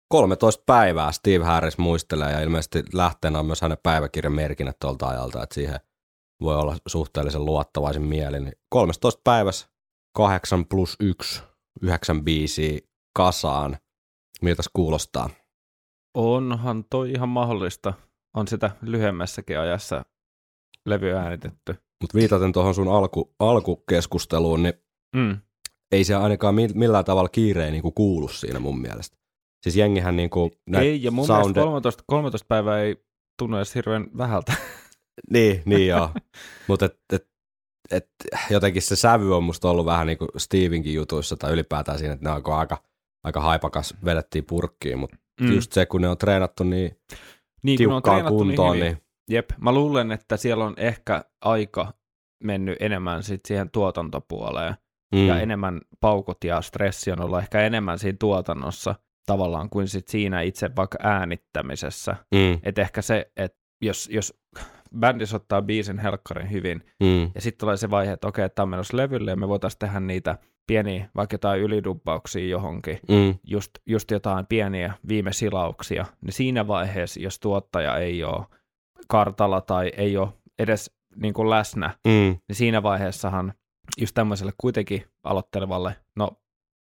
13 0.10 0.64
päivää 0.66 1.12
Steve 1.12 1.44
Harris 1.44 1.78
muistelee 1.78 2.32
ja 2.32 2.42
ilmeisesti 2.42 2.84
lähteenä 2.94 3.40
on 3.40 3.46
myös 3.46 3.62
hänen 3.62 3.78
päiväkirjan 3.84 4.34
merkinnät 4.34 4.80
tuolta 4.80 5.08
ajalta, 5.08 5.44
että 5.44 5.56
siihen 5.56 5.80
voi 6.42 6.56
olla 6.56 6.76
suhteellisen 6.88 7.46
luottavaisin 7.46 8.04
mieli. 8.04 8.40
Niin 8.40 8.54
13 8.70 9.22
päivässä 9.24 9.68
8 10.16 10.66
plus 10.66 10.96
1, 11.00 11.44
9 11.82 12.24
biisiä 12.24 12.80
kasaan. 13.14 13.78
Miltä 14.42 14.64
se 14.64 14.70
kuulostaa? 14.74 15.30
Onhan 16.14 16.86
toi 16.90 17.12
ihan 17.12 17.30
mahdollista. 17.30 17.94
On 18.38 18.48
sitä 18.48 18.72
lyhyemmässäkin 18.82 19.60
ajassa 19.60 20.06
levy 20.86 21.12
äänitetty. 21.12 21.76
Mutta 22.02 22.18
viitaten 22.18 22.52
tuohon 22.52 22.76
sun 22.76 22.88
alku, 22.88 23.36
alkukeskusteluun, 23.40 24.64
niin 24.64 24.87
Mm. 25.16 25.38
ei 25.92 26.04
se 26.04 26.16
ainakaan 26.16 26.56
mi- 26.56 26.74
millään 26.74 27.06
tavalla 27.06 27.30
kiireen 27.30 27.74
niin 27.74 27.94
kuulu 27.96 28.28
siinä 28.28 28.60
mun 28.60 28.82
mielestä. 28.82 29.18
Siis 29.64 29.76
jengihän 29.76 30.16
niin 30.16 30.30
kuin 30.30 30.52
Ei, 30.80 31.04
ja 31.04 31.12
mun 31.12 31.28
sound... 31.28 31.44
mielestä 31.44 31.62
13, 31.64 32.04
13 32.08 32.46
päivää 32.48 32.82
ei 32.82 32.96
tunnu 33.40 33.58
edes 33.58 33.76
hirveän 33.76 34.08
vähältä. 34.18 34.54
Niin, 35.32 35.62
niin 35.66 35.88
joo. 35.88 36.10
Mutta 36.68 36.86
et, 36.86 37.00
et, 37.14 37.28
et, 37.92 38.10
jotenkin 38.50 38.82
se 38.82 38.96
sävy 38.96 39.36
on 39.36 39.44
musta 39.44 39.70
ollut 39.70 39.86
vähän 39.86 40.08
niin 40.08 40.18
kuin 40.18 40.30
Stevenkin 40.38 40.94
jutuissa 40.94 41.38
tai 41.38 41.54
ylipäätään 41.54 42.00
siinä, 42.00 42.14
että 42.14 42.30
ne 42.30 42.36
on 42.36 42.58
aika, 42.60 42.84
aika 43.24 43.42
haipakas 43.42 43.94
vedettiin 44.06 44.46
purkkiin, 44.46 45.00
mutta 45.00 45.18
mm. 45.42 45.52
just 45.52 45.72
se, 45.72 45.86
kun 45.86 46.02
ne 46.02 46.08
on 46.08 46.18
treenattu 46.18 46.64
niin 46.64 46.92
Niin, 47.64 47.78
kun 47.78 47.86
on 47.86 48.02
tiukkaan 48.02 48.16
treenattu 48.16 48.44
niin 48.44 48.48
kuntoon, 48.48 48.76
hyvin. 48.76 48.86
niin, 48.92 48.98
Jep, 49.30 49.50
mä 49.62 49.72
luulen, 49.72 50.12
että 50.12 50.38
siellä 50.38 50.66
on 50.66 50.74
ehkä 50.78 51.26
aika 51.42 51.94
mennyt 52.44 52.78
enemmän 52.80 53.24
sit 53.24 53.46
siihen 53.46 53.72
tuotantopuoleen 53.72 54.76
mm, 55.16 55.28
ja 55.28 55.40
enemmän 55.40 55.82
paukut 56.00 56.44
ja 56.44 56.62
stressi 56.62 57.12
on 57.12 57.22
ollut 57.22 57.40
ehkä 57.40 57.62
enemmän 57.62 58.00
siinä 58.00 58.18
tuotannossa 58.20 58.96
tavallaan 59.26 59.70
kuin 59.70 59.88
sit 59.88 60.08
siinä 60.08 60.42
itse 60.42 60.70
vaikka 60.76 60.98
äänittämisessä. 61.04 62.16
mm, 62.36 62.60
Et 62.64 62.80
ehkä 62.80 63.02
se, 63.02 63.32
että 63.38 63.58
jos, 63.82 64.10
jos 64.12 64.34
bändis 65.00 65.34
ottaa 65.34 65.62
biisin 65.62 66.00
helkkarin 66.00 66.52
hyvin 66.52 66.84
mm, 67.00 67.32
ja 67.36 67.42
sitten 67.42 67.60
tulee 67.60 67.78
se 67.78 67.90
vaihe, 67.90 68.12
että 68.12 68.28
okei, 68.28 68.50
tämä 68.50 68.64
on 68.64 68.70
menossa 68.70 68.98
levylle 68.98 69.32
ja 69.32 69.36
me 69.36 69.48
voitaisiin 69.48 69.80
tehdä 69.80 70.00
niitä 70.00 70.38
pieniä, 70.68 71.10
vaikka 71.16 71.34
jotain 71.34 71.62
ylidubbauksia 71.62 72.48
johonkin, 72.48 73.00
mm, 73.10 73.36
just, 73.44 73.72
just 73.86 74.12
jotain 74.12 74.46
pieniä 74.46 74.94
viime 75.08 75.34
silauksia, 75.34 76.06
niin 76.22 76.34
siinä 76.34 76.68
vaiheessa, 76.68 77.20
jos 77.20 77.40
tuottaja 77.40 77.98
ei 77.98 78.24
ole 78.24 78.46
kartalla 79.08 79.62
tai 79.62 79.92
ei 79.98 80.18
ole 80.18 80.30
edes 80.60 80.92
niin 81.16 81.34
kuin 81.34 81.50
läsnä, 81.50 81.94
mm, 82.08 82.38
niin 82.48 82.56
siinä 82.56 82.84
vaiheessahan 82.84 83.54
just 83.98 84.14
tämmöiselle 84.14 84.54
kuitenkin 84.58 85.06
aloittelevalle, 85.24 85.96
no 86.16 86.32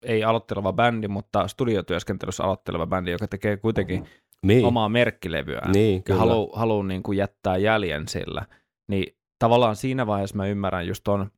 ei 0.06 0.24
aloitteleva 0.24 0.74
bändi, 0.74 1.08
mutta 1.08 1.48
studiotyöskentelyssä 1.48 2.44
aloitteleva 2.44 2.88
bändi, 2.88 3.12
joka 3.12 3.28
tekee 3.28 3.58
kuitenkin 3.58 4.06
niin, 4.46 4.66
omaa 4.66 4.90
merkkilevyään 4.90 5.72
niin, 5.72 6.04
ja 6.10 6.16
haluaa 6.16 6.60
haluu 6.60 6.84
niin 6.84 7.04
kuin 7.04 7.18
jättää 7.18 7.58
jäljen 7.58 8.08
sillä, 8.08 8.46
niin 8.88 9.18
tavallaan 9.40 9.76
siinä 9.76 10.08
vaiheessa 10.08 10.38
mä 10.38 10.48
ymmärrän 10.48 10.88
just 10.88 11.04
ton 11.04 11.32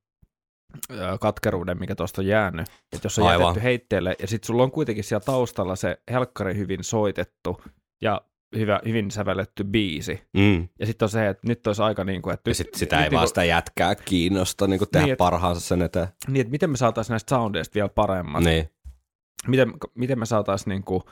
katkeruuden, 1.20 1.80
mikä 1.80 1.96
tuosta 1.96 2.22
on 2.22 2.28
jäänyt. 2.28 2.68
Että 2.94 3.06
jos 3.06 3.20
on 3.20 3.28
Aivan. 3.28 3.48
jätetty 3.48 3.64
heitteelle, 3.64 4.16
ja 4.20 4.28
sitten 4.28 4.48
sulla 4.48 4.64
on 4.64 4.72
kuitenkin 4.72 5.04
siellä 5.04 5.26
taustalla 5.26 5.76
se 5.76 6.02
helkkari 6.12 6.58
hyvin 6.58 6.84
soitettu 6.84 7.62
ja 8.02 8.22
hyvä, 8.58 8.80
hyvin 8.86 9.12
sävelletty 9.12 9.64
biisi. 9.64 10.22
Mm. 10.38 10.68
Ja 10.80 10.86
sitten 10.86 11.06
on 11.06 11.10
se, 11.10 11.28
että 11.28 11.48
nyt 11.48 11.68
olisi 11.68 11.82
aika 11.82 12.04
niin 12.04 12.22
kuin, 12.22 12.34
että 12.34 12.50
Ja 12.50 12.54
sit, 12.56 12.68
sitä 12.76 12.96
nyt 12.96 13.04
ei 13.04 13.10
niin 13.10 13.16
vaan 13.16 13.22
kuin, 13.24 13.28
sitä 13.28 13.44
jätkää 13.44 13.96
kiinnosta 13.96 14.68
niin 14.68 14.80
tehdä 14.92 15.06
Niin, 15.06 15.18
parhaansa 15.18 15.62
sen 15.62 15.82
eteen. 15.82 16.08
niin, 16.28 16.42
että 16.42 16.52
miten 16.52 16.70
me 16.70 16.78
saataisiin 16.78 17.14
näistä 17.14 17.36
soundeista 17.36 17.74
vielä 17.76 17.90
paremmat. 17.90 18.44
Niin. 18.44 18.70
Miten, 19.48 19.74
miten 19.96 20.20
me 20.20 20.26
saataisiin 20.26 20.70
niin 20.70 20.84
kuin 20.84 21.04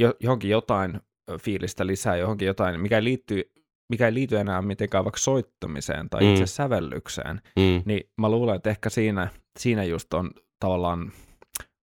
jo, 0.00 0.14
johonkin 0.20 0.50
jotain 0.50 1.00
fiilistä 1.40 1.86
lisää, 1.86 2.16
johonkin 2.16 2.46
jotain, 2.46 2.80
mikä 2.80 2.96
ei 2.96 3.04
liitty, 3.04 3.52
mikä 3.90 4.06
ei 4.06 4.14
liity 4.14 4.36
enää 4.38 4.62
mitenkään 4.62 5.04
vaikka 5.04 5.20
soittamiseen 5.20 6.10
tai 6.10 6.22
Mm. 6.22 6.32
itse 6.32 6.46
sävellykseen. 6.46 7.40
Mm. 7.56 7.82
Niin 7.84 8.10
mä 8.20 8.30
luulen, 8.30 8.56
että 8.56 8.70
ehkä 8.70 8.90
siinä, 8.90 9.28
siinä 9.58 9.84
just 9.84 10.14
on 10.14 10.30
tavallaan 10.60 11.12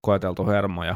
koeteltu 0.01 0.47
hermoja. 0.47 0.95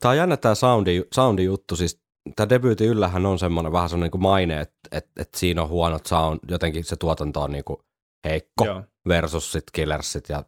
Tämä 0.00 0.10
on 0.10 0.16
jännä 0.16 0.36
tämä 0.36 0.54
soundi, 0.54 1.02
soundi 1.14 1.44
juttu, 1.44 1.76
siis 1.76 2.01
tämä 2.36 2.48
debyytin 2.48 2.88
yllähän 2.88 3.26
on 3.26 3.38
semmoinen 3.38 3.72
vähän 3.72 3.88
semmoinen 3.88 4.10
niin 4.12 4.22
maine, 4.22 4.60
että 4.60 4.78
et, 4.92 5.06
et 5.16 5.34
siinä 5.34 5.62
on 5.62 5.68
huonot 5.68 6.06
sound, 6.06 6.40
jotenkin 6.48 6.84
se 6.84 6.96
tuotanto 6.96 7.40
on 7.40 7.52
niin 7.52 7.64
kuin 7.64 7.78
heikko 8.24 8.64
Joo. 8.64 8.82
versus 9.08 9.52
sit 9.52 9.64
Killersit 9.72 10.28
ja, 10.28 10.44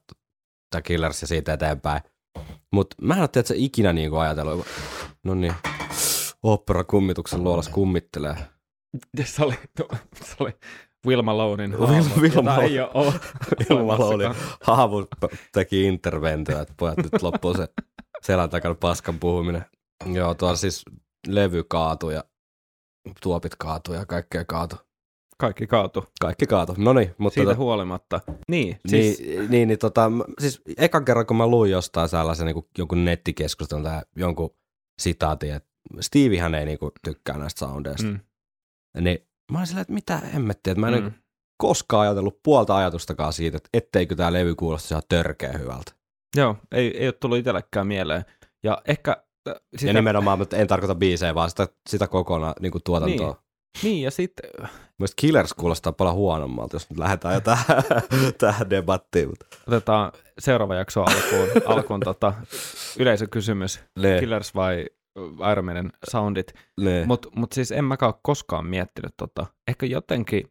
tai 0.70 0.83
Killers 0.83 1.22
ja 1.22 1.29
siitä 1.29 1.53
eteenpäin. 1.53 2.03
Mutta 2.72 2.97
mä 3.03 3.14
en 3.14 3.20
ole 3.20 3.29
tiedä, 3.29 3.41
että 3.41 3.49
se 3.49 3.55
ikinä 3.59 3.93
niin 3.93 4.11
kuin 4.11 4.20
ajatellut. 4.20 4.66
No 5.25 5.35
niin, 5.35 5.55
opera 6.43 6.85
kummituksen 6.85 7.45
luolas 7.45 7.68
kummittelee. 7.68 8.37
Se 9.25 9.45
oli, 9.45 9.55
se 10.25 10.37
oli 10.39 10.53
Will 11.07 11.22
Malonein 11.22 11.72
Will- 11.72 11.87
hahmo, 11.87 12.14
Will 12.20 12.49
ei 12.62 12.81
ole 12.81 13.14
Will 13.70 14.35
haamu 14.62 15.07
teki 15.53 15.85
interventio, 15.85 16.61
että 16.61 16.75
pojat 16.77 16.97
nyt 16.97 17.22
loppuu 17.22 17.55
se 17.55 17.68
selän 18.22 18.51
takana 18.51 18.75
paskan 18.75 19.18
puhuminen. 19.18 19.64
Joo, 20.12 20.35
tuolla 20.35 20.57
siis 20.57 20.85
levy 21.27 21.64
kaatui 21.64 22.14
ja 22.14 22.25
tuopit 23.22 23.57
kaatui 23.57 23.97
ja 23.97 24.07
kaikkea 24.07 24.45
kaatui. 24.45 24.79
Kaikki 25.39 25.66
kaatu. 25.66 26.05
Kaikki 26.20 26.47
kaatui. 26.47 26.75
No 26.79 26.93
niin, 26.93 27.14
mutta 27.18 27.35
Siitä 27.35 27.51
tota, 27.51 27.59
huolimatta. 27.59 28.20
Niin, 28.49 28.81
siis, 28.89 29.18
niin, 29.18 29.51
niin, 29.51 29.68
niin 29.68 29.79
tota, 29.79 30.11
siis 30.39 30.62
ekan 30.77 31.05
kerran 31.05 31.27
kun 31.27 31.37
mä 31.37 31.47
luin 31.47 31.70
jostain 31.70 32.09
sellaisen 32.09 32.47
niin 32.47 32.68
jonkun 32.79 33.05
nettikeskustelun 33.05 33.83
tai 33.83 34.03
jonkun 34.16 34.57
sitaatin, 34.99 35.55
että 35.55 35.68
Steviehän 36.01 36.55
ei 36.55 36.64
niin 36.64 36.79
kuin, 36.79 36.93
tykkää 37.05 37.39
näistä 37.39 37.59
soundeista, 37.59 38.07
mm, 38.07 38.20
niin 39.01 39.18
mä 39.53 39.59
olin 39.59 39.66
silleen, 39.66 39.83
että 39.83 39.95
mitä 39.95 40.16
hemmettiä, 40.16 40.70
että 40.70 40.81
mä 40.81 40.89
en 40.89 40.95
mm. 40.95 41.05
mm. 41.05 41.12
koskaan 41.57 42.03
ajatellut 42.03 42.43
puolta 42.43 42.77
ajatustakaan 42.77 43.33
siitä, 43.33 43.57
että 43.57 43.68
etteikö 43.72 44.14
tämä 44.14 44.33
levy 44.33 44.55
kuulosta 44.55 44.95
ihan 44.95 45.03
törkeä 45.09 45.53
hyvältä. 45.53 45.93
Joo, 46.37 46.57
ei, 46.72 46.99
ei 46.99 47.07
ole 47.07 47.12
tullut 47.12 47.39
itsellekään 47.39 47.87
mieleen. 47.87 48.25
Ja 48.62 48.83
ehkä... 48.85 49.25
Sitä... 49.77 49.87
Ja 49.87 49.93
nimenomaan, 49.93 50.39
mutta 50.39 50.57
en 50.57 50.67
tarkoita 50.67 50.95
biisejä, 50.95 51.35
vaan 51.35 51.51
sitä, 51.51 51.69
sitä 51.89 52.07
kokonaan 52.09 52.55
niin 52.61 52.73
kuin 52.73 52.83
tuotantoa. 52.85 53.31
Niin. 53.31 53.45
Niin, 53.83 54.03
ja 54.03 54.11
sitten 54.11 54.51
Mielestäni 54.99 55.21
Killers 55.21 55.55
kuulostaa 55.55 55.93
paljon 55.93 56.15
huonommalta, 56.15 56.77
jos 56.77 56.91
nyt 56.91 56.99
lähdetään 56.99 57.35
jo 57.35 57.41
tähän, 57.41 57.83
tähän 58.39 58.71
debattiin. 58.71 59.29
Mutta. 59.29 59.47
otetaan 59.67 60.13
seuraava 60.39 60.75
jakso 60.75 61.03
alkuun, 61.03 61.49
alkuun 61.67 62.01
tota, 62.01 62.35
yleisökysymys. 62.99 63.81
Ne, 63.99 64.17
Killers 64.21 64.55
vai 64.55 64.87
Iron 65.53 65.65
Maiden 65.65 65.93
soundit. 66.11 66.55
Mutta 67.07 67.29
mut 67.35 67.53
siis 67.53 67.73
en 67.73 67.85
mäkään 67.85 68.13
ole 68.13 68.21
koskaan 68.23 68.67
miettinyt 68.67 69.15
tota. 69.17 69.47
Ehkä 69.69 69.87
jotenkin 69.87 70.51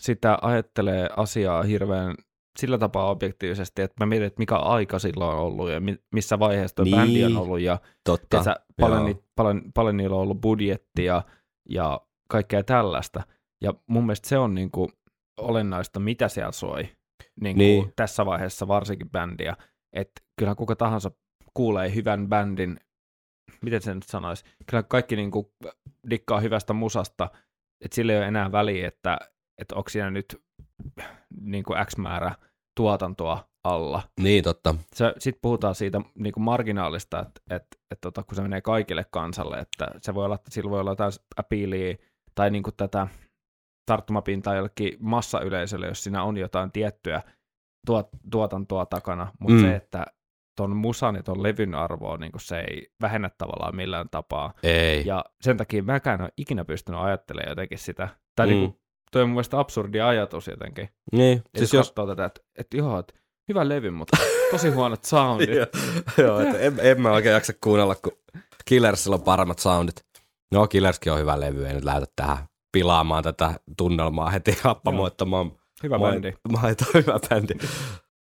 sitä 0.00 0.38
ajattelee 0.42 1.08
asiaa 1.16 1.62
hirveän 1.62 2.14
sillä 2.60 2.78
tapaa 2.78 3.10
objektiivisesti, 3.10 3.82
että 3.82 4.04
mä 4.04 4.06
mietin, 4.08 4.26
että 4.26 4.38
mikä 4.38 4.56
aika 4.56 4.98
silloin 4.98 5.36
on 5.36 5.42
ollut 5.42 5.70
ja 5.70 5.80
mi- 5.80 5.98
missä 6.14 6.38
vaiheessa 6.38 6.74
tuo 6.74 6.84
Niin. 6.84 6.96
bändi 6.96 7.24
on 7.24 7.36
ollut 7.36 7.60
ja 7.60 7.78
Totta. 8.04 8.26
tiedätkö, 8.42 8.64
paljon, 8.80 9.04
ni, 9.04 9.16
paljon, 9.36 9.62
paljon 9.74 9.96
niillä 9.96 10.16
on 10.16 10.22
ollut 10.22 10.40
budjettia 10.40 11.22
ja 11.70 12.00
kaikkea 12.28 12.64
tällaista. 12.64 13.22
Ja 13.60 13.74
mun 13.86 14.06
mielestä 14.06 14.28
se 14.28 14.38
on 14.38 14.54
niinku 14.54 14.92
olennaista, 15.40 16.00
mitä 16.00 16.28
siellä 16.28 16.52
soi 16.52 16.88
niinku 17.40 17.58
Niin. 17.58 17.92
tässä 17.96 18.26
vaiheessa 18.26 18.68
varsinkin 18.68 19.10
bändiä. 19.10 19.56
Että 19.92 20.22
kyllähän 20.38 20.56
kuka 20.56 20.76
tahansa 20.76 21.10
kuulee 21.54 21.94
hyvän 21.94 22.28
bändin, 22.28 22.80
miten 23.62 23.82
sen 23.82 23.96
nyt 23.96 24.02
sanoisi, 24.04 24.44
kyllä 24.70 24.82
kaikki 24.82 25.16
niinku 25.16 25.52
dikkaa 26.10 26.40
hyvästä 26.40 26.72
musasta, 26.72 27.30
että 27.84 27.94
sillä 27.94 28.12
ei 28.12 28.18
ole 28.18 28.26
enää 28.26 28.52
väliä, 28.52 28.88
että, 28.88 29.18
että 29.60 29.74
onko 29.74 29.88
siinä 29.90 30.10
nyt 30.10 30.42
niinku 31.40 31.74
X 31.84 31.96
määrä 31.96 32.34
tuotantoa 32.78 33.48
alla. 33.64 34.02
Niin, 34.20 34.44
totta. 34.44 34.74
Sitten 35.18 35.40
puhutaan 35.42 35.74
siitä 35.74 36.00
niin 36.14 36.32
kuin 36.32 36.44
marginaalista, 36.44 37.20
että 37.20 37.40
et, 37.50 37.66
et, 37.90 37.98
tota, 38.00 38.22
kun 38.22 38.36
se 38.36 38.42
menee 38.42 38.60
kaikille 38.60 39.04
kansalle, 39.10 39.58
että 39.58 39.90
se 40.02 40.14
voi 40.14 40.24
olla, 40.24 40.34
että 40.34 40.50
sillä 40.50 40.70
voi 40.70 40.80
olla 40.80 40.90
jotain 40.90 41.12
appealia 41.36 41.96
tai 42.34 42.50
niin 42.50 42.62
kuin 42.62 42.76
tätä 42.76 43.06
tarttumapintaa 43.86 44.54
jollekin 44.54 44.96
massayleisölle, 45.00 45.86
jos 45.86 46.04
siinä 46.04 46.22
on 46.22 46.36
jotain 46.36 46.72
tiettyä 46.72 47.22
tuot, 47.86 48.08
tuotantoa 48.30 48.86
takana, 48.86 49.32
mutta 49.40 49.54
Mm. 49.54 49.60
se, 49.62 49.76
että 49.76 50.06
ton 50.56 50.76
musan 50.76 51.14
ja 51.14 51.22
ton 51.22 51.42
levyn 51.42 51.74
arvoa, 51.74 52.16
niin 52.16 52.32
kuin 52.32 52.40
se 52.42 52.60
ei 52.60 52.90
vähennä 53.02 53.30
tavallaan 53.38 53.76
millään 53.76 54.08
tapaa. 54.10 54.52
Ei. 54.62 55.06
Ja 55.06 55.24
sen 55.40 55.56
takia 55.56 55.82
mäkään 55.82 56.14
en 56.20 56.24
ole 56.24 56.32
ikinä 56.36 56.64
pystynyt 56.64 57.00
ajattelemaan 57.00 57.50
jotenkin 57.50 57.78
sitä. 57.78 58.08
Tai 58.36 58.46
Mm. 58.46 58.52
mm. 58.52 58.58
niin 58.58 58.70
kuin, 58.70 58.80
toi 59.12 59.22
on 59.22 59.28
mun 59.28 59.34
mielestä 59.34 59.58
absurdi 59.58 60.00
ajatus 60.00 60.46
jotenkin. 60.46 60.88
niin. 61.12 61.38
Siis 61.38 61.48
Siis 61.58 61.72
jos 61.72 61.86
katsoo 61.86 62.06
tätä, 62.06 62.24
että, 62.24 62.40
että 62.58 62.76
joo, 62.76 62.98
että 62.98 63.14
hyvä 63.48 63.68
levy, 63.68 63.90
mutta 63.90 64.16
tosi 64.50 64.70
huonot 64.70 65.04
soundit. 65.04 65.50
Joo, 65.56 65.66
joo 66.18 66.40
että 66.40 66.58
en, 66.58 66.74
en 66.80 67.00
mä 67.02 67.12
oikein 67.12 67.32
jaksa 67.32 67.52
kuunnella, 67.64 67.94
kun 67.94 68.12
Killersilla 68.64 69.16
on 69.16 69.22
paremmat 69.22 69.58
soundit. 69.58 70.04
No, 70.52 70.66
Killerskin 70.66 71.12
on 71.12 71.18
hyvä 71.18 71.40
levy, 71.40 71.66
ei 71.66 71.74
nyt 71.74 71.84
lähdetä 71.84 72.12
tähän 72.16 72.38
pilaamaan 72.72 73.24
tätä 73.24 73.54
tunnelmaa 73.76 74.30
heti 74.30 74.58
happamoittamaan 74.62 75.52
Hyvä 75.82 75.98
Mai- 75.98 76.12
bändi. 76.12 76.32
Maito, 76.52 76.84
hyvä 76.94 77.18
bändi. 77.28 77.54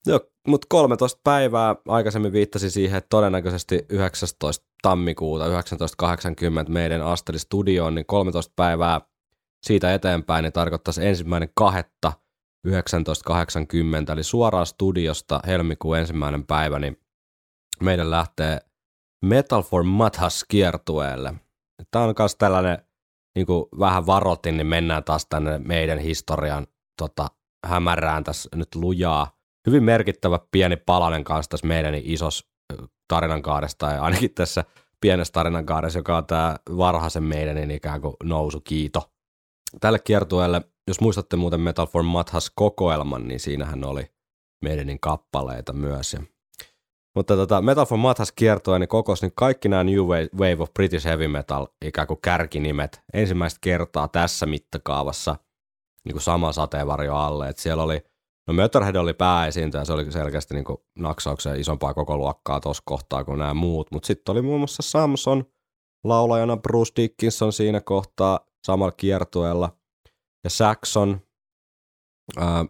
Joo, 0.06 0.20
mutta 0.48 0.66
13 0.70 1.20
päivää 1.24 1.76
aikaisemmin 1.88 2.32
viittasi 2.32 2.70
siihen, 2.70 2.98
että 2.98 3.08
todennäköisesti 3.10 3.86
19. 3.88 4.66
tammikuuta 4.82 5.44
1980 5.44 6.72
meidän 6.72 7.02
Asteli 7.02 7.38
Studioon, 7.38 7.94
niin 7.94 8.06
13 8.06 8.52
päivää 8.56 9.00
siitä 9.62 9.94
eteenpäin 9.94 10.42
niin 10.42 10.52
tarkoittaisi 10.52 11.06
ensimmäinen 11.06 11.48
kahetta 11.54 12.12
1980, 12.62 14.12
eli 14.12 14.22
suoraan 14.22 14.66
studiosta 14.66 15.40
helmikuun 15.46 15.98
ensimmäinen 15.98 16.46
päivä, 16.46 16.78
niin 16.78 17.00
meidän 17.82 18.10
lähtee 18.10 18.58
Metal 19.24 19.62
for 19.62 19.82
Mathas 19.82 20.44
kiertueelle. 20.48 21.34
Tämä 21.90 22.04
on 22.04 22.14
myös 22.18 22.36
tällainen 22.36 22.78
niin 23.34 23.46
kuin 23.46 23.64
vähän 23.78 24.06
varotin, 24.06 24.56
niin 24.56 24.66
mennään 24.66 25.04
taas 25.04 25.26
tänne 25.26 25.58
meidän 25.58 25.98
historian 25.98 26.66
tota, 26.98 27.28
hämärään 27.66 28.24
tässä 28.24 28.48
nyt 28.54 28.74
lujaa. 28.74 29.36
Hyvin 29.66 29.84
merkittävä 29.84 30.38
pieni 30.50 30.76
palanen 30.76 31.24
kanssa 31.24 31.50
tässä 31.50 31.66
meidän 31.66 31.94
isos 31.94 32.50
tarinankaaressa, 33.08 33.78
tai 33.78 33.98
ainakin 33.98 34.34
tässä 34.34 34.64
pienessä 35.00 35.32
tarinankaaressa, 35.32 35.98
joka 35.98 36.16
on 36.16 36.26
tämä 36.26 36.56
varhaisen 36.76 37.22
meidän 37.22 37.70
ikään 37.70 38.00
kuin 38.00 38.14
nousukiito. 38.22 39.10
Tälle 39.80 39.98
kiertueelle, 39.98 40.62
jos 40.88 41.00
muistatte 41.00 41.36
muuten 41.36 41.60
Metal 41.60 41.86
for 41.86 42.02
Mathas 42.02 42.52
kokoelman, 42.54 43.28
niin 43.28 43.40
siinähän 43.40 43.84
oli 43.84 44.10
meidänin 44.62 45.00
kappaleita 45.00 45.72
myös. 45.72 46.16
Mutta 47.16 47.36
tota, 47.36 47.62
Metal 47.62 47.86
from 47.86 48.00
Mathas 48.00 48.32
kiertue, 48.32 48.78
niin 48.78 48.88
kokosi 48.88 49.26
niin 49.26 49.32
kaikki 49.36 49.68
nämä 49.68 49.84
New 49.84 49.98
Wave 50.34 50.56
of 50.62 50.72
British 50.74 51.06
Heavy 51.06 51.28
Metal 51.28 51.66
ikään 51.84 52.06
kuin 52.06 52.20
kärkinimet 52.20 53.02
ensimmäistä 53.12 53.58
kertaa 53.60 54.08
tässä 54.08 54.46
mittakaavassa 54.46 55.36
niin 56.04 56.12
kuin 56.12 56.22
sama 56.22 56.52
sateenvarjo 56.52 57.16
alle. 57.16 57.48
Et 57.48 57.58
siellä 57.58 57.82
oli, 57.82 58.02
no 58.46 58.54
Motorhead 58.54 58.96
oli 58.96 59.14
pääesiintyjä, 59.14 59.84
se 59.84 59.92
oli 59.92 60.12
selkeästi 60.12 60.54
niin 60.54 60.64
kuin 60.64 60.78
naksauksen 60.98 61.60
isompaa 61.60 61.94
koko 61.94 62.16
luokkaa 62.16 62.60
tuossa 62.60 62.82
kohtaa 62.86 63.24
kuin 63.24 63.38
nämä 63.38 63.54
muut, 63.54 63.90
mutta 63.92 64.06
sitten 64.06 64.32
oli 64.32 64.42
muun 64.42 64.60
muassa 64.60 64.82
Samson 64.82 65.44
laulajana, 66.04 66.56
Bruce 66.56 66.92
Dickinson 66.96 67.52
siinä 67.52 67.80
kohtaa 67.80 68.40
samalla 68.66 68.92
kiertueella 68.92 69.76
ja 70.44 70.50
Saxon, 70.50 71.20
ää, 72.36 72.64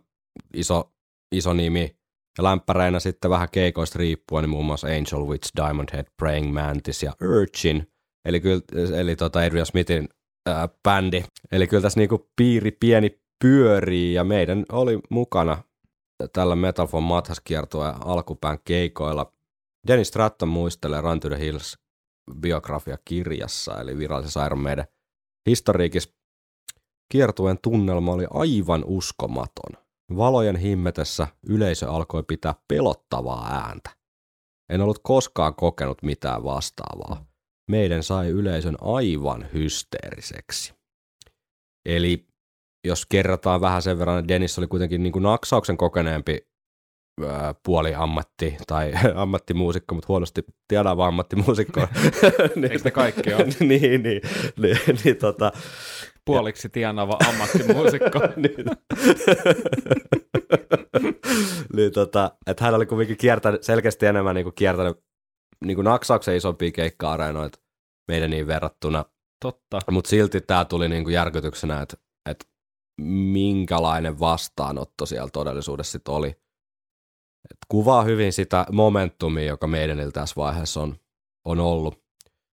iso, 0.55 0.93
iso 1.33 1.53
nimi, 1.53 1.97
ja 2.39 2.45
lämpäreinä 2.45 3.01
sitten 3.01 3.31
vähän 3.31 3.49
keikoista 3.53 3.99
riippuen, 3.99 4.43
niin 4.43 4.51
muun 4.51 4.65
muassa 4.65 4.87
Angel 4.87 5.27
Witch, 5.27 5.51
Diamond 5.57 5.89
Head, 5.93 6.07
Praying 6.17 6.55
Mantis 6.55 7.03
ja 7.03 7.13
Urchin, 7.23 7.93
eli, 8.25 8.41
kyllä, 8.41 8.63
eli 9.01 9.17
tota 9.17 9.41
Adrian 9.41 9.67
Smithin 9.67 10.09
ää, 10.47 10.69
bändi. 10.83 11.25
Eli 11.53 11.67
kyllä 11.67 11.83
tässä 11.83 12.01
niinku 12.01 12.31
piiri 12.37 12.71
pieni 12.71 13.21
pyörii 13.45 14.15
ja 14.15 14.25
meidän 14.25 14.65
oli 14.73 14.99
mukana 15.11 15.63
tällä 16.33 16.57
Metal 16.57 16.87
from 16.87 17.05
Mathas 17.05 17.41
kiertoa 17.41 17.97
alkupään 18.05 18.59
keikoilla. 18.65 19.33
Dennis 19.87 20.09
Stratton 20.09 20.49
muistelee 20.49 21.01
Run 21.01 21.21
to 21.21 21.29
the 21.29 21.39
Hills 21.39 21.79
biografia-kirjassa, 22.41 23.81
eli 23.81 23.99
virallisessa 23.99 24.47
Iron 24.47 24.61
Maiden 24.61 24.87
historiikissa. 25.47 26.11
Kiertueen 27.13 27.59
tunnelma 27.63 28.13
oli 28.13 28.27
aivan 28.31 28.85
uskomaton. 28.87 29.85
Valojen 30.17 30.57
himmetessä 30.57 31.27
yleisö 31.49 31.91
alkoi 31.91 32.23
pitää 32.23 32.55
pelottavaa 32.69 33.53
ääntä. 33.53 33.91
En 34.73 34.81
ollut 34.81 35.01
koskaan 35.03 35.55
kokenut 35.55 36.03
mitään 36.03 36.45
vastaavaa. 36.45 37.25
Meidän 37.71 38.03
sai 38.03 38.29
yleisön 38.29 38.77
aivan 38.81 39.47
hysteeriseksi. 39.53 40.75
Eli 41.87 42.27
jos 42.85 43.07
kerrataan 43.07 43.61
vähän 43.61 43.83
sen 43.83 43.99
verran, 43.99 44.19
että 44.19 44.29
Dennis 44.29 44.59
oli 44.59 44.67
kuitenkin 44.67 45.03
niin 45.03 45.13
kuin 45.13 45.23
naksauksen 45.23 45.77
kokeneempi 45.77 46.50
puoli 47.63 47.95
ammatti 47.95 48.57
tai 48.67 48.93
ammattimuusikko, 49.15 49.95
mutta 49.95 50.09
huonosti 50.09 50.45
vaan 50.73 51.09
ammattimuusikko. 51.09 51.81
Eikö 52.71 52.81
ne 52.85 52.91
kaikki 52.91 53.35
ole? 53.35 53.45
niin, 53.61 54.03
niin, 54.03 54.23
niin, 54.57 54.79
niin 55.05 55.17
tota, 55.17 55.53
Puoliksi 56.25 56.69
tienaava 56.69 57.17
ammattimuusikko. 57.29 58.21
niin, 58.37 58.67
niin 61.77 61.93
tota, 61.93 62.31
että 62.47 62.65
hän 62.65 62.75
oli 62.75 62.87
kuitenkin 62.87 63.17
kiertänyt, 63.17 63.63
selkeästi 63.63 64.07
enemmän 64.07 64.35
niin 64.35 64.45
kuin 64.45 64.55
kiertänyt 64.55 65.05
niin 65.65 65.75
kuin 65.75 65.85
naksauksen 65.85 66.37
isompia 66.37 66.71
keikka-areenoita 66.71 67.59
meidän 68.09 68.31
niin 68.31 68.47
verrattuna. 68.47 69.05
Totta. 69.43 69.79
Mutta 69.91 70.11
silti 70.11 70.41
tämä 70.41 70.65
tuli 70.65 70.89
niin 70.89 71.05
kuin 71.05 71.15
järkytyksenä, 71.15 71.81
että, 71.83 71.97
että 72.31 72.47
minkälainen 73.33 74.21
vastaanotto 74.21 75.07
siellä 75.07 75.31
todellisuudessa 75.33 75.93
sit 75.93 76.09
oli. 76.09 76.37
Et 77.51 77.59
kuvaa 77.69 78.03
hyvin 78.03 78.33
sitä 78.33 78.67
momentumia, 78.73 79.45
joka 79.45 79.67
meidän 79.67 80.13
tässä 80.13 80.35
vaiheessa 80.37 80.81
on, 80.81 80.97
on 81.45 81.61
ollut. 81.61 82.03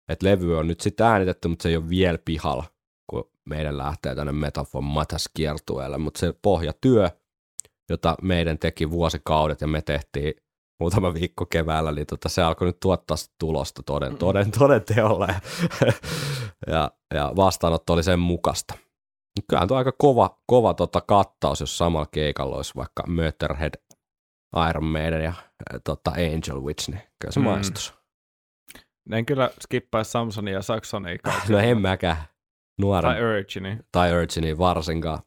Et 0.08 0.22
levy 0.22 0.58
on 0.58 0.66
nyt 0.66 0.80
sitten 0.80 1.06
äänitetty, 1.06 1.48
mutta 1.48 1.62
se 1.62 1.68
ei 1.68 1.76
ole 1.76 1.88
vielä 1.88 2.18
pihalla, 2.24 2.64
kun 3.10 3.30
meidän 3.48 3.78
lähtee 3.78 4.14
tänne 4.14 4.32
Metafon 4.32 4.84
Matas 4.84 5.28
kiertueelle. 5.34 5.98
Mutta 5.98 6.20
se 6.20 6.34
pohjatyö, 6.42 7.10
jota 7.90 8.16
meidän 8.22 8.58
teki 8.58 8.90
vuosikaudet 8.90 9.60
ja 9.60 9.66
me 9.66 9.82
tehtiin 9.82 10.34
muutama 10.80 11.14
viikko 11.14 11.46
keväällä, 11.46 11.92
niin 11.92 12.06
tota, 12.06 12.28
se 12.28 12.42
alkoi 12.42 12.66
nyt 12.66 12.80
tuottaa 12.80 13.16
sitä 13.16 13.34
tulosta 13.38 13.82
toden, 13.82 14.18
toden, 14.18 14.50
toden 14.50 14.82
teolla. 14.84 15.26
Ja, 15.26 15.36
ja, 16.66 16.90
ja 17.14 17.32
vastaanotto 17.36 17.92
oli 17.92 18.02
sen 18.02 18.18
mukasta. 18.18 18.74
Kyllähän 19.48 19.68
tuo 19.68 19.76
aika 19.76 19.92
kova, 19.98 20.38
kova 20.46 20.74
tota 20.74 21.00
kattaus, 21.00 21.60
jos 21.60 21.78
samalla 21.78 22.06
keikalla 22.06 22.56
olisi 22.56 22.72
vaikka 22.76 23.04
Motorhead, 23.06 23.74
Iron 24.70 24.84
Maiden 24.84 25.24
ja 25.24 25.32
tota 25.84 26.10
Angel 26.10 26.62
Witch, 26.62 26.88
niin 26.90 27.02
kyllä 27.20 27.32
se 27.32 27.40
Mm. 27.40 27.44
maistus. 27.44 27.94
En 29.12 29.26
kyllä 29.26 29.50
skippaisi 29.60 30.10
Samsonia 30.10 30.54
ja 30.54 30.62
Saxonia 30.62 31.16
No 31.48 31.58
en 31.58 31.80
mäkään 31.80 32.16
nuoren 32.80 33.12
Tai 33.12 33.22
Urginia. 33.24 33.76
tai 33.92 34.12
Urginia 34.12 34.58
varsinkaan. 34.58 35.18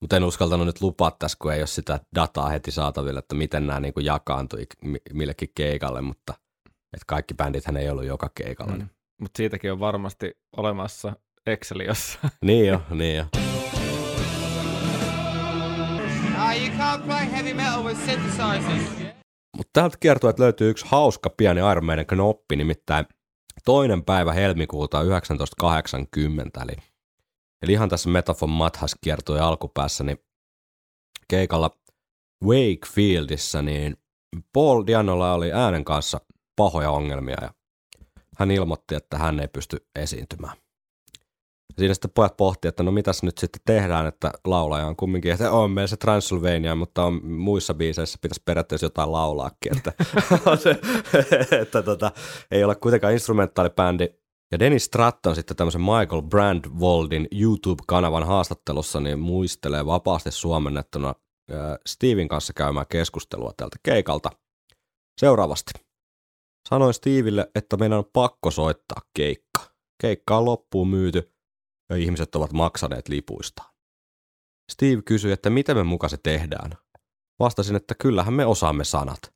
Mutta 0.00 0.16
en 0.16 0.24
uskaltanut 0.24 0.66
nyt 0.66 0.80
lupaa 0.80 1.10
tässä, 1.10 1.38
kun 1.42 1.52
ei 1.52 1.60
ole 1.60 1.66
sitä 1.66 2.00
dataa 2.14 2.48
heti 2.48 2.70
saatavilla, 2.70 3.18
että 3.18 3.34
miten 3.34 3.66
nämä 3.66 3.80
niin 3.80 3.92
jakaantui 4.00 4.66
mi- 4.84 5.02
millekin 5.12 5.48
keikalle, 5.54 6.00
mutta 6.00 6.34
että 6.66 7.04
kaikki 7.06 7.34
bändithän 7.34 7.76
ei 7.76 7.90
ollut 7.90 8.04
joka 8.04 8.30
keikalla. 8.34 8.76
Mm. 8.76 8.88
Mutta 9.20 9.36
siitäkin 9.36 9.72
on 9.72 9.80
varmasti 9.80 10.38
olemassa 10.56 11.12
Excel 11.46 11.80
jossain. 11.80 12.32
Niin 12.44 12.66
jo, 12.66 12.82
niin 12.90 13.16
jo. 13.16 13.24
You 16.56 16.76
can't 16.76 17.02
play 17.06 17.30
heavy 17.30 17.54
metal 17.54 17.84
with 17.84 18.00
synthesizers. 18.06 19.14
Mutta 19.56 19.70
täältä 19.72 19.96
kiertueelta 20.00 20.42
löytyy 20.42 20.70
yksi 20.70 20.86
hauska 20.88 21.30
pieni 21.30 21.60
Maiden 21.80 22.06
knoppi, 22.06 22.56
nimittäin 22.56 23.06
toinen 23.64 24.04
päivä 24.04 24.32
helmikuuta 24.32 24.98
1980, 24.98 26.60
eli, 26.62 26.72
eli 27.62 27.72
ihan 27.72 27.88
tässä 27.88 28.08
Metafon 28.08 28.50
Mathas 28.50 28.96
kiertui 29.00 29.40
alkupäässä, 29.40 30.04
niin 30.04 30.18
keikalla 31.28 31.70
Wakefieldissä, 32.44 33.62
niin 33.62 33.96
Paul 34.52 34.86
Dianolla 34.86 35.34
oli 35.34 35.52
äänen 35.52 35.84
kanssa 35.84 36.20
pahoja 36.56 36.90
ongelmia 36.90 37.36
ja 37.42 37.50
hän 38.38 38.50
ilmoitti, 38.50 38.94
että 38.94 39.18
hän 39.18 39.40
ei 39.40 39.48
pysty 39.48 39.86
esiintymään. 39.96 40.56
Siinä 41.78 41.94
sitten 41.94 42.10
pojat 42.14 42.36
pohti, 42.36 42.68
että 42.68 42.82
no 42.82 42.92
mitäs 42.92 43.22
nyt 43.22 43.38
sitten 43.38 43.60
tehdään, 43.64 44.06
että 44.06 44.32
laulaja 44.46 44.86
on 44.86 44.96
kumminkin, 44.96 45.32
että 45.32 45.52
on 45.52 45.70
meillä 45.70 45.86
se 45.86 45.96
Transylvania, 45.96 46.74
mutta 46.74 47.04
on 47.04 47.26
muissa 47.26 47.74
biiseissä 47.74 48.18
pitäisi 48.22 48.42
periaatteessa 48.44 48.86
jotain 48.86 49.12
laulaakin, 49.12 49.76
että, 49.76 49.92
se, 50.62 50.80
että 51.60 51.82
tota, 51.82 52.12
ei 52.50 52.64
ole 52.64 52.74
kuitenkaan 52.74 53.12
instrumentaalibändi. 53.12 54.08
Ja 54.52 54.58
Dennis 54.58 54.84
Stratton 54.84 55.34
sitten 55.34 55.56
tämmöisen 55.56 55.80
Michael 55.80 56.22
Brandwoldin 56.22 57.28
YouTube-kanavan 57.32 58.26
haastattelussa 58.26 59.00
niin 59.00 59.18
muistelee 59.18 59.86
vapaasti 59.86 60.30
suomennettuna 60.30 61.14
Steven 61.86 62.28
kanssa 62.28 62.52
käymään 62.52 62.86
keskustelua 62.88 63.52
tältä 63.56 63.76
keikalta. 63.82 64.30
Seuraavasti. 65.20 65.72
Sanoin 66.68 66.94
Steville, 66.94 67.50
että 67.54 67.76
meidän 67.76 67.98
on 67.98 68.10
pakko 68.12 68.50
soittaa 68.50 69.00
keikka. 69.14 69.60
Keikka 70.00 70.38
on 70.38 70.44
loppuun 70.44 70.88
myyty 70.88 71.32
ja 71.90 71.96
ihmiset 71.96 72.34
ovat 72.34 72.52
maksaneet 72.52 73.08
lipuista. 73.08 73.62
Steve 74.72 75.02
kysyi, 75.02 75.32
että 75.32 75.50
miten 75.50 75.76
me 75.76 75.82
muka 75.82 76.08
se 76.08 76.16
tehdään. 76.22 76.70
Vastasin, 77.38 77.76
että 77.76 77.94
kyllähän 77.94 78.34
me 78.34 78.46
osaamme 78.46 78.84
sanat. 78.84 79.34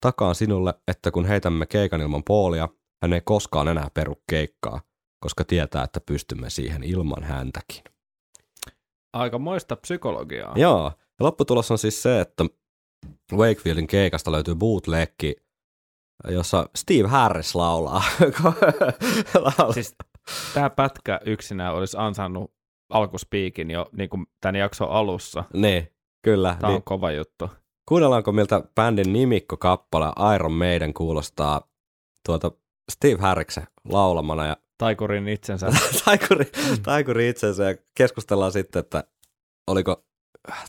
Takaan 0.00 0.34
sinulle, 0.34 0.74
että 0.88 1.10
kun 1.10 1.24
heitämme 1.24 1.66
keikan 1.66 2.00
ilman 2.00 2.24
poolia, 2.24 2.68
hän 3.02 3.12
ei 3.12 3.20
koskaan 3.20 3.68
enää 3.68 3.90
peru 3.94 4.22
keikkaa, 4.30 4.80
koska 5.20 5.44
tietää, 5.44 5.84
että 5.84 6.00
pystymme 6.00 6.50
siihen 6.50 6.82
ilman 6.82 7.22
häntäkin. 7.22 7.82
Aika 9.12 9.38
moista 9.38 9.76
psykologiaa. 9.76 10.54
Joo, 10.56 10.92
ja 10.96 11.24
lopputulos 11.24 11.70
on 11.70 11.78
siis 11.78 12.02
se, 12.02 12.20
että 12.20 12.44
Wakefieldin 13.32 13.86
keikasta 13.86 14.32
löytyy 14.32 14.54
bootlegki, 14.54 15.36
jossa 16.28 16.68
Steve 16.76 17.08
Harris 17.08 17.54
laulaa. 17.54 18.02
laulaa. 19.34 19.72
Siis 19.72 19.94
tämä 20.54 20.70
pätkä 20.70 21.20
yksinään 21.26 21.74
olisi 21.74 21.96
ansainnut 22.00 22.54
alkuspiikin 22.90 23.70
jo 23.70 23.88
niin 23.96 24.08
kuin 24.08 24.26
tämän 24.40 24.56
jakson 24.56 24.88
alussa. 24.90 25.44
niin, 25.54 25.92
kyllä. 26.22 26.56
Tämä 26.60 26.68
on 26.68 26.74
Niin. 26.74 26.84
kova 26.84 27.10
juttu. 27.12 27.50
Kuunnellaanko 27.88 28.32
miltä 28.32 28.62
bändin 28.74 29.12
nimikko-kappale 29.12 30.34
Iron 30.34 30.52
Maiden 30.52 30.94
kuulostaa 30.94 31.60
tuota 32.26 32.50
Steve 32.92 33.20
Harriksen 33.20 33.66
laulamana 33.88 34.46
ja 34.46 34.56
Taikurin 34.78 35.28
itsensä. 35.28 35.66
taikuri, 36.04 36.44
taikuri 36.82 37.28
itsensä 37.28 37.64
ja 37.64 37.74
keskustellaan 37.96 38.52
sitten, 38.52 38.80
että 38.80 39.04
oliko 39.66 40.04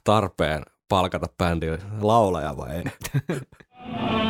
tarpeen 0.04 0.64
palkata 0.90 1.28
bändin 1.38 1.78
laulaja 2.02 2.58
vai 2.58 2.76
ei. 2.76 2.84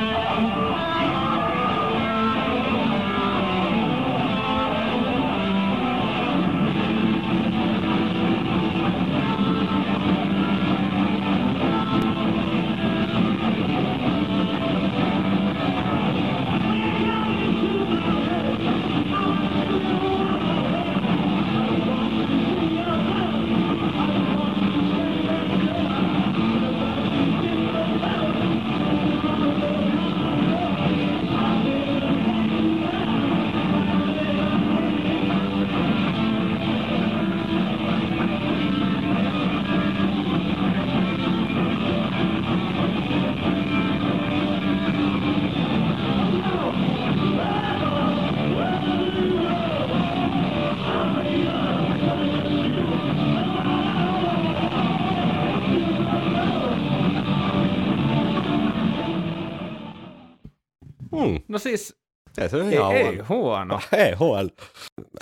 No 61.48 61.58
siis, 61.60 61.98
Ei 62.38 62.50
se 62.50 62.58
ei, 62.62 62.74
ihan 62.74 62.92
ei 62.96 63.04
huono. 63.04 63.26
huono. 63.30 63.80
Ei 63.98 64.14
huono. 64.14 64.50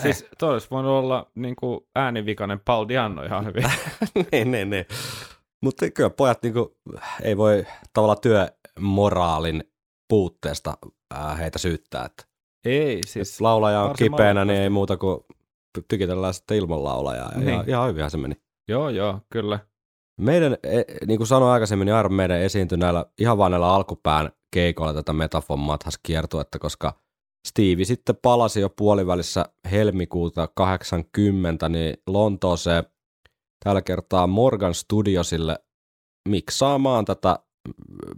Siis 0.02 0.26
toi 0.40 0.54
olisi 0.54 0.68
voinut 0.72 0.92
olla 0.92 1.32
niin 1.36 1.56
kuin 1.56 1.80
äänivikainen 1.96 2.60
Paul 2.66 2.88
Dianno 2.88 3.24
ihan 3.24 3.46
hyvin. 3.46 3.64
niin, 4.32 4.52
niin, 4.52 4.70
niin. 4.70 4.86
Mutta 5.64 5.92
kyllä 5.92 6.10
pojat 6.10 6.44
niinku, 6.44 6.78
ei 7.24 7.38
voi 7.38 7.66
tavallaan 7.94 8.22
työmoraalin 8.22 9.64
puutteesta 10.10 10.78
ää, 11.14 11.36
heitä 11.36 11.60
syyttää. 11.60 12.06
Että 12.06 12.24
ei, 12.66 13.00
siis 13.06 13.42
laulaja 13.42 13.82
on 13.82 13.96
kipeänä, 13.98 14.46
niin 14.46 14.60
ei 14.62 14.70
muuta 14.70 14.98
kuin 14.98 15.20
tykitellään 15.88 16.34
sitten 16.34 16.58
ilman 16.58 16.84
laulajaa. 16.84 17.32
Ja 17.32 17.38
Niin. 17.40 17.50
ihan, 17.50 17.70
ihan 17.70 17.90
hyvinhän 17.90 18.12
se 18.12 18.18
meni. 18.18 18.36
joo, 18.68 18.90
joo, 18.90 19.20
kyllä. 19.30 19.60
Meidän, 20.22 20.58
e, 20.64 20.82
niin 21.08 21.18
kuin 21.18 21.28
sanoin 21.28 21.52
aikaisemmin, 21.54 21.86
niin 21.86 22.00
Iron 22.00 22.14
meidän 22.14 22.38
esiintyi 22.42 22.78
näillä, 22.78 23.06
ihan 23.20 23.38
vaan 23.38 23.52
näillä 23.52 23.74
alkupään 23.74 24.32
keikoilla 24.54 24.94
tätä 24.94 25.14
Metafon 25.14 25.60
Mathas 25.60 26.00
kiertuetta, 26.04 26.60
koska 26.60 27.00
Steve 27.48 27.84
sitten 27.84 28.16
palasi 28.22 28.60
jo 28.60 28.70
puolivälissä 28.70 29.46
helmikuuta 29.72 30.48
80, 30.56 31.70
niin 31.70 31.98
Lontooseen 32.08 32.84
tällä 33.64 33.82
kertaa 33.82 34.28
Morgan 34.28 34.74
Studiosille 34.74 35.60
miksaamaan 36.30 37.06
tätä 37.06 37.40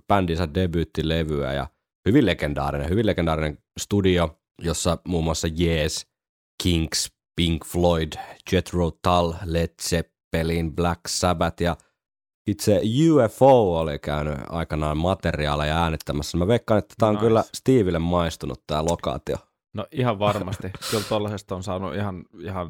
bändinsä 0.07 0.53
debyyttilevyä. 0.53 1.53
Ja 1.53 1.67
hyvin 2.07 2.25
legendaarinen, 2.25 2.89
hyvin 2.89 3.05
legendaarinen 3.05 3.57
studio, 3.79 4.39
jossa 4.61 4.97
muun 5.07 5.23
muassa 5.23 5.47
Yes, 5.59 6.07
Kings, 6.63 7.11
Pink 7.36 7.65
Floyd, 7.65 8.13
Jethro 8.51 8.91
Tull, 8.91 9.33
Led 9.45 9.73
Zeppelin, 9.81 10.75
Black 10.75 11.01
Sabbath 11.07 11.61
ja 11.61 11.77
itse 12.48 12.82
UFO 13.12 13.80
oli 13.80 14.00
käynyt 14.00 14.38
aikanaan 14.50 14.98
materiaaleja 14.98 15.84
äänittämässä. 15.84 16.38
Mä 16.38 16.48
veikkaan, 16.48 16.78
että 16.78 16.96
tämä 16.98 17.10
on 17.10 17.16
Nice. 17.16 17.26
kyllä 17.26 17.43
Steville 17.54 18.00
maistunut 18.00 18.64
tämä 18.68 18.86
lokaatio. 18.86 19.38
No 19.74 19.86
ihan 19.91 20.20
varmasti. 20.20 20.72
Kyllä 20.91 21.04
tollasesta 21.10 21.56
on 21.56 21.64
saanut 21.64 21.96
ihan, 21.96 22.26
ihan, 22.39 22.70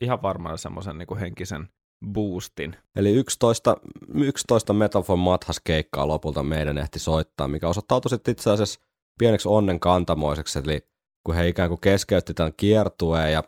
ihan 0.00 0.22
varmana 0.22 0.56
semmoisen 0.56 0.98
niin 0.98 1.18
henkisen 1.20 1.68
boostin. 2.06 2.76
Eli 2.96 3.12
11, 3.12 3.76
11 4.14 4.72
Metafon 4.72 5.18
Mathas 5.18 5.60
keikkaa 5.64 6.08
lopulta 6.08 6.42
meidän 6.42 6.78
ehti 6.78 6.98
soittaa, 6.98 7.48
mikä 7.48 7.68
osoittautui 7.68 8.10
sitten 8.10 8.32
itse 8.32 8.50
asiassa 8.50 8.80
pieneksi 9.18 9.48
onnen 9.48 9.80
kantamoiseksi, 9.80 10.58
eli 10.58 10.80
kun 11.26 11.34
he 11.34 11.48
ikään 11.48 11.68
kuin 11.68 11.80
keskeytti 11.80 12.34
tämän 12.34 12.52
kiertueen 12.56 13.32
ja 13.32 13.38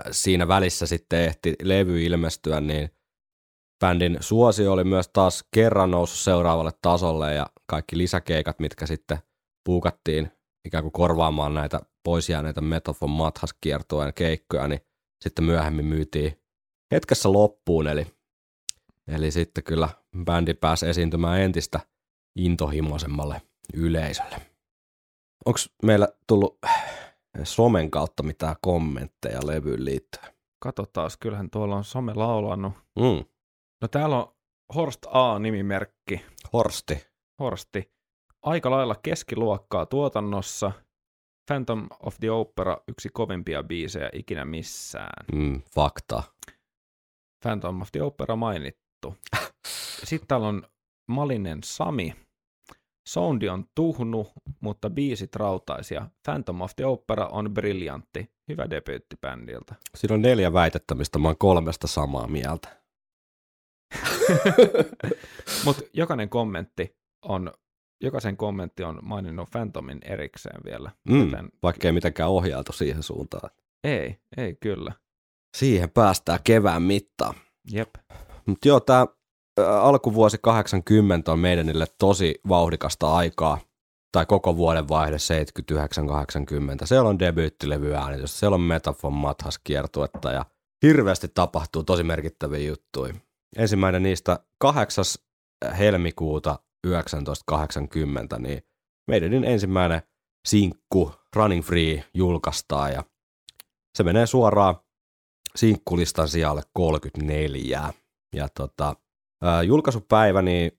äh, 0.00 0.04
siinä 0.10 0.48
välissä 0.48 0.86
sitten 0.86 1.20
ehti 1.20 1.54
levy 1.62 2.02
ilmestyä, 2.02 2.60
niin 2.60 2.90
bändin 3.82 4.16
suosio 4.20 4.72
oli 4.72 4.84
myös 4.84 5.08
taas 5.08 5.44
kerran 5.54 5.90
noussut 5.90 6.18
seuraavalle 6.18 6.70
tasolle 6.82 7.34
ja 7.34 7.46
kaikki 7.66 7.98
lisäkeikat, 7.98 8.58
mitkä 8.58 8.86
sitten 8.86 9.18
puukattiin 9.64 10.30
ikään 10.64 10.84
kuin 10.84 10.92
korvaamaan 10.92 11.54
näitä 11.54 11.80
pois 12.04 12.28
jääneitä 12.28 12.60
Metafon 12.60 13.10
Mathas 13.10 13.54
kiertueen 13.60 14.14
keikkoja, 14.14 14.68
niin 14.68 14.80
sitten 15.20 15.44
myöhemmin 15.44 15.84
myytiin 15.84 16.42
hetkessä 16.94 17.32
loppuun, 17.32 17.86
eli, 17.86 18.06
eli 19.08 19.30
sitten 19.30 19.64
kyllä 19.64 19.88
bändi 20.24 20.54
pääsi 20.54 20.86
esiintymään 20.88 21.40
entistä 21.40 21.80
intohimoisemmalle 22.36 23.42
yleisölle. 23.74 24.36
Onko 25.44 25.58
meillä 25.82 26.08
tullut 26.26 26.58
somen 27.42 27.90
kautta 27.90 28.22
mitään 28.22 28.56
kommentteja 28.60 29.40
levyyn 29.46 29.84
liittyen? 29.84 30.32
Katsotaan, 30.62 31.10
kyllähän 31.20 31.50
tuolla 31.50 31.76
on 31.76 31.84
some 31.84 32.12
laulanut. 32.14 32.72
Mm, 32.98 33.24
No 33.82 33.88
täällä 33.88 34.16
on 34.16 34.34
Horst 34.74 35.06
A-nimimerkki. 35.10 36.24
Horsti. 36.52 37.06
Horsti. 37.40 37.92
Aika 38.42 38.70
lailla 38.70 38.94
keskiluokkaa 39.02 39.86
tuotannossa. 39.86 40.72
Phantom 41.46 41.86
of 42.00 42.16
the 42.20 42.30
Opera, 42.30 42.78
yksi 42.88 43.08
kovimpia 43.12 43.62
biisejä 43.62 44.10
ikinä 44.12 44.44
missään. 44.44 45.26
Mm, 45.32 45.62
fakta. 45.74 46.22
Phantom 47.42 47.82
of 47.82 47.88
the 47.92 48.02
Opera 48.02 48.36
mainittu. 48.36 49.16
Sitten 50.04 50.28
täällä 50.28 50.48
on 50.48 50.62
Malinen 51.08 51.58
Sami. 51.64 52.14
Soundi 53.08 53.48
on 53.48 53.64
tuhnu, 53.74 54.32
mutta 54.60 54.90
biisit 54.90 55.36
rautaisia. 55.36 56.06
Phantom 56.24 56.60
of 56.60 56.76
the 56.76 56.86
Opera 56.86 57.26
on 57.26 57.54
briljantti. 57.54 58.30
Hyvä 58.48 58.70
debyytti 58.70 59.16
bändiltä. 59.20 59.74
Siinä 59.94 60.14
on 60.14 60.22
neljä 60.22 60.52
väitettä, 60.52 60.94
mistä 60.94 61.18
mä 61.18 61.28
oon 61.28 61.38
kolmesta 61.38 61.86
samaa 61.86 62.26
mieltä. 62.26 62.81
Mutta 65.64 65.82
jokainen 65.92 66.28
kommentti 66.28 66.96
on, 67.22 67.52
jokaisen 68.02 68.36
kommentti 68.36 68.84
on 68.84 68.98
maininnut 69.02 69.50
Phantomin 69.50 69.98
erikseen 70.04 70.60
vielä. 70.64 70.90
Mm, 71.08 71.24
Joten 71.24 71.48
vaikka 71.62 71.88
ei 71.88 71.92
mitenkään 71.92 72.30
ohjailtu 72.30 72.72
siihen 72.72 73.02
suuntaan. 73.02 73.50
ei, 73.84 74.18
ei 74.36 74.56
kyllä. 74.60 74.92
Siihen 75.56 75.90
päästään 75.90 76.38
kevään 76.44 76.82
mittaan. 76.82 77.34
Jep. 77.72 77.94
Mutta 78.46 78.68
joo, 78.68 78.80
tämä 78.80 79.06
alkuvuosi 79.80 80.38
80 80.42 81.32
on 81.32 81.38
meidänille 81.38 81.86
tosi 81.98 82.34
vauhdikasta 82.48 83.14
aikaa, 83.14 83.58
tai 84.12 84.26
koko 84.26 84.56
vuoden 84.56 84.88
vaihde 84.88 85.16
79-80. 85.16 85.20
Siellä 86.84 87.08
on 87.08 87.18
debyyttilevyaänitys, 87.18 88.38
siellä 88.38 88.54
on 88.54 88.60
Metafon 88.60 89.12
Mathas 89.12 89.58
kiertuetta 89.64 90.32
ja 90.32 90.44
hirveästi 90.82 91.28
tapahtuu 91.34 91.82
tosi 91.84 92.02
merkittäviä 92.02 92.58
juttuja. 92.68 93.14
Ensimmäinen 93.56 94.02
niistä 94.02 94.38
8. 94.58 95.04
helmikuuta 95.78 96.58
1980, 96.82 98.38
niin 98.38 98.62
meidän 99.08 99.44
ensimmäinen 99.44 100.02
sinkku 100.48 101.14
Running 101.36 101.64
Free 101.64 102.04
julkaistaan 102.14 102.92
ja 102.92 103.04
se 103.96 104.02
menee 104.02 104.26
suoraan 104.26 104.76
sinkkulistan 105.56 106.28
sijalle 106.28 106.62
34. 106.72 107.92
Ja 108.34 108.48
tota, 108.48 108.96
ää, 109.42 109.62
julkaisupäivä, 109.62 110.42
niin 110.42 110.72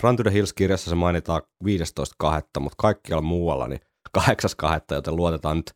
Run 0.00 0.16
to 0.16 0.22
the 0.22 0.32
Hills-kirjassa 0.32 0.90
se 0.90 0.94
mainitaan 0.94 1.42
15.2., 1.64 2.60
mutta 2.60 2.76
kaikkialla 2.78 3.22
muualla 3.22 3.68
niin 3.68 3.80
8.2., 4.18 4.24
joten 4.90 5.16
luotetaan 5.16 5.56
nyt 5.56 5.72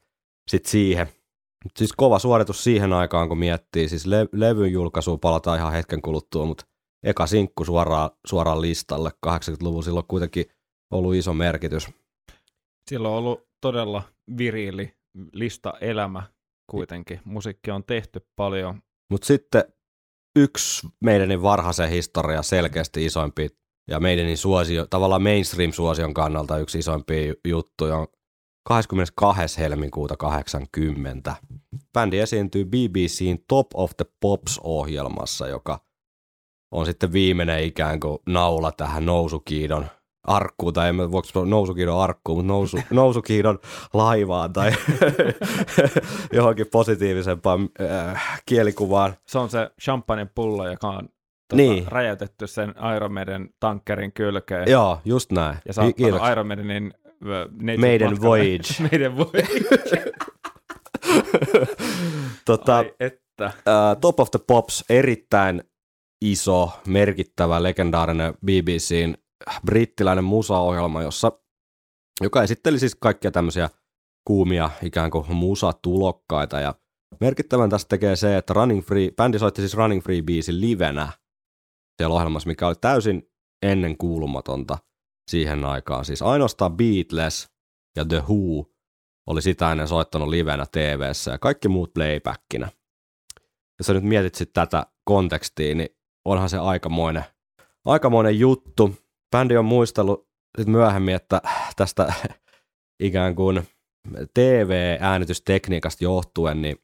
sit 0.51 0.67
siihen. 0.67 1.09
Mut 1.65 1.77
siis 1.77 1.93
kova 1.93 2.19
suoritus 2.19 2.65
siihen 2.65 2.93
aikaan, 2.93 3.29
kun 3.29 3.39
miettii, 3.39 3.89
siis 3.89 4.07
le- 4.07 4.29
levyn 4.33 4.73
julkaisuun 4.73 5.21
palataan 5.21 5.59
ihan 5.59 5.73
hetken 5.73 6.03
kuluttua, 6.03 6.47
mutta 6.47 6.67
eka 7.03 7.27
sinkku 7.27 7.65
suoraan, 7.65 8.11
suoraan 8.27 8.61
listalle 8.61 9.11
80-luvulla, 9.27 9.83
sillä 9.83 9.99
on 9.99 10.07
kuitenkin 10.09 10.45
ollut 10.91 11.15
iso 11.15 11.35
merkitys. 11.35 11.89
Sillä 12.91 13.09
on 13.09 13.15
ollut 13.15 13.49
todella 13.61 14.03
viriili 14.39 14.95
lista 15.33 15.75
elämä 15.81 16.23
kuitenkin. 16.71 17.21
Musiikki 17.25 17.71
on 17.71 17.85
tehty 17.85 18.27
paljon. 18.37 18.83
Mutta 19.11 19.27
sitten 19.27 19.65
yksi 20.37 20.89
meidänin 21.01 21.43
varhaisen 21.43 21.91
historia 21.91 22.43
selkeästi 22.43 23.05
isompi 23.05 23.49
ja 23.91 24.01
meidänin 24.01 24.39
suosio, 24.39 24.87
tavallaan 24.87 25.23
mainstream-suosion 25.23 26.15
kannalta 26.15 26.59
yksi 26.59 26.79
isoimpia 26.79 27.35
juttuja 27.45 27.97
on 27.97 28.07
22. 28.65 29.59
helmikuuta 29.59 30.17
80. 30.17 31.37
Bändi 31.93 32.19
esiintyy 32.19 32.65
BBCin 32.65 33.45
Top 33.49 33.67
of 33.75 33.91
the 33.97 34.05
Pops-ohjelmassa, 34.21 35.49
joka 35.49 35.81
on 36.71 36.87
sitten 36.87 37.13
viimeinen 37.13 37.65
ikään 37.65 38.01
kuin 38.01 38.19
naula 38.27 38.73
tähän 38.73 39.07
nousukiidon 39.07 39.87
arkkuun, 40.27 40.73
tai 40.73 40.89
en 40.89 40.97
mä 40.97 41.11
voiko 41.13 41.29
sanoa 41.29 41.47
nousukiidon 41.47 42.01
arkkuun, 42.01 42.39
mutta 42.39 42.53
nousu, 42.53 42.79
nousukiidon 42.91 43.59
laivaan 43.93 44.53
tai 44.53 44.73
johonkin 46.33 46.67
positiivisempaan 46.73 47.69
äh, 47.81 48.43
kielikuvaan. 48.47 49.15
Se 49.27 49.39
on 49.39 49.51
se 49.51 49.71
champagnepullo, 49.83 50.71
joka 50.71 50.89
on 50.89 51.09
tota, 51.49 51.57
Niin. 51.57 51.85
räjäytetty 51.89 52.47
sen 52.47 52.75
Iron 52.97 53.13
Maiden 53.15 53.49
tankkerin 53.61 54.13
kylkeen. 54.13 54.71
Joo, 54.71 55.01
just 55.05 55.33
näin. 55.33 55.57
Ja 55.67 55.73
saattanut 55.73 55.97
Kiitoksia. 55.97 56.33
Iron 56.33 56.47
Matkalle. 57.25 58.21
Voyage. 58.23 58.69
Maiden 58.91 59.17
Voyage. 59.17 60.13
tota, 62.47 62.77
Ai 62.77 62.95
että. 63.01 63.47
uh, 63.47 64.01
Top 64.01 64.21
of 64.21 64.31
the 64.31 64.41
Pops, 64.47 64.85
erittäin 64.91 65.63
iso, 66.25 66.71
merkittävä, 66.87 67.63
legendaarinen 67.63 68.35
BBCn 68.35 69.15
brittiläinen 69.67 70.25
musaohjelma, 70.25 71.03
jossa, 71.03 71.33
joka 72.23 72.43
esitteli 72.43 72.79
siis 72.79 72.95
kaikkia 72.95 73.31
tämmöisiä 73.31 73.71
kuumia 74.27 74.71
ikään 74.83 75.11
kuin 75.11 75.35
musatulokkaita 75.35 76.61
ja 76.61 76.75
merkittävän 77.21 77.71
tästä 77.71 77.89
tekee 77.89 78.17
se, 78.17 78.37
että 78.37 78.55
Running 78.55 78.83
Free, 78.85 79.11
bändi 79.17 79.39
soitti 79.39 79.61
siis 79.63 79.75
Running 79.75 80.03
Free 80.03 80.23
biisin 80.23 80.61
livenä 80.61 81.13
siellä 81.97 82.15
ohjelmassa, 82.15 82.47
mikä 82.47 82.67
oli 82.69 82.75
täysin 82.81 83.23
ennen 83.63 83.99
kuulumatonta 83.99 84.79
siihen 85.31 85.65
aikaan. 85.65 86.05
Siis 86.05 86.23
ainoastaan 86.23 86.77
Beatles 86.77 87.49
ja 87.97 88.05
The 88.05 88.21
Who 88.21 88.71
oli 89.27 89.43
sitä 89.43 89.73
ennen 89.73 89.89
soittanut 89.89 90.29
livenä 90.29 90.67
tv 90.73 91.01
ja 91.31 91.39
kaikki 91.39 91.69
muut 91.69 91.95
playbackina. 91.95 92.69
Jos 93.79 93.87
sä 93.87 93.95
nyt 93.95 94.05
mietit 94.05 94.35
sit 94.35 94.53
tätä 94.53 94.87
kontekstia, 95.05 95.75
niin 95.75 95.89
onhan 96.25 96.49
se 96.49 96.59
aikamoinen, 96.59 97.25
aikamoinen 97.85 98.39
juttu. 98.39 98.95
Bändi 99.31 99.57
on 99.57 99.65
muistellut 99.65 100.29
sit 100.59 100.69
myöhemmin, 100.69 101.15
että 101.15 101.43
tästä 101.77 102.13
ikään 103.03 103.35
kuin 103.35 103.69
TV-äänitystekniikasta 104.35 106.05
johtuen, 106.05 106.63
niin 106.63 106.77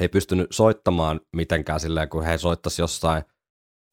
he 0.00 0.04
ei 0.04 0.08
pystynyt 0.08 0.46
soittamaan 0.50 1.20
mitenkään 1.36 1.80
silleen, 1.80 2.08
kun 2.08 2.24
he 2.24 2.38
soittaisi 2.38 2.82
jossain, 2.82 3.22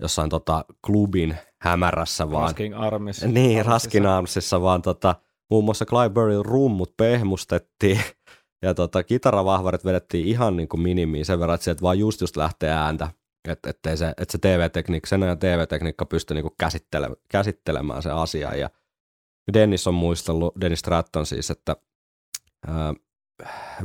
jossain 0.01 0.29
tota 0.29 0.65
klubin 0.85 1.37
hämärässä 1.63 2.31
vaan. 2.31 2.43
Rasking 2.43 2.75
Armissa. 2.77 3.27
Niin, 3.27 3.65
Raskin 3.65 4.05
Armsissa, 4.05 4.61
vaan 4.61 4.81
tota, 4.81 5.15
muun 5.49 5.63
muassa 5.63 5.85
Clive 5.85 6.09
Burryn 6.09 6.45
rummut 6.45 6.97
pehmustettiin 6.97 8.01
ja 8.61 8.73
tota, 8.73 9.03
kitaravahvarit 9.03 9.85
vedettiin 9.85 10.27
ihan 10.27 10.57
niin 10.57 10.67
kuin 10.67 10.81
minimiin 10.81 11.25
sen 11.25 11.39
verran, 11.39 11.55
että 11.55 11.63
sieltä 11.63 11.81
vaan 11.81 11.99
just 11.99 12.21
just 12.21 12.37
lähtee 12.37 12.69
ääntä. 12.69 13.09
Että 13.47 13.69
et 13.69 13.97
se, 13.97 14.13
et 14.17 14.29
se 14.29 14.37
TV-tekniikka, 14.37 15.07
sen 15.07 15.23
ajan 15.23 15.39
TV-tekniikka 15.39 16.05
pystyi 16.05 16.35
niin 16.35 16.43
kuin 16.43 16.55
käsittele, 16.57 17.09
käsittelemään 17.29 18.01
se 18.01 18.11
asia. 18.11 18.55
Ja 18.55 18.69
Dennis 19.53 19.87
on 19.87 19.93
muistellut, 19.93 20.53
Dennis 20.61 20.79
Stratton 20.79 21.25
siis, 21.25 21.51
että 21.51 21.75
ää, 22.67 22.93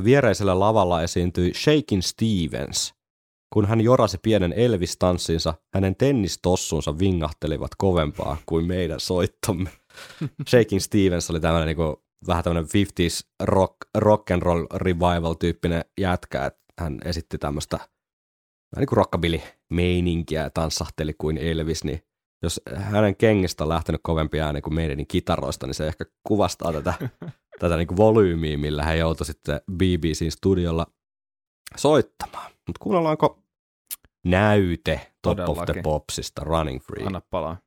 viereisellä 0.03 0.59
lavalla 0.59 1.03
esiintyi 1.03 1.53
Shakin 1.53 2.03
Stevens. 2.03 2.98
Kun 3.53 3.65
hän 3.65 3.81
jorasi 3.81 4.17
pienen 4.17 4.53
Elvis-tanssinsa, 4.53 5.53
hänen 5.73 5.95
tennistossunsa 5.95 6.99
vingahtelivat 6.99 7.71
kovempaa 7.77 8.37
kuin 8.45 8.65
meidän 8.65 8.99
soittomme. 8.99 9.69
Shaking 10.49 10.81
Stevens 10.81 11.29
oli 11.29 11.39
tämmöinen 11.39 11.77
niin 11.77 11.97
vähän 12.27 12.43
tämmöinen 12.43 12.69
50s 12.69 13.27
rock, 13.43 13.75
rock 13.97 14.31
and 14.31 14.41
roll 14.41 14.65
revival-tyyppinen 14.75 15.85
jätkä, 15.99 16.45
että 16.45 16.59
hän 16.79 16.97
esitti 17.05 17.37
tämmöistä 17.37 17.77
vähän 17.77 18.81
niin 18.81 18.87
kuin 18.87 18.97
rockabilly-meininkiä 18.97 20.41
ja 20.41 20.49
tanssahteli 20.49 21.13
kuin 21.17 21.37
Elvis, 21.37 21.83
niin 21.83 22.01
jos 22.43 22.61
hänen 22.75 23.15
kengistä 23.15 23.63
on 23.63 23.69
lähtenyt 23.69 24.01
kovempi 24.03 24.41
ääni 24.41 24.61
kuin 24.61 24.73
meidän 24.73 25.07
kitaroista, 25.07 25.67
niin 25.67 25.73
se 25.75 25.87
ehkä 25.87 26.05
kuvastaa 26.27 26.73
tätä, 26.73 26.93
tätä 27.59 27.77
niin 27.77 27.87
kuin 27.87 27.97
volyymiä, 27.97 28.57
millä 28.57 28.83
hän 28.83 28.99
joutui 28.99 29.25
sitten 29.25 29.61
BBCin 29.71 30.31
studiolla 30.31 30.87
soittamaan. 31.77 32.51
Mutta 32.51 32.79
kuunnellaanko 32.79 33.39
näyte 34.25 35.11
Top 35.21 35.39
of 35.39 35.45
the 35.45 35.45
Todellakin. 35.45 35.83
Popsista 35.83 36.43
Running 36.43 36.81
Free? 36.81 37.05
Anna 37.05 37.21
palaa. 37.29 37.57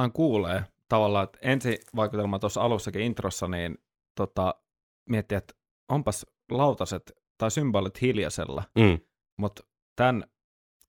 Tuossahan 0.00 0.12
kuulee 0.12 0.64
tavallaan, 0.88 1.24
että 1.24 1.38
ensi 1.42 1.78
vaikutelma 1.96 2.38
tuossa 2.38 2.60
alussakin 2.60 3.02
introssa, 3.02 3.48
niin 3.48 3.78
tota, 4.16 4.54
miettii, 5.08 5.36
että 5.38 5.54
onpas 5.90 6.26
lautaset 6.50 7.12
tai 7.38 7.50
symbolit 7.50 8.00
hiljaisella, 8.00 8.62
Mm. 8.78 8.98
mutta 9.38 9.62
tämän 9.96 10.24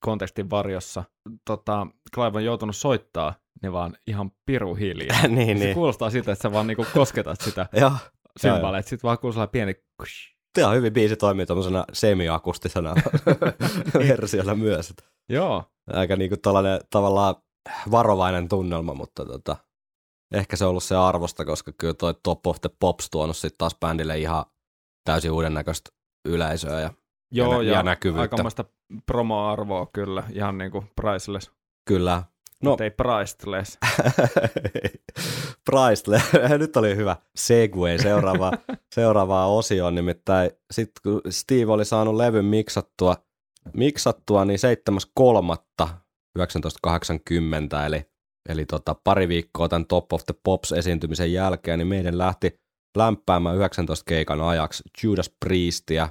kontekstin 0.05 0.49
varjossa 0.49 1.03
tota, 1.45 1.87
Clive 2.15 2.37
on 2.37 2.45
joutunut 2.45 2.75
soittaa 2.75 3.33
ne 3.63 3.71
vaan 3.71 3.97
ihan 4.07 4.31
piru 4.45 4.75
hiljaa. 4.75 5.27
niin, 5.27 5.57
Se 5.57 5.63
niin. 5.63 5.73
kuulostaa 5.75 6.09
siltä, 6.09 6.31
että 6.31 6.41
sä 6.41 6.51
vaan 6.51 6.67
niinku 6.67 6.85
kosketat 6.93 7.41
sitä 7.41 7.67
Joo, 7.81 7.91
symbolia, 8.39 8.79
että 8.79 8.89
sit 8.89 9.03
vaan 9.03 9.19
kuuluu 9.19 9.47
pieni 9.51 9.73
kush. 9.97 10.13
Tämä 10.53 10.71
hyvin 10.71 10.93
biisi 10.93 11.15
toimii 11.15 11.45
tuommoisena 11.45 11.85
semiakustisena 11.93 12.95
versiolla 14.07 14.55
myös. 14.55 14.93
Joo, 15.29 15.63
Aika 15.93 16.15
niinku 16.15 16.37
tällainen 16.37 16.79
tavallaan 16.89 17.35
varovainen 17.91 18.49
tunnelma, 18.49 18.93
mutta 18.93 19.25
tota, 19.25 19.57
ehkä 20.33 20.55
se 20.55 20.65
on 20.65 20.69
ollut 20.69 20.83
se 20.83 20.95
arvosta, 20.95 21.45
koska 21.45 21.71
kyllä 21.77 21.93
toi 21.93 22.13
Top 22.23 22.47
of 22.47 22.61
the 22.61 22.69
Pops 22.79 23.09
tuonut 23.09 23.37
sitten 23.37 23.57
taas 23.57 23.75
bändille 23.79 24.19
ihan 24.19 24.45
täysin 25.03 25.31
uuden 25.31 25.53
näköistä 25.53 25.89
yleisöä. 26.25 26.79
Ja 26.79 26.93
joo, 27.31 27.57
nä- 27.57 27.63
ja, 27.63 27.73
ja 27.73 27.83
näkyvyyttä. 27.83 28.21
aikamoista 28.21 28.65
promo-arvoa 29.05 29.85
kyllä, 29.93 30.23
ihan 30.33 30.57
niinku 30.57 30.83
priceless, 30.95 31.51
kyllä, 31.87 32.23
no. 32.63 32.77
ei 32.79 32.91
priceless. 32.91 33.77
Priceless. 35.65 36.25
Nyt 36.59 36.77
oli 36.77 36.95
hyvä 36.95 37.15
segue 37.35 37.97
seuraava, 37.97 38.51
seuraavaan 38.95 39.49
osioon, 39.49 39.95
nimittäin 39.95 40.51
sitten 40.71 41.01
kun 41.03 41.21
Steve 41.29 41.71
oli 41.71 41.85
saanut 41.85 42.15
levyn 42.15 42.45
miksattua, 42.45 43.17
miksattua 43.73 44.45
niin 44.45 44.59
7.3.1980, 46.39 47.85
eli, 47.85 48.05
eli 48.49 48.65
tota, 48.65 48.95
pari 49.03 49.27
viikkoa 49.27 49.69
tämän 49.69 49.85
Top 49.85 50.13
of 50.13 50.25
the 50.25 50.33
Pops 50.43 50.71
esiintymisen 50.71 51.33
jälkeen, 51.33 51.79
niin 51.79 51.87
meidän 51.87 52.17
lähti 52.17 52.59
lämpäämään 52.97 53.55
19 53.55 54.05
keikan 54.05 54.41
ajaksi 54.41 54.83
Judas 55.03 55.31
Priestia, 55.45 56.09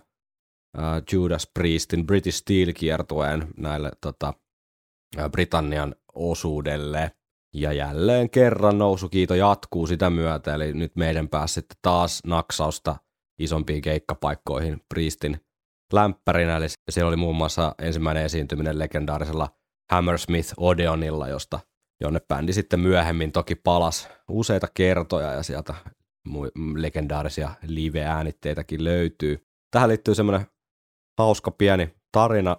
Judas 1.12 1.51
Priestin 1.55 2.07
British 2.07 2.39
Steel 2.39 2.73
kiertueen 2.73 3.49
näille 3.57 3.91
tota, 4.01 4.35
Britannian 5.31 5.95
osuudelle. 6.14 7.11
Ja 7.55 7.73
jälleen 7.73 8.31
kerran 8.31 8.79
nousukiito 8.79 9.35
jatkuu 9.35 9.87
sitä 9.87 10.11
myötä, 10.11 10.55
eli 10.55 10.73
nyt 10.73 10.97
meidän 10.97 11.29
pääsi 11.29 11.61
taas 11.83 12.21
naksausta 12.27 12.97
isompiin 13.39 13.83
keikkapaikkoihin 13.83 14.81
Priestin 14.89 15.41
lämpärinä, 15.93 16.57
eli 16.57 16.66
siellä 16.91 17.09
oli 17.09 17.16
muun 17.16 17.37
muassa 17.37 17.75
ensimmäinen 17.79 18.25
esiintyminen 18.25 18.79
legendaarisella 18.79 19.49
Hammersmith 19.91 20.55
Odeonilla, 20.57 21.28
josta 21.28 21.61
jonne 22.01 22.20
bändi 22.28 22.53
sitten 22.53 22.80
myöhemmin 22.80 23.32
toki 23.32 23.55
palas 23.55 24.09
useita 24.28 24.66
kertoja 24.74 25.32
ja 25.32 25.43
sieltä 25.43 25.74
mu- 26.28 26.74
legendaarisia 26.74 27.51
live-äänitteitäkin 27.62 28.84
löytyy. 28.84 29.47
Tähän 29.70 29.88
liittyy 29.88 30.14
semmoinen 30.14 30.47
hauska 31.18 31.51
pieni 31.51 31.95
tarina 32.12 32.57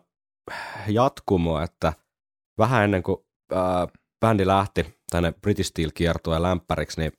jatkumo, 0.88 1.61
että 1.61 1.93
vähän 2.57 2.84
ennen 2.84 3.03
kuin 3.03 3.17
ää, 3.51 3.88
bändi 4.19 4.47
lähti 4.47 4.99
tänne 5.11 5.32
British 5.41 5.69
Steel 5.69 5.91
kiertueen 5.93 6.41
lämpäriksi, 6.41 7.01
niin 7.01 7.11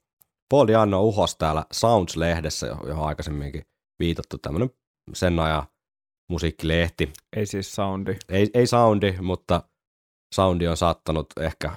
Paul 0.49 0.67
Diano 0.67 1.03
uhos 1.03 1.37
täällä 1.37 1.65
Sounds-lehdessä, 1.73 2.67
jo- 2.67 2.89
johon 2.89 3.09
aikaisemminkin 3.09 3.63
viitattu 3.99 4.39
tämmöinen 4.39 4.71
sen 5.15 5.39
ajan 5.39 5.67
musiikkilehti. 6.31 7.13
Ei 7.37 7.47
siis 7.47 7.75
soundi. 7.75 8.17
Ei, 8.29 8.51
ei 8.55 8.67
soundi, 8.67 9.13
mutta 9.21 9.63
soundi 10.33 10.69
on 10.69 10.77
saattanut 10.77 11.27
ehkä 11.41 11.73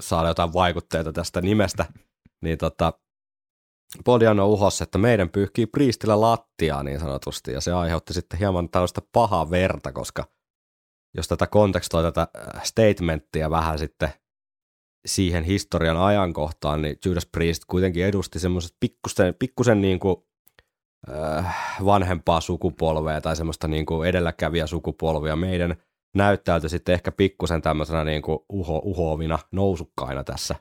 saada 0.00 0.28
jotain 0.28 0.52
vaikutteita 0.52 1.12
tästä 1.12 1.40
nimestä. 1.40 1.84
Niin 2.42 2.58
tota, 2.58 2.92
Paul 4.04 4.20
Diano 4.20 4.48
uhos, 4.48 4.82
että 4.82 4.98
meidän 4.98 5.28
pyyhkii 5.28 5.66
Priestillä 5.66 6.20
lattiaa 6.20 6.82
niin 6.82 7.00
sanotusti, 7.00 7.52
ja 7.52 7.60
se 7.60 7.72
aiheutti 7.72 8.14
sitten 8.14 8.38
hieman 8.38 8.68
tällaista 8.68 9.02
pahaa 9.12 9.50
verta, 9.50 9.92
koska 9.92 10.24
jos 11.16 11.28
tätä 11.28 11.46
kontekstoi 11.46 12.02
tätä 12.02 12.28
statementtia 12.62 13.50
vähän 13.50 13.78
sitten 13.78 14.08
siihen 15.06 15.44
historian 15.44 15.96
ajankohtaan, 15.96 16.82
niin 16.82 16.96
Judas 17.04 17.26
Priest 17.26 17.62
kuitenkin 17.64 18.04
edusti 18.04 18.38
semmoiset 18.38 18.76
pikkusen, 18.80 19.34
pikkusen 19.34 19.80
niin 19.80 20.00
kuin, 20.00 20.16
äh, 21.12 21.56
vanhempaa 21.84 22.40
sukupolvea 22.40 23.20
tai 23.20 23.36
semmoista 23.36 23.68
niin 23.68 23.86
kuin 23.86 24.08
edelläkävijä 24.08 24.66
sukupolvia. 24.66 25.36
Meidän 25.36 25.76
näyttäytyi 26.16 26.70
sitten 26.70 26.92
ehkä 26.92 27.12
pikkusen 27.12 27.62
tämmöisenä 27.62 28.04
niin 28.04 28.22
kuin 28.22 28.38
uho, 28.48 28.80
uhoavina 28.84 29.38
nousukkaina 29.52 30.24
tässä, 30.24 30.54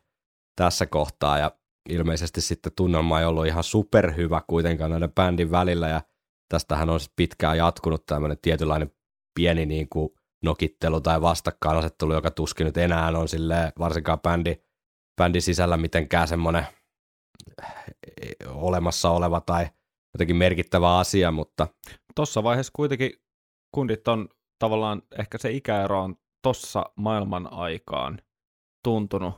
tässä 0.55 0.85
kohtaa. 0.85 1.37
Ja 1.37 1.51
ilmeisesti 1.89 2.41
sitten 2.41 2.71
tunnelma 2.75 3.19
ei 3.19 3.25
ollut 3.25 3.47
ihan 3.47 3.63
superhyvä 3.63 4.41
kuitenkaan 4.47 4.91
näiden 4.91 5.13
bändin 5.13 5.51
välillä. 5.51 5.87
Ja 5.87 6.01
tästähän 6.49 6.89
on 6.89 6.99
pitkään 7.15 7.57
jatkunut 7.57 8.05
tämmöinen 8.05 8.37
tietynlainen 8.41 8.91
pieni 9.39 9.65
niin 9.65 9.89
kuin 9.89 10.09
nokittelu 10.43 11.01
tai 11.01 11.21
vastakkainasettelu, 11.21 12.13
joka 12.13 12.31
tuskin 12.31 12.65
nyt 12.65 12.77
enää 12.77 13.07
on 13.07 13.27
sille 13.27 13.73
varsinkaan 13.79 14.19
bändi, 14.19 14.55
bändin 15.21 15.41
sisällä 15.41 15.77
mitenkään 15.77 16.27
semmoinen 16.27 16.67
eh, 18.21 18.35
olemassa 18.47 19.09
oleva 19.09 19.41
tai 19.41 19.67
jotenkin 20.13 20.35
merkittävä 20.35 20.97
asia, 20.97 21.31
mutta 21.31 21.67
Tuossa 22.19 22.43
vaiheessa 22.43 22.71
kuitenkin 22.75 23.11
kundit 23.71 24.07
on 24.07 24.29
tavallaan, 24.59 25.01
ehkä 25.19 25.37
se 25.37 25.51
ikäero 25.51 26.03
on 26.03 26.15
tossa 26.41 26.85
maailman 26.95 27.53
aikaan 27.53 28.21
tuntunut. 28.83 29.33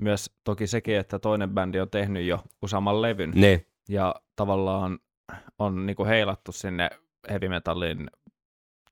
Myös 0.00 0.30
toki 0.44 0.66
sekin, 0.66 0.96
että 0.96 1.18
toinen 1.18 1.50
bändi 1.50 1.80
on 1.80 1.90
tehnyt 1.90 2.26
jo 2.26 2.44
useamman 2.62 3.02
levyn 3.02 3.32
ne, 3.34 3.66
ja 3.88 4.14
tavallaan 4.36 4.98
on 5.58 5.86
niinku 5.86 6.04
heilattu 6.04 6.52
sinne 6.52 6.90
heavy 7.30 7.48
metallin 7.48 8.10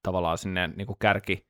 tavallaan 0.02 0.38
sinne 0.38 0.66
niinku 0.66 0.94
kärki, 0.94 1.46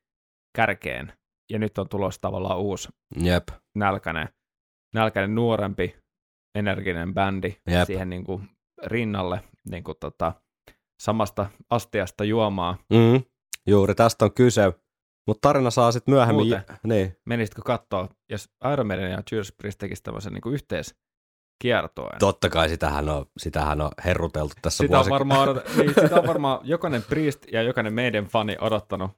kärkeen. 0.57 1.13
Ja 1.51 1.59
nyt 1.59 1.79
on 1.79 1.89
tulossa 1.89 2.21
tavallaan 2.21 2.59
uusi 2.59 2.89
jep, 3.23 3.49
nälkäinen, 3.75 4.29
nälkäinen 4.95 5.35
nuorempi 5.35 5.97
energinen 6.55 7.15
bändi 7.15 7.57
Jep. 7.71 7.87
siihen 7.87 8.11
niinku 8.11 8.41
rinnalle 8.85 9.41
niinku 9.71 9.95
tota, 9.95 10.33
samasta 11.03 11.47
astiasta 11.71 12.25
juomaa. 12.25 12.79
mm, 12.91 13.23
juuri 13.67 13.95
tästä 13.95 14.25
on 14.25 14.33
kyse, 14.35 14.73
mutta 15.27 15.49
tarina 15.49 15.71
saa 15.71 15.93
sitten 15.93 16.15
myöhemmin, 16.15 16.47
Muuten. 16.49 16.65
niin, 16.85 17.17
Menisitkö 17.25 17.63
katsoa, 17.65 18.09
jos 18.31 18.49
Iron 18.73 18.87
Maiden 18.87 19.11
ja 19.11 19.23
Judas 19.33 19.53
Priest 19.53 19.79
tekisivät 19.79 20.05
tämmöisen 20.05 20.33
niinku 20.33 20.51
yhteiskiertoen? 20.51 22.19
totta 22.19 22.49
kai 22.51 22.69
sitähän 22.69 23.09
on, 23.09 23.27
sitähän 23.39 23.81
on 23.81 23.91
herruteltu 24.05 24.55
tässä 24.63 24.85
Sitä 24.85 24.95
on, 24.99 24.99
vuosi... 24.99 25.11
varmaan, 25.11 25.49
odot- 25.57 25.71
niin, 25.79 25.95
sitä 26.01 26.17
on 26.21 26.27
varmaan 26.27 26.61
jokainen 26.63 27.03
Priest 27.03 27.47
ja 27.53 27.63
jokainen 27.63 27.95
meidän 27.95 28.25
fani 28.25 28.57
odottanut 28.61 29.11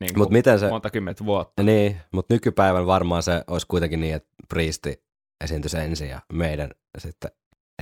niin 0.00 0.18
Mut 0.18 0.30
miten 0.30 0.58
se- 0.58 0.68
monta 0.68 0.90
kymmentä 0.90 1.24
vuotta. 1.24 1.62
Niin, 1.62 2.00
mutta 2.12 2.34
nykypäivän 2.34 2.86
varmaan 2.86 3.22
se 3.22 3.44
olisi 3.46 3.66
kuitenkin 3.66 4.00
niin, 4.00 4.14
että 4.14 4.28
Priesti 4.48 5.04
esiintyisi 5.44 5.78
ensin 5.78 6.08
ja 6.08 6.20
meidän 6.32 6.70
sitten, 6.98 7.30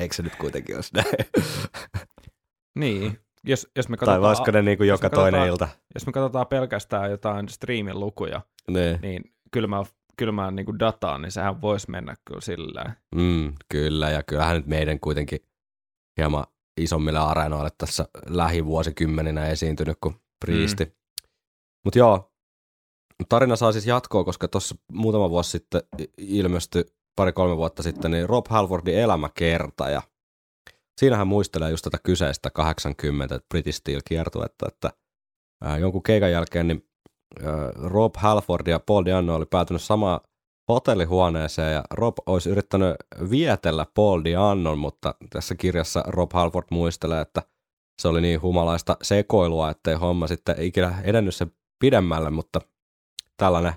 eikö 0.00 0.14
se 0.14 0.22
nyt 0.22 0.36
kuitenkin 0.36 0.76
olisi 0.76 0.94
näin? 0.94 1.06
Niin, 2.78 3.18
jos, 3.44 3.68
jos 3.76 3.88
me 3.88 3.96
tai 3.96 4.06
katsotaan, 4.06 4.22
voisiko 4.22 4.50
ne 4.50 4.62
niin 4.62 4.78
kuin 4.78 4.88
joka 4.88 5.10
toinen 5.10 5.48
ilta? 5.48 5.68
jos 5.94 6.06
me 6.06 6.12
katsotaan 6.12 6.46
pelkästään 6.46 7.10
jotain 7.10 7.48
streamin 7.48 8.00
lukuja, 8.00 8.40
Niin. 8.70 8.98
niin 9.02 9.24
kylmään, 9.50 9.84
kylmään 10.16 10.56
niin 10.56 10.66
kuin 10.66 10.78
dataan, 10.78 11.22
niin 11.22 11.32
sehän 11.32 11.60
voisi 11.60 11.90
mennä 11.90 12.14
kyllä 12.24 12.40
sillä 12.40 12.94
Mm, 13.14 13.52
kyllä, 13.68 14.10
ja 14.10 14.22
kyllähän 14.22 14.56
nyt 14.56 14.66
meidän 14.66 15.00
kuitenkin 15.00 15.38
hieman 16.16 16.44
isommille 16.80 17.18
areenoille 17.18 17.70
tässä 17.78 18.08
lähivuosikymmeninä 18.26 19.46
esiintynyt 19.48 19.98
kuin 20.00 20.14
Priesti. 20.46 20.84
Mm. 20.84 20.92
Mutta 21.84 21.98
joo, 21.98 22.32
tarina 23.28 23.56
saa 23.56 23.72
siis 23.72 23.86
jatkoa, 23.86 24.24
koska 24.24 24.48
tuossa 24.48 24.74
muutama 24.92 25.30
vuosi 25.30 25.50
sitten 25.50 25.82
ilmestyi, 26.18 26.84
pari-kolme 27.16 27.56
vuotta 27.56 27.82
sitten, 27.82 28.10
niin 28.10 28.28
Rob 28.28 28.46
Halfordin 28.48 28.94
elämäkerta, 28.98 29.90
ja 29.90 30.02
siinähän 30.98 31.26
muistelee 31.26 31.70
just 31.70 31.84
tätä 31.84 31.98
kyseistä 32.02 32.50
80 32.50 33.40
British 33.48 33.78
Steel 33.78 34.00
kiertuetta, 34.08 34.66
että 34.68 34.90
ää, 35.62 35.78
jonkun 35.78 36.02
keikan 36.02 36.30
jälkeen 36.30 36.68
niin 36.68 36.88
ää, 37.42 37.70
Rob 37.74 38.14
Halford 38.16 38.66
ja 38.66 38.80
Paul 38.80 39.04
Diano 39.04 39.34
oli 39.34 39.46
päätynyt 39.46 39.82
samaan 39.82 40.20
hotellihuoneeseen 40.68 41.72
ja 41.72 41.84
Rob 41.90 42.16
olisi 42.26 42.50
yrittänyt 42.50 42.96
vietellä 43.30 43.86
Paul 43.94 44.24
Diannon, 44.24 44.78
mutta 44.78 45.14
tässä 45.30 45.54
kirjassa 45.54 46.04
Rob 46.06 46.30
Halford 46.32 46.66
muistelee, 46.70 47.20
että 47.20 47.42
se 48.02 48.08
oli 48.08 48.20
niin 48.20 48.42
humalaista 48.42 48.96
sekoilua, 49.02 49.70
ettei 49.70 49.94
homma 49.94 50.26
sitten 50.26 50.62
ikinä 50.62 51.00
edennyt 51.04 51.34
sen 51.34 51.52
pidemmälle, 51.78 52.30
mutta 52.30 52.60
tällainen 53.36 53.72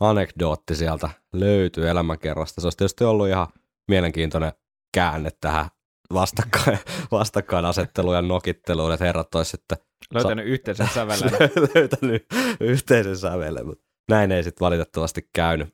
anekdootti 0.00 0.74
sieltä 0.74 1.10
löytyy 1.32 1.88
elämänkerrasta. 1.88 2.60
Se 2.60 2.66
olisi 2.66 2.78
tietysti 2.78 3.04
ollut 3.04 3.28
ihan 3.28 3.46
mielenkiintoinen 3.88 4.52
käänne 4.94 5.30
tähän 5.40 5.68
vastakkain, 6.14 6.78
vastakkainasetteluun 7.10 8.14
ja 8.14 8.22
nokitteluun, 8.22 8.92
että 8.92 9.04
herrat 9.04 9.34
olisi 9.34 9.50
sitten 9.50 9.78
löytänyt 10.14 10.46
yhteisen 10.46 10.88
sävelen. 10.94 11.30
löytänyt 11.74 12.26
yhteisen 12.60 13.16
sävelen, 13.16 13.66
mutta 13.66 13.84
näin 14.10 14.32
ei 14.32 14.44
sitten 14.44 14.64
valitettavasti 14.64 15.28
käynyt. 15.34 15.68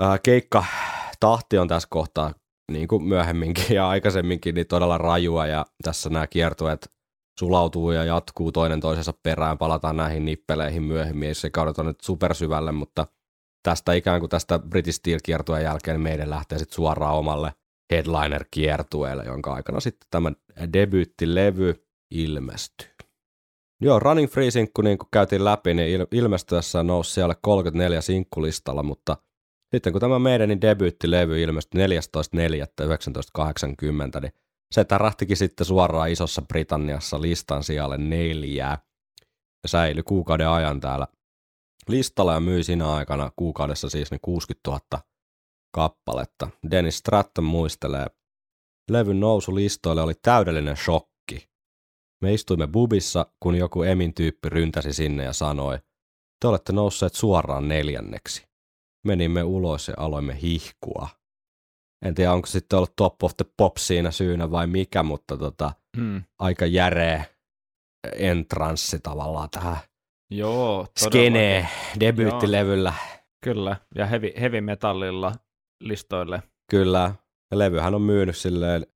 Ää, 0.00 0.18
keikka 0.18 0.64
tahti 1.20 1.58
on 1.58 1.68
tässä 1.68 1.88
kohtaa, 1.90 2.34
niin 2.72 2.88
kuin 2.88 3.04
myöhemminkin 3.04 3.76
ja 3.76 3.88
aikaisemminkin, 3.88 4.54
niin 4.54 4.66
todella 4.66 4.98
rajua 4.98 5.46
ja 5.46 5.66
tässä 5.82 6.10
nämä 6.10 6.26
kiertueet 6.26 6.92
sulautuu 7.38 7.90
ja 7.90 8.04
jatkuu 8.04 8.52
toinen 8.52 8.80
toisensa 8.80 9.12
perään. 9.22 9.58
Palataan 9.58 9.96
näihin 9.96 10.24
nippeleihin 10.24 10.82
myöhemmin, 10.82 11.28
ei 11.28 11.34
se 11.34 11.50
kaudet 11.50 11.78
on 11.78 11.86
nyt 11.86 12.00
supersyvälle, 12.00 12.72
mutta 12.72 13.06
tästä 13.62 13.92
ikään 13.92 14.20
kuin 14.20 14.30
tästä 14.30 14.58
British 14.58 14.98
Steel 14.98 15.18
kiertueen 15.24 15.64
jälkeen 15.64 15.94
niin 15.94 16.02
meidän 16.02 16.30
lähtee 16.30 16.58
sitten 16.58 16.74
suoraan 16.74 17.14
omalle 17.14 17.52
headliner-kiertueelle, 17.90 19.24
jonka 19.24 19.54
aikana 19.54 19.80
sitten 19.80 20.08
tämä 20.10 20.32
debyyttilevy 20.72 21.86
ilmestyy. 22.10 22.88
Joo, 23.80 23.98
Running 23.98 24.30
Free 24.30 24.50
sinkku, 24.50 24.82
niin 24.82 24.98
kuin 24.98 25.08
käytiin 25.12 25.44
läpi, 25.44 25.74
niin 25.74 26.00
il- 26.00 26.08
ilmestyessä 26.12 26.82
nousi 26.82 27.12
siellä 27.12 27.34
34 27.42 28.00
sinkkulistalla, 28.00 28.82
mutta 28.82 29.16
sitten 29.74 29.92
kun 29.92 30.00
tämä 30.00 30.18
meidän 30.18 30.60
debyyttilevy 30.60 31.42
ilmestyi 31.42 31.86
14.4.1980, 31.86 34.20
niin 34.20 34.32
se 34.74 34.84
tärähtikin 34.84 35.36
sitten 35.36 35.66
suoraan 35.66 36.10
Isossa 36.10 36.42
Britanniassa 36.42 37.20
listan 37.20 37.64
sijalle 37.64 37.98
neljää 37.98 38.78
ja 39.62 39.68
säilyi 39.68 40.02
kuukauden 40.02 40.48
ajan 40.48 40.80
täällä 40.80 41.06
listalla 41.88 42.34
ja 42.34 42.40
myi 42.40 42.62
siinä 42.62 42.92
aikana 42.92 43.32
kuukaudessa 43.36 43.90
siis 43.90 44.10
niin 44.10 44.20
60 44.22 44.70
000 44.70 44.80
kappaletta. 45.70 46.50
Dennis 46.70 46.98
Stratton 46.98 47.44
muistelee, 47.44 48.06
levyn 48.90 49.20
nousu 49.20 49.54
listoille 49.54 50.02
oli 50.02 50.14
täydellinen 50.22 50.76
shokki. 50.76 51.48
Me 52.22 52.34
istuimme 52.34 52.66
bubissa, 52.66 53.26
kun 53.40 53.54
joku 53.54 53.82
Emin 53.82 54.14
tyyppi 54.14 54.48
ryntäsi 54.48 54.92
sinne 54.92 55.24
ja 55.24 55.32
sanoi, 55.32 55.78
te 56.40 56.48
olette 56.48 56.72
nousseet 56.72 57.14
suoraan 57.14 57.68
neljänneksi. 57.68 58.48
Menimme 59.06 59.42
ulos 59.42 59.88
ja 59.88 59.94
aloimme 59.96 60.38
hihkua. 60.42 61.08
En 62.04 62.14
tiedä, 62.14 62.32
onko 62.32 62.46
sitten 62.46 62.76
ollut 62.76 62.96
Top 62.96 63.22
of 63.22 63.36
the 63.36 63.44
Pop 63.56 63.76
siinä 63.76 64.10
syynä 64.10 64.50
vai 64.50 64.66
mikä, 64.66 65.02
mutta 65.02 65.36
tota, 65.36 65.72
Hmm. 65.96 66.22
aika 66.38 66.66
järeä 66.66 67.24
entranssi 68.16 69.00
tavallaan 69.00 69.50
tähän 69.50 69.76
Joo, 70.30 70.86
skenee 70.98 71.68
debyyttilevyllä. 72.00 72.94
Kyllä, 73.44 73.76
ja 73.94 74.06
heavy, 74.06 74.32
heavy 74.40 74.60
metallilla 74.60 75.32
listoille. 75.80 76.42
Kyllä. 76.70 77.14
Ja 77.50 77.58
levyhän 77.58 77.94
on 77.94 78.02
myynyt 78.02 78.36
silleen 78.36 78.86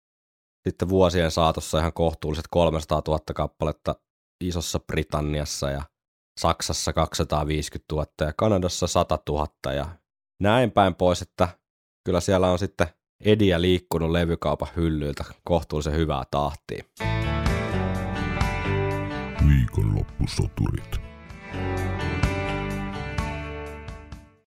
sitten 0.68 0.88
vuosien 0.88 1.30
saatossa 1.30 1.78
ihan 1.78 1.92
kohtuulliset 1.92 2.44
300 2.50 3.02
000 3.08 3.20
kappaletta 3.34 3.94
Isossa 4.44 4.80
Britanniassa 4.80 5.70
ja 5.70 5.82
Saksassa 6.40 6.92
250 6.92 7.94
000 7.94 8.06
ja 8.20 8.32
Kanadassa 8.36 8.86
100 8.86 9.18
000 9.28 9.46
ja 9.72 9.86
näin 10.42 10.70
päin 10.70 10.94
pois, 10.94 11.22
että 11.22 11.48
kyllä 12.04 12.20
siellä 12.20 12.50
on 12.50 12.58
sitten 12.58 12.86
ediä 13.24 13.60
liikkunut 13.60 14.10
levykaupan 14.10 14.68
hyllyiltä 14.76 15.24
kohtuullisen 15.44 15.94
hyvää 15.94 16.24
tahtia. 16.30 16.84
Viikonloppusoturit. 19.48 21.00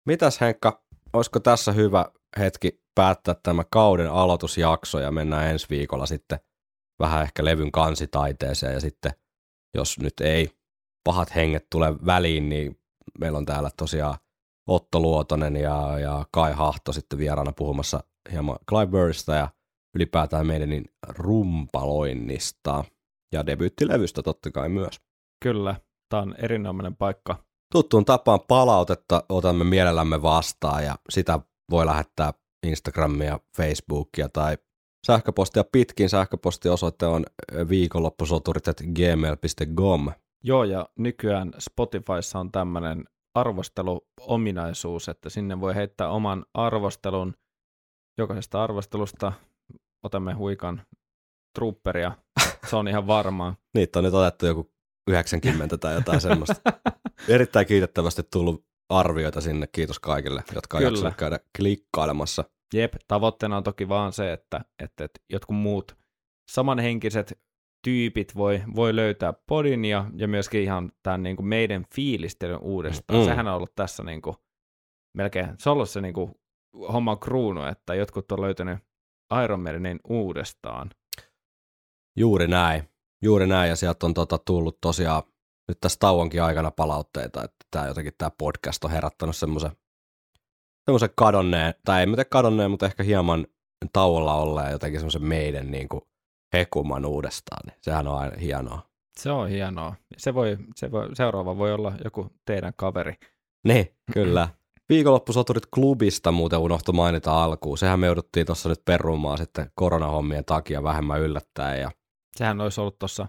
Mitäs 0.05 0.41
Henkka, 0.41 0.85
olisiko 1.16 1.39
tässä 1.39 1.72
hyvä 1.72 2.05
hetki 2.39 2.82
päättää 2.95 3.36
tämä 3.43 3.63
kauden 3.72 4.11
aloitusjakso 4.11 4.99
ja 4.99 5.11
mennään 5.11 5.47
ensi 5.47 5.68
viikolla 5.70 6.05
sitten 6.05 6.39
vähän 6.99 7.24
ehkä 7.24 7.45
levyn 7.45 7.72
kansitaiteeseen 7.72 8.74
ja 8.74 8.80
sitten 8.80 9.11
jos 9.74 9.99
nyt 9.99 10.13
ei 10.22 10.49
pahat 11.03 11.36
henget 11.36 11.68
tule 11.72 12.05
väliin, 12.05 12.49
niin 12.49 12.80
meillä 13.20 13.38
on 13.38 13.45
täällä 13.45 13.70
tosiaan 13.78 14.18
Otto 14.70 14.99
Luotonen 14.99 15.55
ja, 15.55 15.99
ja 15.99 16.26
Kai 16.32 16.53
Hahto 16.53 16.93
sitten 16.93 17.20
vieraana 17.20 17.51
puhumassa 17.51 18.03
hieman 18.32 18.57
Clive 18.70 18.91
Burrista 18.91 19.36
ja 19.36 19.49
ylipäätään 19.95 20.47
meidän 20.47 20.70
niin 20.70 20.86
rumpaloinnista 21.07 22.84
ja 23.34 23.45
debyyttilevystä 23.45 24.24
totta 24.24 24.51
kai 24.51 24.70
myös. 24.70 25.01
Kyllä, 25.43 25.76
tämä 26.09 26.22
on 26.22 26.36
erinomainen 26.38 26.95
paikka. 26.95 27.45
Tuttuun 27.76 28.05
tapaan 28.05 28.39
palautetta 28.47 29.23
otamme 29.30 29.63
mielellämme 29.63 30.21
vastaan 30.21 30.84
ja 30.84 30.95
sitä 31.09 31.39
voi 31.71 31.86
lähettää 31.86 32.34
Instagramia, 32.67 33.39
Facebookia 33.57 34.30
tai 34.30 34.57
sähköpostia 35.07 35.63
pitkin. 35.71 36.09
Sähköpostiosoite 36.09 37.05
on 37.05 37.26
viikonloppusoturit.gmail.com. 37.69 40.11
Joo, 40.43 40.63
ja 40.63 40.89
nykyään 40.99 41.53
Spotifyssa 41.59 42.39
on 42.39 42.51
tämmöinen 42.51 43.05
arvosteluominaisuus, 43.34 45.09
että 45.09 45.30
sinne 45.30 45.61
voi 45.61 45.76
heittää 45.76 46.09
oman 46.09 46.45
arvostelun. 46.53 47.34
Jokaisesta 48.17 48.63
arvostelusta 48.63 49.34
otamme 50.03 50.34
huikan 50.34 50.82
trooperia. 51.55 52.11
Se 52.69 52.76
on 52.76 52.88
ihan 52.88 53.07
varmaa. 53.07 53.55
Niitä 53.76 53.99
on 53.99 54.05
nyt 54.05 54.13
otettu 54.13 54.45
joku 54.45 54.71
90 55.09 55.78
tai 55.78 55.93
jotain 55.93 56.21
semmoista. 56.21 56.61
Erittäin 57.30 57.68
kiitettävästi 57.68 58.24
tullut 58.32 58.66
arvioita 58.89 59.41
sinne. 59.41 59.68
Kiitos 59.68 59.99
kaikille, 59.99 60.43
jotka 60.55 60.78
on 60.78 60.84
Kyllä. 60.84 60.91
jaksanut 60.91 61.16
käydä 61.18 61.39
klikkailemassa. 61.57 62.43
Jep, 62.74 62.93
tavoitteena 63.07 63.57
on 63.57 63.63
toki 63.63 63.89
vaan 63.89 64.13
se, 64.13 64.34
että, 64.34 64.61
että, 64.84 65.03
että 65.03 65.20
jotkut 65.30 65.57
muut 65.57 65.97
samanhenkiset 66.51 67.39
tyypit 67.84 68.36
voi, 68.36 68.61
voi 68.76 68.95
löytää 68.95 69.34
podin 69.47 69.86
ja, 69.86 70.05
ja 70.16 70.28
myöskin 70.28 70.61
ihan 70.61 70.91
tämän 71.03 71.24
niin 71.24 71.36
kuin 71.36 71.45
meidän 71.45 71.86
fiilistelyn 71.95 72.59
uudestaan. 72.59 73.20
Mm. 73.20 73.26
Sehän 73.26 73.47
on 73.47 73.55
ollut 73.55 73.76
tässä 73.76 74.03
niin 74.03 74.22
kuin, 74.22 74.36
melkein, 75.13 75.47
se 75.57 75.70
on 75.70 75.74
ollut 75.74 75.89
se 75.89 76.01
niin 76.01 76.13
kuin, 76.13 76.32
homma 76.93 77.16
kruunu, 77.16 77.63
että 77.63 77.95
jotkut 77.95 78.32
on 78.32 78.41
löytänyt 78.41 78.80
Iron 79.43 79.59
Maidenin 79.59 79.99
uudestaan. 80.09 80.89
Juuri 82.18 82.47
näin. 82.47 82.89
Juuri 83.22 83.47
näin, 83.47 83.70
ja 83.70 83.76
sieltä 83.76 84.05
on 84.05 84.13
tota, 84.13 84.38
tullut 84.38 84.78
tosiaan 84.82 85.24
nyt 85.68 85.80
tässä 85.80 85.99
tauonkin 85.99 86.43
aikana 86.43 86.72
palautteita, 86.72 87.43
että 87.43 87.66
tämä 87.72 87.88
jotenkin 87.88 88.13
tämä 88.18 88.32
podcast 88.38 88.84
on 88.84 88.91
herättänyt 88.91 89.36
semmoisen 89.36 89.72
semmoisen 90.86 91.09
kadonneen, 91.16 91.74
tai 91.86 91.99
ei 91.99 92.05
miten 92.05 92.26
kadonneen, 92.30 92.72
mutta 92.72 92.86
ehkä 92.86 93.03
hieman 93.03 93.47
tauolla 93.93 94.36
olleen 94.36 94.72
jotenkin 94.72 94.99
semmoisen 94.99 95.24
meidän 95.24 95.72
niin 95.72 95.89
kuin 95.89 96.01
hekuman 96.53 97.05
uudestaan. 97.05 97.61
Niin 97.66 97.78
sehän 97.82 98.07
on 98.07 98.18
aina 98.18 98.38
hienoa. 98.38 98.82
Se 99.20 99.32
on 99.32 99.49
hienoa. 99.49 99.95
Se 100.18 100.34
voi, 100.34 100.57
se 100.76 100.91
voi, 100.91 101.16
seuraava 101.16 101.57
voi 101.57 101.74
olla 101.74 101.93
joku 102.03 102.34
teidän 102.45 102.74
kaveri. 102.76 103.13
Niin, 103.63 103.95
kyllä. 104.13 104.49
Viikonloppusoturit 104.89 105.66
klubista 105.66 106.32
muuten 106.32 106.59
unohtu 106.59 106.93
mainita 106.93 107.43
alkuun. 107.43 107.78
Sehän 107.78 107.99
me 107.99 108.05
jouduttiin 108.05 108.45
tuossa 108.45 108.70
nyt 108.70 108.86
perumaan 108.86 109.38
sitten 109.38 109.72
koronahommien 109.76 110.45
takia 110.45 110.84
vähemmän 110.84 111.22
yllättäen. 111.22 111.82
Ja 111.82 111.91
Sehän 112.36 112.61
olisi 112.61 112.82
ollut 112.82 112.99
tuossa 112.99 113.28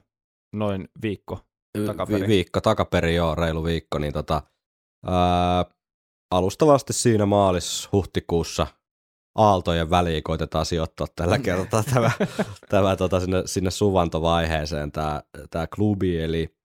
noin 0.53 0.89
viikko. 1.03 1.39
Takaperin. 1.87 2.23
Vi- 2.23 2.29
viikko 2.29 2.61
takaperin, 2.61 3.15
joo, 3.15 3.35
reilu 3.35 3.65
viikko, 3.65 3.99
niin 3.99 4.13
tota, 4.13 4.43
ää, 5.07 5.65
alustavasti 6.31 6.93
siinä 6.93 7.27
maalis-huhtikuussa 7.27 8.67
aaltojen 9.37 9.91
väliin 9.91 10.23
koitetaan 10.23 10.67
sijoittaa 10.67 11.07
tällä 11.17 11.39
kertaa 11.39 11.83
tämä, 11.95 12.11
tämä 12.69 12.97
tota, 12.97 13.21
sinne, 13.21 13.43
sinne 13.47 13.71
suvantovaiheeseen 13.71 14.93
tämä, 14.93 15.23
tämä 15.51 15.67
klubi, 15.67 16.23
eli 16.23 16.57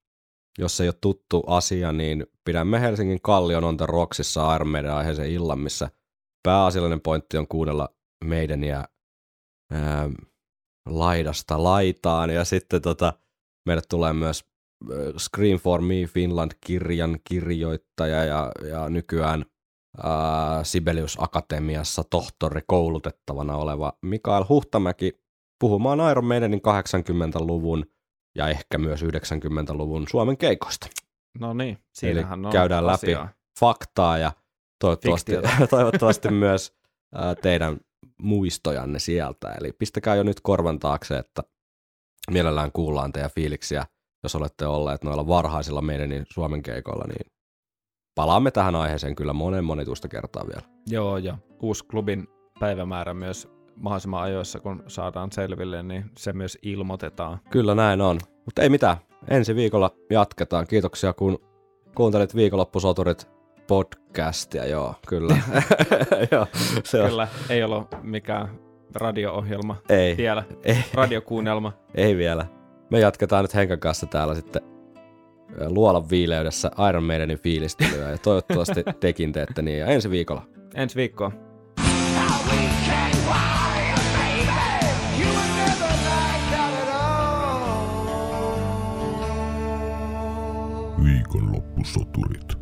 jos 0.59 0.81
ei 0.81 0.87
ole 0.87 0.95
tuttu 1.01 1.43
asia, 1.47 1.91
niin 1.91 2.25
pidämme 2.45 2.81
Helsingin 2.81 3.21
Kallion 3.21 3.63
on 3.63 3.77
Roksissa 3.79 4.55
Iron 4.55 4.67
Maiden 4.67 4.93
aiheeseen 4.93 5.31
illan, 5.31 5.59
missä 5.59 5.89
pääasiallinen 6.43 7.01
pointti 7.01 7.37
on 7.37 7.47
kuunnella 7.47 7.89
meidän 8.25 8.63
ja 8.63 8.87
ää, 9.71 10.09
laidasta 10.85 11.63
laitaan, 11.63 12.29
ja 12.29 12.45
sitten 12.45 12.81
tota, 12.81 13.13
meille 13.65 13.81
tulee 13.89 14.13
myös 14.13 14.50
äh, 14.91 15.13
Scream 15.17 15.59
for 15.59 15.81
Me 15.81 15.95
Finland-kirjan 16.07 17.19
kirjoittaja 17.29 18.23
ja, 18.23 18.51
ja 18.69 18.89
nykyään 18.89 19.45
ää, 20.03 20.63
Sibelius 20.63 21.17
Akatemiassa 21.19 22.03
tohtori 22.09 22.61
koulutettavana 22.67 23.55
oleva 23.55 23.93
Mikael 24.01 24.45
Huhtamäki 24.49 25.21
puhumaan 25.59 26.11
Iron 26.11 26.25
Maidenin 26.25 26.61
80-luvun 26.61 27.85
ja 28.35 28.47
ehkä 28.47 28.77
myös 28.77 29.03
90-luvun 29.03 30.07
Suomen 30.09 30.37
keikoista. 30.37 30.87
No 31.39 31.53
niin, 31.53 31.77
siinähän 31.93 32.45
on 32.45 32.51
käydään 32.51 32.87
läpi. 32.87 32.95
asiaa. 32.95 33.29
Faktaa 33.59 34.17
ja 34.17 34.31
toivottavasti, 34.79 35.31
toivottavasti 35.69 36.29
myös 36.31 36.73
ää, 37.15 37.35
teidän 37.35 37.77
muistojanne 38.21 38.99
sieltä. 38.99 39.51
Eli 39.51 39.71
pistäkää 39.71 40.15
jo 40.15 40.23
nyt 40.23 40.41
korvan 40.41 40.79
taakse, 40.79 41.17
että 41.17 41.43
mielellään 42.31 42.71
kuullaan 42.71 43.11
teidän 43.11 43.31
fiiliksiä, 43.31 43.85
jos 44.23 44.35
olette 44.35 44.65
olleet 44.65 45.03
noilla 45.03 45.27
varhaisilla 45.27 45.81
meidän 45.81 46.09
niin 46.09 46.25
Suomen 46.33 46.63
keikoilla, 46.63 47.05
niin 47.07 47.31
palaamme 48.15 48.51
tähän 48.51 48.75
aiheeseen 48.75 49.15
kyllä 49.15 49.33
monen 49.33 49.63
monituista 49.63 50.07
kertaa 50.07 50.43
vielä. 50.47 50.61
Joo, 50.87 51.17
ja 51.17 51.37
uusi 51.61 51.85
klubin 51.85 52.27
päivämäärä 52.59 53.13
myös 53.13 53.47
mahdollisimman 53.75 54.23
ajoissa, 54.23 54.59
kun 54.59 54.83
saadaan 54.87 55.31
selville, 55.31 55.83
niin 55.83 56.05
se 56.17 56.33
myös 56.33 56.57
ilmoitetaan. 56.61 57.39
Kyllä 57.49 57.75
näin 57.75 58.01
on. 58.01 58.19
Mutta 58.45 58.61
ei 58.61 58.69
mitään, 58.69 58.97
ensi 59.27 59.55
viikolla 59.55 59.91
jatketaan. 60.09 60.67
Kiitoksia 60.67 61.13
kun 61.13 61.39
kuuntelit 61.95 62.35
viikonloppusoturit 62.35 63.29
podcastia, 63.67 64.65
joo, 64.65 64.95
kyllä. 65.07 65.37
joo, 66.31 66.47
se 66.83 67.01
on. 67.01 67.09
Kyllä, 67.09 67.27
ei 67.49 67.63
ole 67.63 67.83
mikään 68.01 68.59
radio-ohjelma 68.95 69.75
Ei, 69.89 70.17
vielä, 70.17 70.43
ei, 70.63 70.77
radiokuunnelma. 70.93 71.73
ei 71.95 72.17
vielä. 72.17 72.45
Me 72.91 72.99
jatketaan 72.99 73.43
nyt 73.43 73.55
Henkan 73.55 73.79
kanssa 73.79 74.05
täällä 74.05 74.35
sitten 74.35 74.61
luolan 75.67 76.09
viileydessä 76.09 76.71
Iron 76.89 77.03
Maidenin 77.03 77.39
fiilistelyä 77.39 78.09
ja 78.09 78.17
toivottavasti 78.17 78.83
tekin 78.99 79.31
teette 79.31 79.61
niin. 79.61 79.79
Ja 79.79 79.85
ensi 79.85 80.09
viikolla. 80.09 80.45
Ensi 80.75 80.95
viikkoa. 80.95 81.31
Viikonloppusoturit. 91.03 92.60